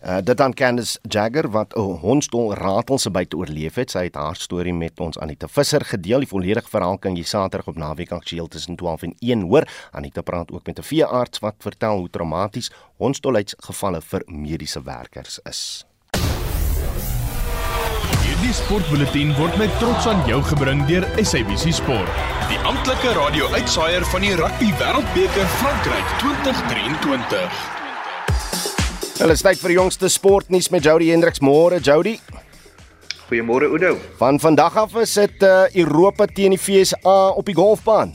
Uh, 0.05 0.19
dit 0.23 0.37
dan 0.37 0.55
Candice 0.55 0.99
Jagger 1.03 1.51
wat 1.51 1.77
'n 1.77 1.81
hondstol 1.81 2.55
ratel 2.55 2.99
se 2.99 3.11
byt 3.11 3.35
oorleef 3.35 3.75
het. 3.75 3.91
Sy 3.91 4.05
het 4.05 4.15
haar 4.15 4.37
storie 4.37 4.75
met 4.75 5.01
ons 5.01 5.19
Anita 5.19 5.49
Visser 5.49 5.85
gedeel. 5.85 6.19
Die 6.19 6.29
volledige 6.29 6.69
verhaal 6.69 6.99
kan 6.99 7.17
jy 7.17 7.23
Saterdag 7.23 7.67
op 7.67 7.77
Naweek 7.77 8.13
Aktueel 8.13 8.49
tussen 8.49 8.77
12 8.77 9.03
en 9.03 9.15
1 9.19 9.43
hoor. 9.43 9.69
Anita 9.91 10.21
praat 10.21 10.53
ook 10.53 10.67
met 10.67 10.79
'n 10.79 10.83
veearts 10.83 11.39
wat 11.39 11.55
vertel 11.59 11.99
hoe 11.99 12.11
traumaties 12.11 12.71
hondstolheidsgevalle 12.97 14.01
vir 14.01 14.23
mediese 14.27 14.83
werkers 14.83 15.41
is. 15.43 15.87
Die 18.49 18.55
sportbulletin 18.57 19.35
word 19.37 19.59
met 19.61 19.75
trots 19.77 20.07
aan 20.09 20.23
jou 20.25 20.39
gebring 20.49 20.81
deur 20.89 21.05
SABC 21.21 21.75
Sport. 21.77 22.23
Die 22.49 22.57
amptelike 22.71 23.13
radio-uitsaier 23.19 24.09
van 24.09 24.25
die 24.25 24.33
Rugby 24.41 24.73
Wêreldbeker 24.81 25.53
Frankryk 25.59 26.17
2023. 26.25 27.65
Hulle 29.19 29.35
is 29.35 29.41
tyd 29.43 29.59
vir 29.59 29.73
die 29.73 29.77
jongste 29.81 30.07
sportnuus 30.15 30.69
met 30.71 30.85
Jody 30.87 31.09
Hendriks. 31.11 31.41
Môre 31.43 31.81
Jody. 31.83 32.13
Goeiemôre 33.27 33.67
Oudo. 33.67 33.97
Van 34.21 34.39
vandag 34.39 34.77
af 34.79 34.95
is 35.03 35.17
dit 35.19 35.43
uh, 35.43 35.67
Europa 35.75 36.29
teen 36.31 36.55
die 36.55 36.61
FSA 36.63 37.17
op 37.35 37.51
die 37.51 37.57
golfbaan. 37.59 38.13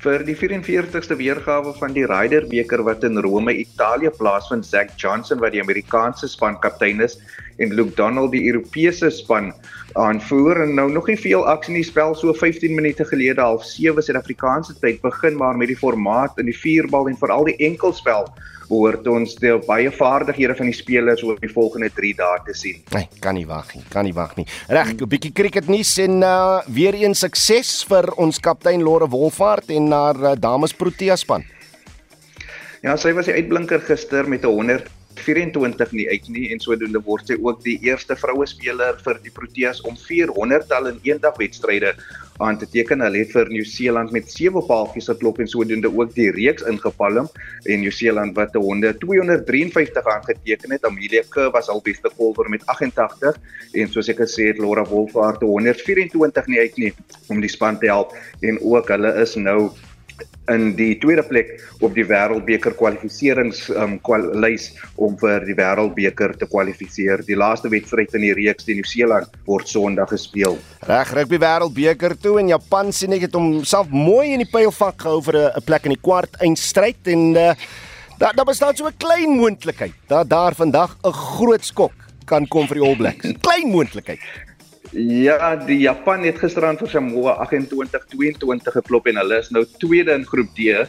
Vir 0.00 0.24
die 0.24 0.32
44ste 0.32 1.18
weergawe 1.20 1.74
van 1.76 1.92
die 1.92 2.06
Ryder 2.08 2.46
beker 2.48 2.80
wat 2.86 3.04
in 3.04 3.20
Rome, 3.20 3.52
Italië 3.52 4.14
plaasvind, 4.16 4.64
Zach 4.64 4.96
Johnson 4.96 5.44
wat 5.44 5.52
die 5.52 5.60
Amerikaanse 5.60 6.30
span 6.32 6.56
kaptein 6.64 7.04
is 7.04 7.18
en 7.58 7.74
Luke 7.74 7.94
Donald 7.98 8.32
die 8.32 8.46
Europese 8.46 9.10
span 9.10 9.52
aanvoer 9.98 10.62
en 10.62 10.74
nou 10.78 10.88
nog 10.92 11.08
nie 11.10 11.18
veel 11.18 11.46
aksie 11.50 11.74
in 11.74 11.80
die 11.80 11.88
spel 11.88 12.14
so 12.14 12.32
15 12.32 12.74
minute 12.74 13.04
gelede 13.04 13.42
half 13.42 13.64
7 13.66 14.02
Suid-Afrikaanse 14.02 14.76
tyd 14.82 15.00
begin 15.02 15.36
maar 15.36 15.56
met 15.56 15.72
die 15.72 15.78
formaat 15.78 16.38
in 16.38 16.50
die 16.50 16.56
vierbal 16.56 17.08
en 17.10 17.18
veral 17.18 17.48
die 17.50 17.58
enkelspel 17.70 18.28
behoort 18.68 19.06
ons 19.08 19.34
die 19.40 19.54
baie 19.66 19.90
vaardighede 19.94 20.56
van 20.58 20.68
die 20.68 20.76
spelers 20.76 21.22
oor 21.24 21.38
die 21.40 21.50
volgende 21.50 21.88
3 21.96 22.12
dae 22.18 22.40
te 22.46 22.54
sien. 22.56 22.82
Nee, 22.94 23.08
kan 23.24 23.36
nie 23.38 23.46
wag 23.48 23.72
nie, 23.74 23.84
kan 23.92 24.04
nie 24.04 24.14
wag 24.16 24.36
nie. 24.36 24.46
Reg, 24.68 24.92
'n 24.92 25.08
bietjie 25.08 25.32
cricket 25.32 25.68
nuus 25.68 25.96
en 25.98 26.22
uh 26.22 26.60
weer 26.68 26.94
een 26.94 27.14
sukses 27.14 27.84
vir 27.88 28.12
ons 28.16 28.38
kaptein 28.38 28.82
Lore 28.82 29.08
Wolfhard 29.08 29.70
en 29.70 29.90
haar 29.92 30.16
uh, 30.16 30.36
dames 30.36 30.74
Protea 30.74 31.16
span. 31.16 31.44
Ja, 32.82 32.96
sy 32.96 33.12
was 33.12 33.26
die 33.26 33.34
uitblinker 33.34 33.80
gister 33.80 34.28
met 34.28 34.44
'n 34.44 34.52
124 35.18 35.92
nie 35.92 36.06
uit 36.08 36.28
nie 36.32 36.46
en 36.52 36.60
sodoende 36.62 37.00
word 37.04 37.28
sy 37.30 37.36
ook 37.42 37.60
die 37.64 37.76
eerste 37.86 38.16
vroue 38.18 38.46
speler 38.48 38.98
vir 39.04 39.20
die 39.24 39.32
Proteas 39.34 39.82
om 39.88 39.96
400 39.98 40.68
tal 40.70 40.88
in 40.92 41.00
eendag 41.06 41.36
wedstryde 41.40 41.94
aan 42.38 42.58
te 42.58 42.68
teken. 42.70 43.02
Hulle 43.02 43.24
het 43.24 43.32
vir 43.34 43.50
Nieu-Seeland 43.50 44.12
met 44.14 44.30
7 44.30 44.62
paaltjies 44.68 45.10
geklop 45.10 45.40
en 45.42 45.50
sodoende 45.50 45.90
ook 45.90 46.14
die 46.14 46.30
reeks 46.34 46.64
ingepalm 46.70 47.26
en 47.64 47.82
Nieu-Seeland 47.82 48.36
wat 48.38 48.54
'n 48.54 48.62
honde 48.62 48.94
253 48.98 50.06
aangeteken 50.06 50.72
het. 50.72 50.84
Amelia 50.84 51.22
Kerr 51.30 51.50
was 51.50 51.68
al 51.68 51.82
beste 51.82 52.10
golfer 52.16 52.48
met 52.48 52.66
88 52.66 53.36
en 53.72 53.90
soos 53.90 54.08
ek 54.08 54.22
gesê 54.22 54.48
het 54.52 54.58
Laura 54.58 54.84
Wolfhard 54.84 55.42
124 55.42 56.46
nie 56.46 56.58
uit 56.58 56.76
nie 56.76 56.92
om 57.28 57.40
die 57.40 57.50
span 57.50 57.78
te 57.78 57.86
help 57.86 58.14
en 58.40 58.58
ook 58.60 58.88
hulle 58.88 59.14
is 59.20 59.34
nou 59.34 59.70
in 60.48 60.72
die 60.78 60.94
tweede 61.00 61.22
plek 61.26 61.50
op 61.84 61.94
die 61.96 62.06
wêreldbeker 62.08 62.74
kwalifiserings 62.78 63.66
um 63.76 63.98
lys 64.40 64.70
om 64.96 65.16
vir 65.20 65.44
die 65.44 65.56
wêreldbeker 65.58 66.34
te 66.38 66.48
kwalifiseer. 66.48 67.22
Die 67.26 67.36
laaste 67.36 67.68
wedstryd 67.68 68.14
in 68.16 68.24
die 68.26 68.34
reeks 68.34 68.64
teen 68.64 68.80
Nieu-Seeland 68.80 69.34
word 69.46 69.68
Sondag 69.68 70.10
gespeel. 70.14 70.58
Reg, 70.88 71.12
rugby 71.12 71.40
wêreldbeker 71.42 72.16
toe 72.16 72.38
en 72.40 72.54
Japan 72.54 72.92
sien 72.92 73.12
ek 73.12 73.28
het 73.28 73.36
homself 73.36 73.92
mooi 73.92 74.32
in 74.32 74.44
die 74.44 74.50
pylvak 74.50 75.04
gehou 75.04 75.20
vir 75.22 75.36
'n 75.52 75.64
plek 75.66 75.84
in 75.84 75.96
die 75.96 76.02
kwart 76.02 76.40
eindstryd 76.40 77.12
en 77.12 77.36
uh, 77.36 77.54
daar 78.18 78.34
daar 78.34 78.48
bestaan 78.48 78.76
so 78.76 78.86
'n 78.86 78.96
klein 78.96 79.36
moontlikheid 79.36 79.94
dat 80.08 80.28
daar 80.28 80.54
vandag 80.54 80.96
'n 81.04 81.12
groot 81.12 81.64
skok 81.64 81.92
kan 82.24 82.46
kom 82.46 82.66
vir 82.68 82.80
die 82.80 82.84
All 82.84 82.96
Blacks. 82.96 83.32
Klein 83.40 83.70
moontlikheid. 83.72 84.20
Ja, 84.96 85.52
die 85.56 85.82
Japan 85.82 86.22
het 86.24 86.38
gisteraan 86.40 86.78
vir 86.80 86.88
Samoa 86.88 87.34
28-22 87.44 88.72
geklop 88.72 89.08
en 89.10 89.18
hulle 89.20 89.40
is 89.42 89.50
nou 89.52 89.66
tweede 89.82 90.14
in 90.16 90.24
groep 90.24 90.48
D. 90.56 90.86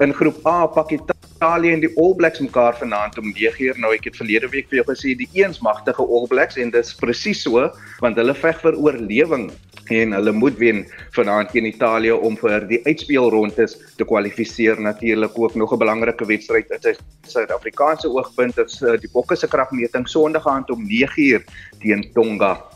In 0.00 0.14
groep 0.16 0.38
A 0.48 0.64
pak 0.72 0.94
Italië 0.96 1.74
en 1.74 1.82
die 1.84 1.90
All 2.00 2.14
Blacks 2.16 2.40
mekaar 2.40 2.78
vanaand 2.80 3.18
om 3.20 3.28
9uur. 3.36 3.76
Nou 3.76 3.92
ek 3.92 4.08
het 4.08 4.16
verlede 4.16 4.48
week 4.54 4.70
vir 4.70 4.80
jou 4.80 4.86
gesê 4.88 5.12
die 5.20 5.28
eens 5.36 5.60
magtige 5.60 6.00
All 6.00 6.24
Blacks 6.32 6.56
en 6.56 6.72
dit 6.72 6.80
is 6.80 6.96
presies 6.96 7.44
so 7.44 7.68
want 8.00 8.16
hulle 8.16 8.34
veg 8.40 8.56
vir 8.64 8.80
oorlewing 8.80 9.50
en 9.92 10.16
hulle 10.16 10.32
moet 10.32 10.56
wen 10.56 10.86
vanaand 11.12 11.52
teen 11.52 11.68
Italië 11.68 12.16
om 12.16 12.40
vir 12.40 12.64
die 12.72 12.80
uitspelrondes 12.88 13.76
te 13.98 14.08
kwalifiseer. 14.08 14.80
Natuurlik 14.80 15.36
ook 15.36 15.54
nog 15.60 15.74
'n 15.76 15.78
belangrike 15.78 16.24
wedstryd 16.24 16.72
uit 16.72 16.96
Suid-Afrikaanse 17.28 18.08
oogpunt 18.08 18.58
is 18.58 18.80
eh, 18.82 18.96
die 18.96 19.12
Bokke 19.12 19.36
se 19.36 19.46
kragmeting 19.46 20.08
Sondag 20.08 20.46
aand 20.46 20.70
om 20.70 20.88
9uur 20.88 21.44
teen 21.80 22.12
Tonga. 22.14 22.71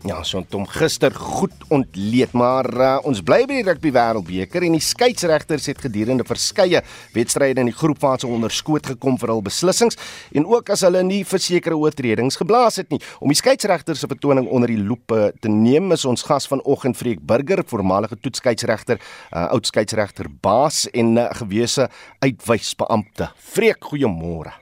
Ja, 0.00 0.22
so 0.24 0.40
het 0.40 0.54
hom 0.56 0.62
gister 0.64 1.12
goed 1.12 1.52
ontleed, 1.68 2.32
maar 2.32 2.64
uh, 2.72 2.92
ons 3.04 3.18
bly 3.20 3.42
by 3.44 3.58
die 3.58 3.64
rugby 3.66 3.90
wêreldbeker 3.92 4.64
en 4.64 4.78
die 4.78 4.80
skeieregters 4.80 5.66
het 5.68 5.82
gedurende 5.84 6.24
verskeie 6.24 6.80
wedstryde 7.12 7.60
in 7.60 7.68
die 7.68 7.76
groepfase 7.76 8.24
onder 8.24 8.54
skoot 8.54 8.88
gekom 8.88 9.18
vir 9.20 9.34
hul 9.34 9.42
beslissings 9.44 10.00
en 10.32 10.48
ook 10.48 10.72
as 10.72 10.86
hulle 10.86 11.02
nie 11.04 11.20
versekerde 11.28 11.76
oortredings 11.76 12.40
geblaas 12.40 12.80
het 12.80 12.88
nie. 12.94 13.00
Om 13.20 13.28
die 13.28 13.36
skeieregters 13.42 14.00
se 14.00 14.08
vertoning 14.08 14.48
onder 14.48 14.72
die 14.72 14.80
loep 14.80 15.12
te 15.44 15.52
neem, 15.52 15.92
is 15.92 16.06
ons 16.08 16.24
gas 16.24 16.48
vanoggend 16.48 16.96
Freek 16.96 17.20
Burger, 17.20 17.60
voormalige 17.68 18.16
toetskeieregter, 18.24 19.04
uh, 19.34 19.50
oud 19.52 19.68
skeieregter 19.68 20.32
baas 20.40 20.86
en 20.96 21.12
uh, 21.20 21.28
gewese 21.42 21.90
uitwysbeampte. 22.24 23.34
Freek, 23.52 23.84
goeiemôre. 23.92 24.56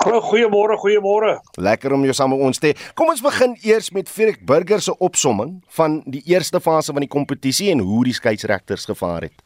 Goeiemôre, 0.00 0.78
goeiemôre. 0.80 1.34
Lekker 1.60 1.92
om 1.92 2.04
jou 2.08 2.14
saam 2.16 2.30
met 2.32 2.40
ons 2.40 2.58
te 2.58 2.70
hê. 2.70 2.76
Kom 2.96 3.10
ons 3.12 3.20
begin 3.20 3.52
eers 3.60 3.90
met 3.92 4.08
Freek 4.08 4.38
Burger 4.48 4.80
se 4.80 4.94
opsomming 4.96 5.58
van 5.76 5.98
die 6.08 6.22
eerste 6.30 6.60
fase 6.60 6.94
van 6.96 7.04
die 7.04 7.10
kompetisie 7.10 7.68
en 7.74 7.82
hoe 7.84 8.06
die 8.08 8.16
skeieregters 8.16 8.88
gevaar 8.88 9.28
het. 9.28 9.42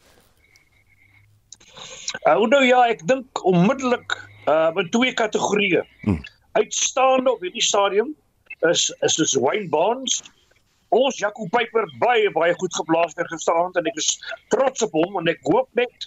Uh, 2.22 2.38
nou 2.46 2.62
ja, 2.62 2.84
ek 2.86 3.02
dink 3.10 3.42
onmiddellik 3.42 4.14
uh 4.46 4.70
in 4.78 4.90
twee 4.94 5.14
kategorieë. 5.18 5.82
Hmm. 6.04 6.20
Uitstaande 6.54 7.32
op 7.32 7.42
hierdie 7.42 7.64
stadium 7.64 8.12
is 8.70 8.92
is 9.02 9.18
soos 9.18 9.34
Wayne 9.40 9.66
Barnes. 9.72 10.20
Ons 10.94 11.18
Jaco 11.18 11.48
Piper 11.50 11.88
baie 11.98 12.30
baie 12.36 12.54
goed 12.60 12.76
geblaas 12.78 13.16
vir 13.18 13.26
gisteraand 13.32 13.80
en 13.80 13.90
ek 13.90 13.98
is 13.98 14.12
trots 14.54 14.86
op 14.86 14.94
hom 15.00 15.18
en 15.18 15.32
ek 15.34 15.42
hoop 15.50 15.66
net 15.74 16.06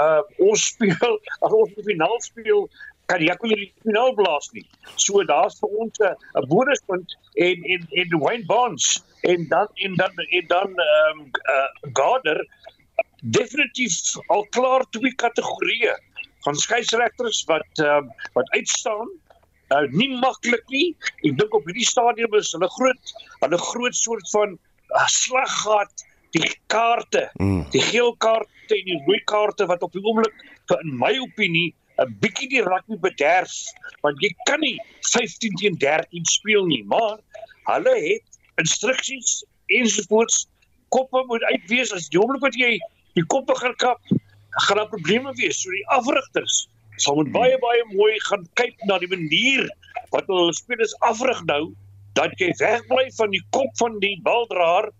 uh 0.00 0.22
ons 0.40 0.64
speel 0.72 1.18
as 1.44 1.52
ons 1.52 1.76
die 1.76 1.84
finaal 1.90 2.16
speel 2.24 2.64
kan 3.12 3.22
jy 3.24 3.34
kon 3.40 3.52
nie 3.52 3.70
finaal 3.84 4.14
blaas 4.16 4.48
nie. 4.56 4.64
So 4.96 5.24
daar's 5.28 5.58
vir 5.60 5.78
ons 5.84 6.00
'n 6.00 6.46
bonuspunt 6.52 7.16
en 7.46 7.64
en 7.74 7.82
en 8.02 8.18
Wayne 8.24 8.46
Bonds 8.46 9.02
en 9.32 9.48
dan 9.48 9.68
en 9.84 9.96
dan 10.00 10.12
en 10.38 10.46
dan 10.54 10.70
ehm 10.86 11.18
um, 11.20 11.26
uh, 11.54 11.68
Gardner 11.98 12.40
definitief 13.38 14.16
al 14.26 14.46
klaar 14.56 14.84
twee 14.90 15.14
kategorieë 15.24 15.96
van 16.44 16.54
skeieregters 16.54 17.44
wat 17.50 17.84
ehm 17.84 18.08
uh, 18.08 18.30
wat 18.38 18.48
uitstaan. 18.50 19.10
Uh, 19.72 19.86
nie 19.90 20.10
maklik 20.20 20.64
nie. 20.68 20.96
Ek 21.24 21.36
dink 21.38 21.54
op 21.54 21.68
hierdie 21.68 21.88
stadium 21.88 22.34
is 22.36 22.52
hulle 22.52 22.68
groot, 22.68 23.12
hulle 23.40 23.58
groot 23.58 23.96
soort 23.96 24.26
van 24.30 24.56
uh, 24.56 25.06
slaggat 25.08 26.04
die 26.32 26.48
kaarte, 26.72 27.30
mm. 27.40 27.70
die 27.72 27.80
geel 27.80 28.14
kaarte 28.16 28.76
en 28.76 28.88
die 28.88 28.98
rooi 29.06 29.20
kaarte 29.28 29.66
wat 29.68 29.82
op 29.84 29.92
die 29.92 30.02
oomblik 30.04 30.34
in 30.80 30.94
my 30.96 31.12
opinie 31.20 31.72
'n 32.04 32.16
bietjie 32.20 32.48
die 32.48 32.64
rugby 32.66 32.98
bederf 33.06 33.52
want 34.02 34.20
jy 34.22 34.32
kan 34.48 34.60
nie 34.60 34.78
15 35.12 35.56
teen 35.60 35.78
13 35.78 36.24
speel 36.24 36.66
nie 36.66 36.82
maar 36.84 37.18
hulle 37.70 37.94
het 37.94 38.40
instruksies 38.60 39.44
ensovoorts. 39.66 40.46
Koppe 40.88 41.24
moet 41.26 41.44
uitwees 41.48 41.92
as 41.96 42.08
jy 42.10 42.20
oomblik 42.20 42.44
wat 42.48 42.58
jy 42.58 42.74
die 43.16 43.24
koppe 43.34 43.56
gaan 43.60 43.76
kap 43.76 44.00
gaan 44.66 44.76
daar 44.76 44.90
probleme 44.92 45.32
wees. 45.38 45.62
So 45.62 45.72
die 45.72 45.86
afrigters 45.96 46.66
sal 47.00 47.16
moet 47.16 47.32
baie 47.32 47.56
baie 47.62 47.84
mooi 47.94 48.18
gaan 48.28 48.44
kyk 48.60 48.76
na 48.88 48.98
die 49.00 49.08
manier 49.08 49.68
wat 50.12 50.28
hulle 50.28 50.52
spelers 50.56 50.92
afrig 51.08 51.40
nou 51.48 51.62
dat 52.18 52.34
jy 52.40 52.50
wegbly 52.60 53.06
van 53.16 53.32
die 53.32 53.40
kop 53.56 53.72
van 53.80 53.96
die 54.02 54.18
baldraer 54.26 54.90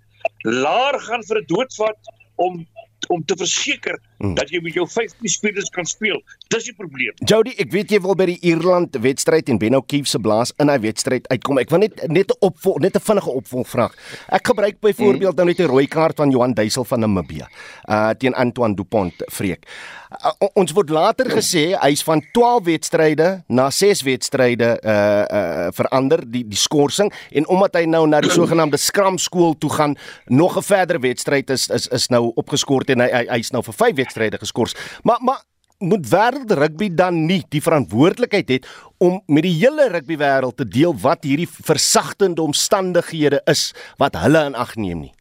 laer 0.49 0.99
gaan 1.07 1.25
vir 1.29 1.43
'n 1.43 1.51
doodvat 1.53 2.13
om 2.37 2.65
om 3.11 3.25
te 3.27 3.37
verseker 3.37 3.99
hmm. 4.19 4.35
dat 4.35 4.51
jy 4.51 4.61
met 4.65 4.75
jou 4.75 4.87
15 4.89 5.29
spelers 5.29 5.71
kan 5.71 5.87
speel. 5.89 6.21
Dis 6.49 6.65
die 6.65 6.75
probleem. 6.77 7.15
Jody, 7.29 7.55
ek 7.63 7.73
weet 7.73 7.95
jy 7.95 8.01
wil 8.05 8.17
by 8.19 8.27
die 8.33 8.39
Ierland 8.41 8.97
wedstryd 9.05 9.49
en 9.49 9.59
Ben 9.59 9.77
O'Keefe 9.79 10.09
se 10.09 10.21
blaas 10.23 10.53
in 10.63 10.73
hy 10.73 10.79
wedstryd 10.83 11.29
uitkom. 11.33 11.59
Ek 11.63 11.71
wil 11.71 11.85
net 11.87 12.03
net 12.09 12.31
'n 12.31 12.39
opvolg, 12.41 12.81
net 12.81 12.97
'n 12.97 13.01
vinnige 13.01 13.31
opvolgvraag. 13.31 13.97
Ek 14.29 14.47
gebruik 14.47 14.81
byvoorbeeld 14.81 15.37
hmm. 15.39 15.47
nou 15.47 15.47
net 15.47 15.61
'n 15.61 15.71
rooi 15.71 15.87
kaart 15.87 16.17
van 16.17 16.31
Johan 16.31 16.55
Duisel 16.55 16.85
van 16.85 17.01
Namibië 17.01 17.47
uh 17.89 18.11
teen 18.19 18.35
Antoine 18.35 18.75
Dupont 18.75 19.15
vreek. 19.33 19.67
Uh, 20.13 20.49
ons 20.61 20.73
word 20.77 20.91
later 20.93 21.31
gesê 21.33 21.73
hy's 21.81 22.03
van 22.05 22.21
12 22.37 22.65
wedstryde 22.67 23.29
na 23.49 23.71
6 23.71 24.03
wedstryde 24.05 24.77
uh 24.85 25.25
uh 25.25 25.69
verander 25.73 26.21
die 26.27 26.45
die 26.45 26.59
skorsing 26.59 27.13
en 27.33 27.47
omdat 27.49 27.79
hy 27.81 27.85
nou 27.89 28.05
na 28.07 28.21
die 28.21 28.33
sogenaamde 28.33 28.77
Scrum 28.77 29.19
skool 29.19 29.55
toe 29.59 29.71
gaan, 29.73 29.97
nog 30.27 30.57
'n 30.59 30.63
verdere 30.63 30.99
wedstryd 30.99 31.51
is 31.51 31.69
is 31.69 31.89
is 31.89 32.09
nou 32.09 32.33
opgeskort 32.35 32.91
en 32.91 33.01
hy 33.01 33.09
hy's 33.31 33.51
hy 33.51 33.57
nou 33.57 33.63
vir 33.63 33.75
5 33.75 33.97
wedstryde 34.13 34.39
geskort. 34.39 35.01
Maar 35.03 35.19
maar 35.21 35.43
moet 35.79 36.07
wêreld 36.07 36.53
rugby 36.53 36.95
dan 36.95 37.27
nie 37.27 37.43
die 37.51 37.63
verantwoordelikheid 37.63 38.49
het 38.49 38.67
om 38.99 39.23
met 39.27 39.43
die 39.43 39.57
hele 39.65 39.89
rugby 39.91 40.17
wêreld 40.17 40.57
te 40.57 40.69
deel 40.69 40.95
wat 40.95 41.25
hierdie 41.25 41.49
versagtende 41.49 42.43
omstandighede 42.43 43.41
is 43.51 43.73
wat 43.99 44.15
hulle 44.15 44.45
in 44.47 44.55
ag 44.55 44.77
neem 44.77 45.01
nie. 45.09 45.15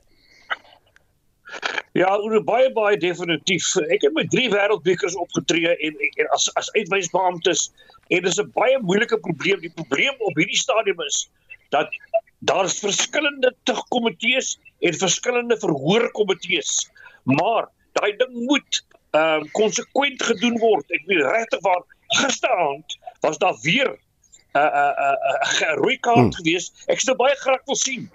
Ja, 1.98 2.14
oor 2.16 2.44
baie 2.44 2.70
baie 2.72 2.98
definitief. 2.98 3.74
Ek 3.90 4.06
het 4.06 4.14
met 4.14 4.30
drie 4.30 4.52
wêreldbekers 4.54 5.18
opgetree 5.18 5.74
en, 5.74 5.98
en 5.98 6.30
as 6.38 6.46
as 6.56 6.70
uitwysbeamptes 6.78 7.72
en 8.10 8.24
dis 8.24 8.40
'n 8.40 8.52
baie 8.54 8.78
moeilike 8.80 9.18
probleem. 9.20 9.60
Die 9.60 9.74
probleem 9.74 10.16
op 10.20 10.38
hierdie 10.38 10.62
stadium 10.62 11.02
is 11.10 11.26
dat 11.74 11.90
daar 12.40 12.66
is 12.66 12.80
verskillende 12.80 13.56
tugkomitees 13.64 14.60
en 14.80 14.94
verskillende 14.94 15.58
verhoorkomitees. 15.58 16.90
Maar 17.24 17.68
daai 18.02 18.14
ding 18.18 18.34
moet 18.50 18.82
ehm 19.12 19.44
uh, 19.44 19.52
konsekwent 19.58 20.24
gedoen 20.24 20.58
word. 20.60 20.88
Ek 20.96 21.04
weet 21.10 21.26
regtig 21.28 21.62
waar 21.66 21.84
gisteraand 22.22 22.98
was 23.26 23.38
daar 23.38 23.58
weer 23.64 23.92
'n 24.54 24.60
'n 24.60 25.18
'n 25.72 25.80
rooi 25.84 25.98
kaart 26.00 26.18
hmm. 26.18 26.38
gewees. 26.40 26.72
Ek 26.88 27.00
sou 27.00 27.16
baie 27.16 27.36
graag 27.36 27.64
wil 27.66 27.80
sien 27.80 28.10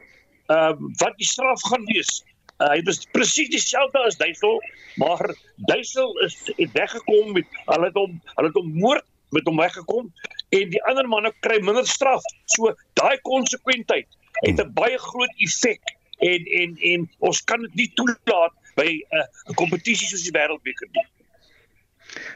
ehm 0.47 0.84
uh, 0.84 0.95
wat 1.03 1.16
die 1.16 1.28
straf 1.28 1.62
gaan 1.70 1.84
wees. 1.93 2.22
Uh, 2.57 2.70
hy 2.72 2.80
was 2.89 3.05
presies 3.12 3.51
dieselfde 3.53 4.01
as 4.09 4.16
Duisel, 4.16 4.62
maar 4.97 5.34
Duisel 5.68 6.14
is 6.24 6.37
weggekom 6.72 7.32
met 7.37 7.45
hulle 7.66 7.91
het 7.91 7.99
hom 8.01 8.20
hulle 8.34 8.49
het 8.49 8.57
hom 8.57 8.70
moord 8.80 9.05
met 9.37 9.45
hom 9.45 9.59
weggekom 9.61 10.12
en 10.57 10.70
die 10.70 10.82
ander 10.89 11.09
manne 11.09 11.32
kry 11.45 11.59
minder 11.61 11.87
straf. 11.87 12.24
So 12.55 12.72
daai 12.97 13.18
konsekwentheid 13.28 14.09
het 14.41 14.61
'n 14.61 14.72
baie 14.72 14.99
groot 14.99 15.34
effek 15.37 15.82
en 16.18 16.47
en 16.61 16.76
en 16.93 17.11
ons 17.18 17.45
kan 17.45 17.61
dit 17.61 17.74
nie 17.74 17.91
toelaat 17.95 18.55
by 18.76 18.88
'n 18.88 19.20
uh, 19.20 19.54
kompetisie 19.58 20.08
soos 20.08 20.24
die 20.26 20.34
Wêreldbeker 20.34 20.88
nie. 20.92 21.06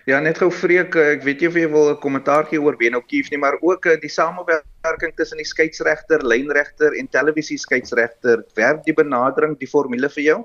Ja, 0.09 0.21
net 0.21 0.39
gou 0.39 0.51
vreek, 0.53 0.97
eh, 0.99 1.13
ek 1.17 1.23
weet 1.25 1.41
jy 1.41 1.49
of 1.49 1.57
jy 1.57 1.69
wil 1.73 1.91
'n 1.91 2.01
kommentaar 2.01 2.49
gee 2.51 2.61
oor 2.61 2.77
Beno 2.77 3.01
Kief 3.01 3.31
nie, 3.31 3.39
maar 3.39 3.57
ook 3.61 3.87
uh, 3.87 3.97
die 4.01 4.13
samewerking 4.13 5.15
tussen 5.17 5.39
die 5.39 5.49
skeieregter, 5.49 6.25
lynregter 6.25 6.97
en 6.99 7.09
televisie 7.09 7.59
skeieregter, 7.59 8.45
werk 8.55 8.85
die 8.85 8.97
benadering 8.97 9.59
die 9.59 9.69
formule 9.69 10.09
vir 10.09 10.25
jou? 10.25 10.41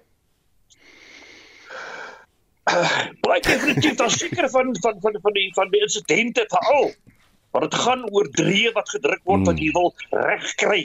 Uh, 2.66 2.92
baie 3.22 3.42
definitief 3.42 3.96
dan 3.96 4.10
seker 4.10 4.50
van 4.50 4.76
van 4.82 5.02
van 5.02 5.20
van 5.22 5.34
die 5.34 5.52
van 5.56 5.70
die 5.70 5.82
insidente 5.82 6.46
veral. 6.50 6.94
Want 7.52 7.72
dit 7.72 7.82
gaan 7.82 8.08
oor 8.12 8.28
drie 8.32 8.72
wat 8.74 8.90
gedruk 8.90 9.22
word 9.24 9.46
wat 9.46 9.60
hmm. 9.60 9.66
jy 9.66 9.72
wil 9.72 9.94
regkry 10.12 10.84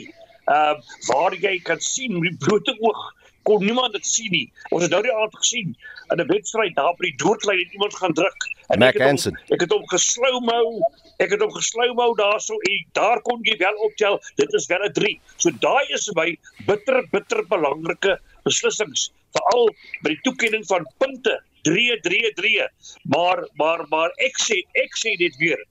Ehm 0.51 0.79
uh, 0.79 1.07
waar 1.07 1.33
jy 1.37 1.59
kan 1.61 1.79
sien 1.79 2.17
met 2.19 2.31
die 2.31 2.37
blote 2.45 2.73
oog 2.79 3.01
kon 3.47 3.63
niemand 3.65 3.93
dit 3.93 4.05
sien 4.05 4.31
nie. 4.31 4.47
Ons 4.69 4.85
het 4.85 4.93
nou 4.93 5.01
die 5.05 5.13
aand 5.13 5.35
gesien 5.37 5.75
in 6.11 6.21
'n 6.21 6.27
wedstryd 6.27 6.75
daar 6.75 6.95
by 6.97 7.09
die 7.09 7.19
doodlyn 7.23 7.59
het 7.59 7.73
iemand 7.73 7.95
gaan 7.95 8.13
druk. 8.13 8.47
En 8.67 8.83
ek 8.83 8.97
het 8.99 9.23
hom, 9.25 9.37
ek 9.49 9.61
het 9.61 9.71
hom 9.71 9.87
geslou-mou. 9.87 10.81
Ek 11.17 11.31
het 11.31 11.41
hom 11.41 11.51
geslou-mou 11.51 12.15
daarso 12.15 12.57
en 12.69 12.85
daar 12.93 13.21
kon 13.21 13.39
jy 13.43 13.57
wel 13.57 13.75
optel. 13.87 14.19
Dit 14.35 14.53
is 14.53 14.65
wel 14.67 14.85
'n 14.85 14.93
3. 14.93 15.19
So 15.37 15.49
daai 15.59 15.85
is 15.93 16.09
by 16.13 16.37
bitter 16.65 17.07
bitter 17.11 17.45
belangrike 17.47 18.19
beslissings, 18.43 19.11
veral 19.33 19.69
by 20.01 20.09
die 20.09 20.21
toekenning 20.21 20.65
van 20.65 20.87
punte. 20.97 21.41
3 21.61 21.99
3 22.01 22.33
3. 22.33 22.67
Maar 23.03 23.47
maar 23.53 23.85
maar 23.89 24.11
ek 24.17 24.37
sê 24.37 24.63
ek 24.73 24.97
sê 24.97 25.17
dit 25.17 25.35
weer 25.37 25.65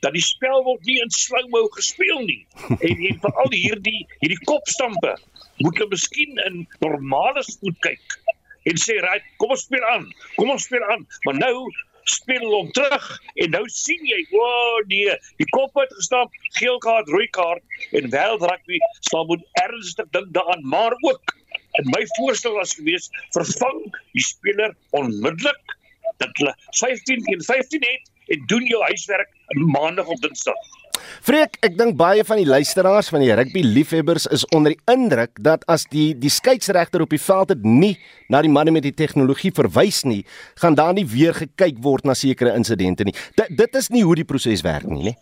dat 0.00 0.12
die 0.12 0.24
spel 0.24 0.62
word 0.64 0.84
nie 0.84 1.00
in 1.00 1.10
slou-mou 1.10 1.68
gespeel 1.76 2.24
nie. 2.24 2.46
En 2.86 2.96
en 3.08 3.20
veral 3.20 3.52
hierdie 3.52 4.06
hierdie 4.20 4.44
kopstampe 4.44 5.16
moet 5.60 5.78
hulle 5.78 5.92
miskien 5.92 6.40
in 6.46 6.64
normale 6.84 7.44
spoed 7.46 7.78
kyk 7.86 8.18
en 8.68 8.76
sê, 8.76 8.98
"Right, 9.00 9.24
kom 9.38 9.54
ons 9.54 9.62
speel 9.64 9.84
aan. 9.92 10.04
Kom 10.36 10.50
ons 10.50 10.64
speel 10.64 10.84
aan." 10.92 11.06
Maar 11.24 11.34
nou 11.34 11.70
speel 12.04 12.40
hulle 12.40 12.56
hom 12.56 12.70
terug 12.76 13.06
en 13.34 13.50
nou 13.54 13.64
sien 13.68 14.04
jy, 14.06 14.20
o 14.36 14.44
oh, 14.44 14.78
nee, 14.90 15.16
die 15.40 15.48
kop 15.54 15.74
het 15.80 15.92
gestap, 15.98 16.32
geel 16.58 16.78
kaart, 16.84 17.08
rooi 17.08 17.28
kaart 17.36 17.62
en 17.96 18.10
wêreld 18.14 18.46
rugby 18.50 18.80
sal 19.10 19.26
moet 19.30 19.44
ernstig 19.62 20.08
dink 20.16 20.32
daaraan, 20.36 20.64
maar 20.74 20.96
ook 21.06 21.34
en 21.78 21.90
my 21.94 22.02
voorstel 22.16 22.56
was 22.58 22.74
gewees 22.74 23.10
vervang 23.36 23.82
die 24.16 24.24
speler 24.24 24.74
onmiddellik 24.96 25.76
dat 26.22 26.32
hulle 26.40 26.54
15 26.80 27.24
teen 27.28 27.44
15 27.46 27.86
het 27.86 28.34
en 28.34 28.46
doen 28.52 28.66
jou 28.68 28.82
huiswerk 28.82 29.30
maandag 29.54 30.06
of 30.06 30.20
dinsdag. 30.22 30.58
Freek, 31.20 31.58
ek 31.60 31.74
dink 31.76 31.98
baie 32.00 32.22
van 32.24 32.38
die 32.40 32.48
luisteraars 32.48 33.10
van 33.12 33.20
die 33.20 33.34
rugby 33.36 33.60
liefhebbers 33.60 34.24
is 34.32 34.46
onder 34.56 34.72
die 34.72 34.80
indruk 34.88 35.36
dat 35.44 35.66
as 35.68 35.84
die 35.92 36.14
die 36.16 36.32
skeieregter 36.32 37.04
op 37.04 37.12
die 37.12 37.20
veld 37.20 37.52
het 37.52 37.66
nie 37.66 37.92
na 38.32 38.40
die 38.40 38.52
manne 38.52 38.72
met 38.72 38.86
die 38.86 38.94
tegnologie 38.96 39.52
verwys 39.52 40.00
nie, 40.08 40.22
gaan 40.62 40.78
daar 40.78 40.94
nie 40.96 41.04
weer 41.04 41.36
gekyk 41.36 41.82
word 41.84 42.08
na 42.08 42.16
sekere 42.16 42.54
insidente 42.56 43.04
nie. 43.04 43.12
D 43.36 43.50
dit 43.52 43.76
is 43.76 43.90
nie 43.92 44.06
hoe 44.06 44.16
die 44.16 44.24
proses 44.24 44.64
werk 44.64 44.88
nie, 44.88 45.10
né? 45.10 45.14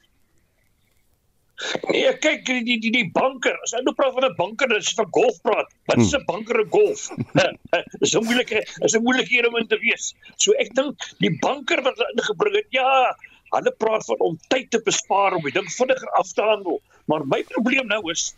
Nee, 1.91 2.13
kyk 2.23 2.45
die 2.47 2.61
die 2.63 2.77
die, 2.79 2.93
die 2.95 3.07
banker. 3.11 3.57
As 3.67 3.75
jy 3.75 3.81
nou 3.83 3.95
praat 3.99 4.15
van 4.15 4.29
'n 4.29 4.37
banker, 4.39 4.71
dis 4.71 4.95
van 4.95 5.09
golf 5.11 5.41
praat. 5.43 5.73
Wat 5.91 5.99
is 5.99 6.15
'n 6.15 6.23
banker 6.31 6.61
en 6.63 6.69
golf? 6.71 7.09
Dis 8.03 8.15
'n 8.15 8.23
moeilike, 8.23 8.63
is 8.87 8.95
'n 8.95 9.03
moeilike 9.03 9.35
een 9.35 9.49
om 9.49 9.57
in 9.59 9.67
te 9.67 9.79
wees. 9.83 10.15
So 10.37 10.55
ek 10.63 10.71
dink 10.79 10.95
die 11.19 11.35
banker 11.43 11.83
wat 11.83 11.99
ingebring 12.15 12.55
het, 12.63 12.71
ja, 12.71 13.11
Hulle 13.55 13.73
praat 13.85 14.05
van 14.05 14.21
om 14.29 14.39
tyd 14.53 14.71
te 14.71 14.81
bespaar 14.85 15.37
om 15.39 15.43
die 15.43 15.55
ding 15.55 15.69
vinniger 15.73 16.11
af 16.21 16.33
te 16.33 16.43
handel. 16.43 16.81
Maar 17.07 17.27
my 17.27 17.43
probleem 17.55 17.87
nou 17.87 18.03
is 18.13 18.33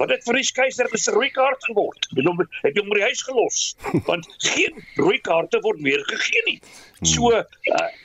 wat 0.00 0.10
het 0.10 0.24
vir 0.26 0.38
die 0.40 0.52
keiser 0.56 0.88
'n 0.88 1.14
rooi 1.14 1.30
kaart 1.30 1.64
geword? 1.68 2.08
Het 2.16 2.26
hom 2.26 2.40
het 2.40 2.78
hom 2.78 2.88
by 2.88 2.98
die 2.98 3.08
huis 3.10 3.22
gelos. 3.28 3.58
Want 4.08 4.26
geen 4.38 4.80
rooi 4.96 5.18
kaarte 5.20 5.60
word 5.66 5.80
meer 5.80 6.02
gegee 6.08 6.42
nie. 6.46 6.58
So 7.02 7.32
uh, 7.32 7.42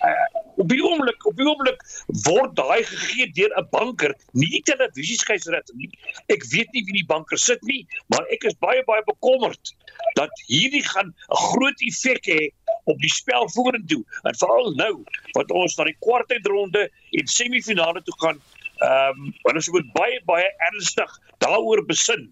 uh, 0.09 0.27
op 0.57 0.69
die 0.69 0.81
oomblik, 0.83 1.25
op 1.25 1.37
die 1.37 1.47
oomblik 1.47 1.81
word 2.25 2.55
daai 2.57 2.83
gegee 2.83 3.31
deur 3.39 3.53
'n 3.55 3.67
banker, 3.71 4.15
nie 4.33 4.49
die 4.57 4.63
televisieskeiserat 4.69 5.71
nie. 5.73 5.89
Ek 6.27 6.45
weet 6.53 6.71
nie 6.73 6.83
wie 6.85 6.99
die 7.01 7.07
banker 7.07 7.37
sit 7.37 7.61
nie, 7.63 7.85
maar 8.13 8.25
ek 8.33 8.43
is 8.51 8.57
baie 8.59 8.83
baie 8.83 9.03
bekommerd 9.05 9.73
dat 10.15 10.33
hierdie 10.47 10.83
gaan 10.83 11.13
'n 11.13 11.41
groot 11.49 11.81
effek 11.89 12.25
hê 12.25 12.41
op 12.87 12.99
die 13.03 13.11
spel 13.11 13.49
vorentoe. 13.51 14.03
En 14.23 14.37
veral 14.39 14.73
nou 14.79 14.93
wat 15.35 15.51
ons 15.51 15.75
na 15.77 15.87
die 15.89 15.97
kwartfinale 16.03 16.87
en 17.19 17.31
semifinale 17.31 18.03
toe 18.07 18.17
gaan, 18.23 18.41
ehm 18.77 19.23
um, 19.27 19.31
want 19.45 19.61
ons 19.61 19.71
moet 19.75 19.93
baie 19.93 20.19
baie 20.29 20.49
ernstig 20.71 21.15
daaroor 21.43 21.83
besin. 21.85 22.27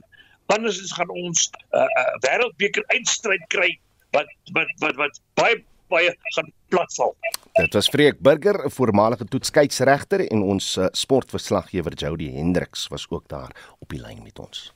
Anders 0.53 0.79
gaan 0.93 1.09
ons 1.09 1.49
'n 1.49 1.77
uh, 1.77 1.81
uh, 1.81 2.11
wêreldbeker 2.27 2.83
eindstryd 2.93 3.47
kry 3.47 3.71
wat 4.11 4.29
wat 4.53 4.69
wat 4.83 4.95
wat 4.95 5.21
baie 5.33 5.63
baie 5.89 6.15
gaan 6.35 6.51
platval. 6.73 7.15
Dit 7.53 7.73
was 7.73 7.89
Freek 7.89 8.19
Burger, 8.19 8.65
'n 8.65 8.71
voormalige 8.71 9.25
toetskyksregter 9.25 10.27
en 10.27 10.41
ons 10.41 10.77
uh, 10.77 10.85
sportverslaggewer 10.91 11.93
Jody 11.93 12.31
Hendriks 12.31 12.87
was 12.87 13.05
ook 13.09 13.27
daar 13.27 13.55
op 13.79 13.89
die 13.89 14.01
lyn 14.01 14.23
met 14.23 14.39
ons. 14.39 14.73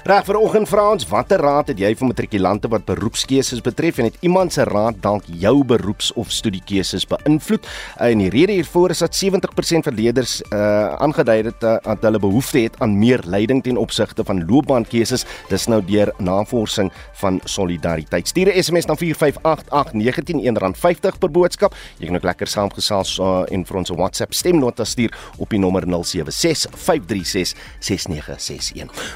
Reg 0.00 0.24
vir 0.24 0.38
oggend 0.40 0.64
vra 0.64 0.86
ons 0.94 1.04
watter 1.10 1.42
raad 1.44 1.68
het 1.68 1.76
jy 1.82 1.90
vir 1.92 2.08
matrikulante 2.08 2.70
wat 2.72 2.86
beroepskeuses 2.88 3.60
betref 3.60 3.98
en 4.00 4.06
het 4.08 4.14
iemand 4.24 4.48
se 4.54 4.64
raad 4.64 4.96
dalk 5.04 5.26
jou 5.28 5.60
beroeps 5.68 6.08
of 6.16 6.32
studiekeuses 6.32 7.04
beïnvloed? 7.10 7.68
En 8.00 8.18
die 8.22 8.30
rede 8.32 8.54
hiervoor 8.56 8.94
is 8.94 9.02
dat 9.04 9.12
70% 9.18 9.84
van 9.84 9.94
leerders 9.98 10.40
uh 10.48 10.96
aangedui 11.04 11.42
het 11.44 11.62
uh, 11.64 11.76
dat 11.84 12.02
hulle 12.08 12.18
behoefte 12.18 12.58
het 12.64 12.78
aan 12.80 12.98
meer 12.98 13.20
leiding 13.24 13.62
ten 13.62 13.76
opsigte 13.76 14.24
van 14.24 14.46
loopbaankeuses. 14.48 15.26
Dis 15.50 15.66
nou 15.68 15.84
deur 15.84 16.12
navorsing 16.16 16.92
van 17.20 17.40
Solidariteit. 17.44 18.28
Stuur 18.28 18.48
'n 18.48 18.62
SMS 18.62 18.86
na 18.88 18.96
4588919 18.96 19.00
R50 20.72 21.18
per 21.18 21.30
boodskap. 21.30 21.74
Jy 21.98 22.06
kan 22.06 22.16
ook 22.16 22.22
lekker 22.22 22.46
saamgesels 22.46 23.18
uh, 23.18 23.42
en 23.52 23.66
vir 23.66 23.76
ons 23.76 23.90
'n 23.90 23.96
WhatsApp 23.96 24.32
stemnota 24.32 24.84
stuur 24.84 25.12
op 25.36 25.50
die 25.50 25.58
nommer 25.58 25.84
0765366961. 25.84 25.90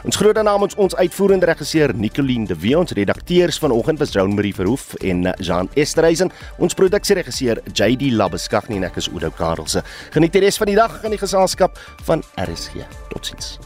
Ons 0.05 0.17
groet 0.17 0.35
dan 0.35 0.45
namens 0.45 0.74
ons 0.77 0.95
uitvoerende 0.97 1.47
regisseur 1.47 1.93
Nicoline 1.97 2.47
de 2.47 2.57
Wee, 2.59 2.77
ons 2.79 2.95
redakteurs 2.97 3.59
vanoggend 3.63 3.99
was 3.99 4.13
Joan 4.15 4.35
Marie 4.35 4.55
Verhoef 4.55 4.95
en 4.95 5.27
eh, 5.27 5.37
Jean 5.45 5.69
Esterhuizen, 5.75 6.33
ons 6.59 6.75
produksieregisseur 6.75 7.63
JD 7.73 8.15
Labeskagh 8.15 8.73
en 8.75 8.89
ek 8.89 8.99
is 9.03 9.11
Oudo 9.13 9.31
Karelse. 9.35 9.85
Geniet 10.15 10.35
die 10.35 10.45
res 10.47 10.59
van 10.61 10.73
die 10.73 10.79
dag 10.79 11.01
in 11.05 11.15
die 11.15 11.21
geselskap 11.21 11.79
van 12.09 12.25
RSG. 12.41 12.87
Totsiens. 13.13 13.57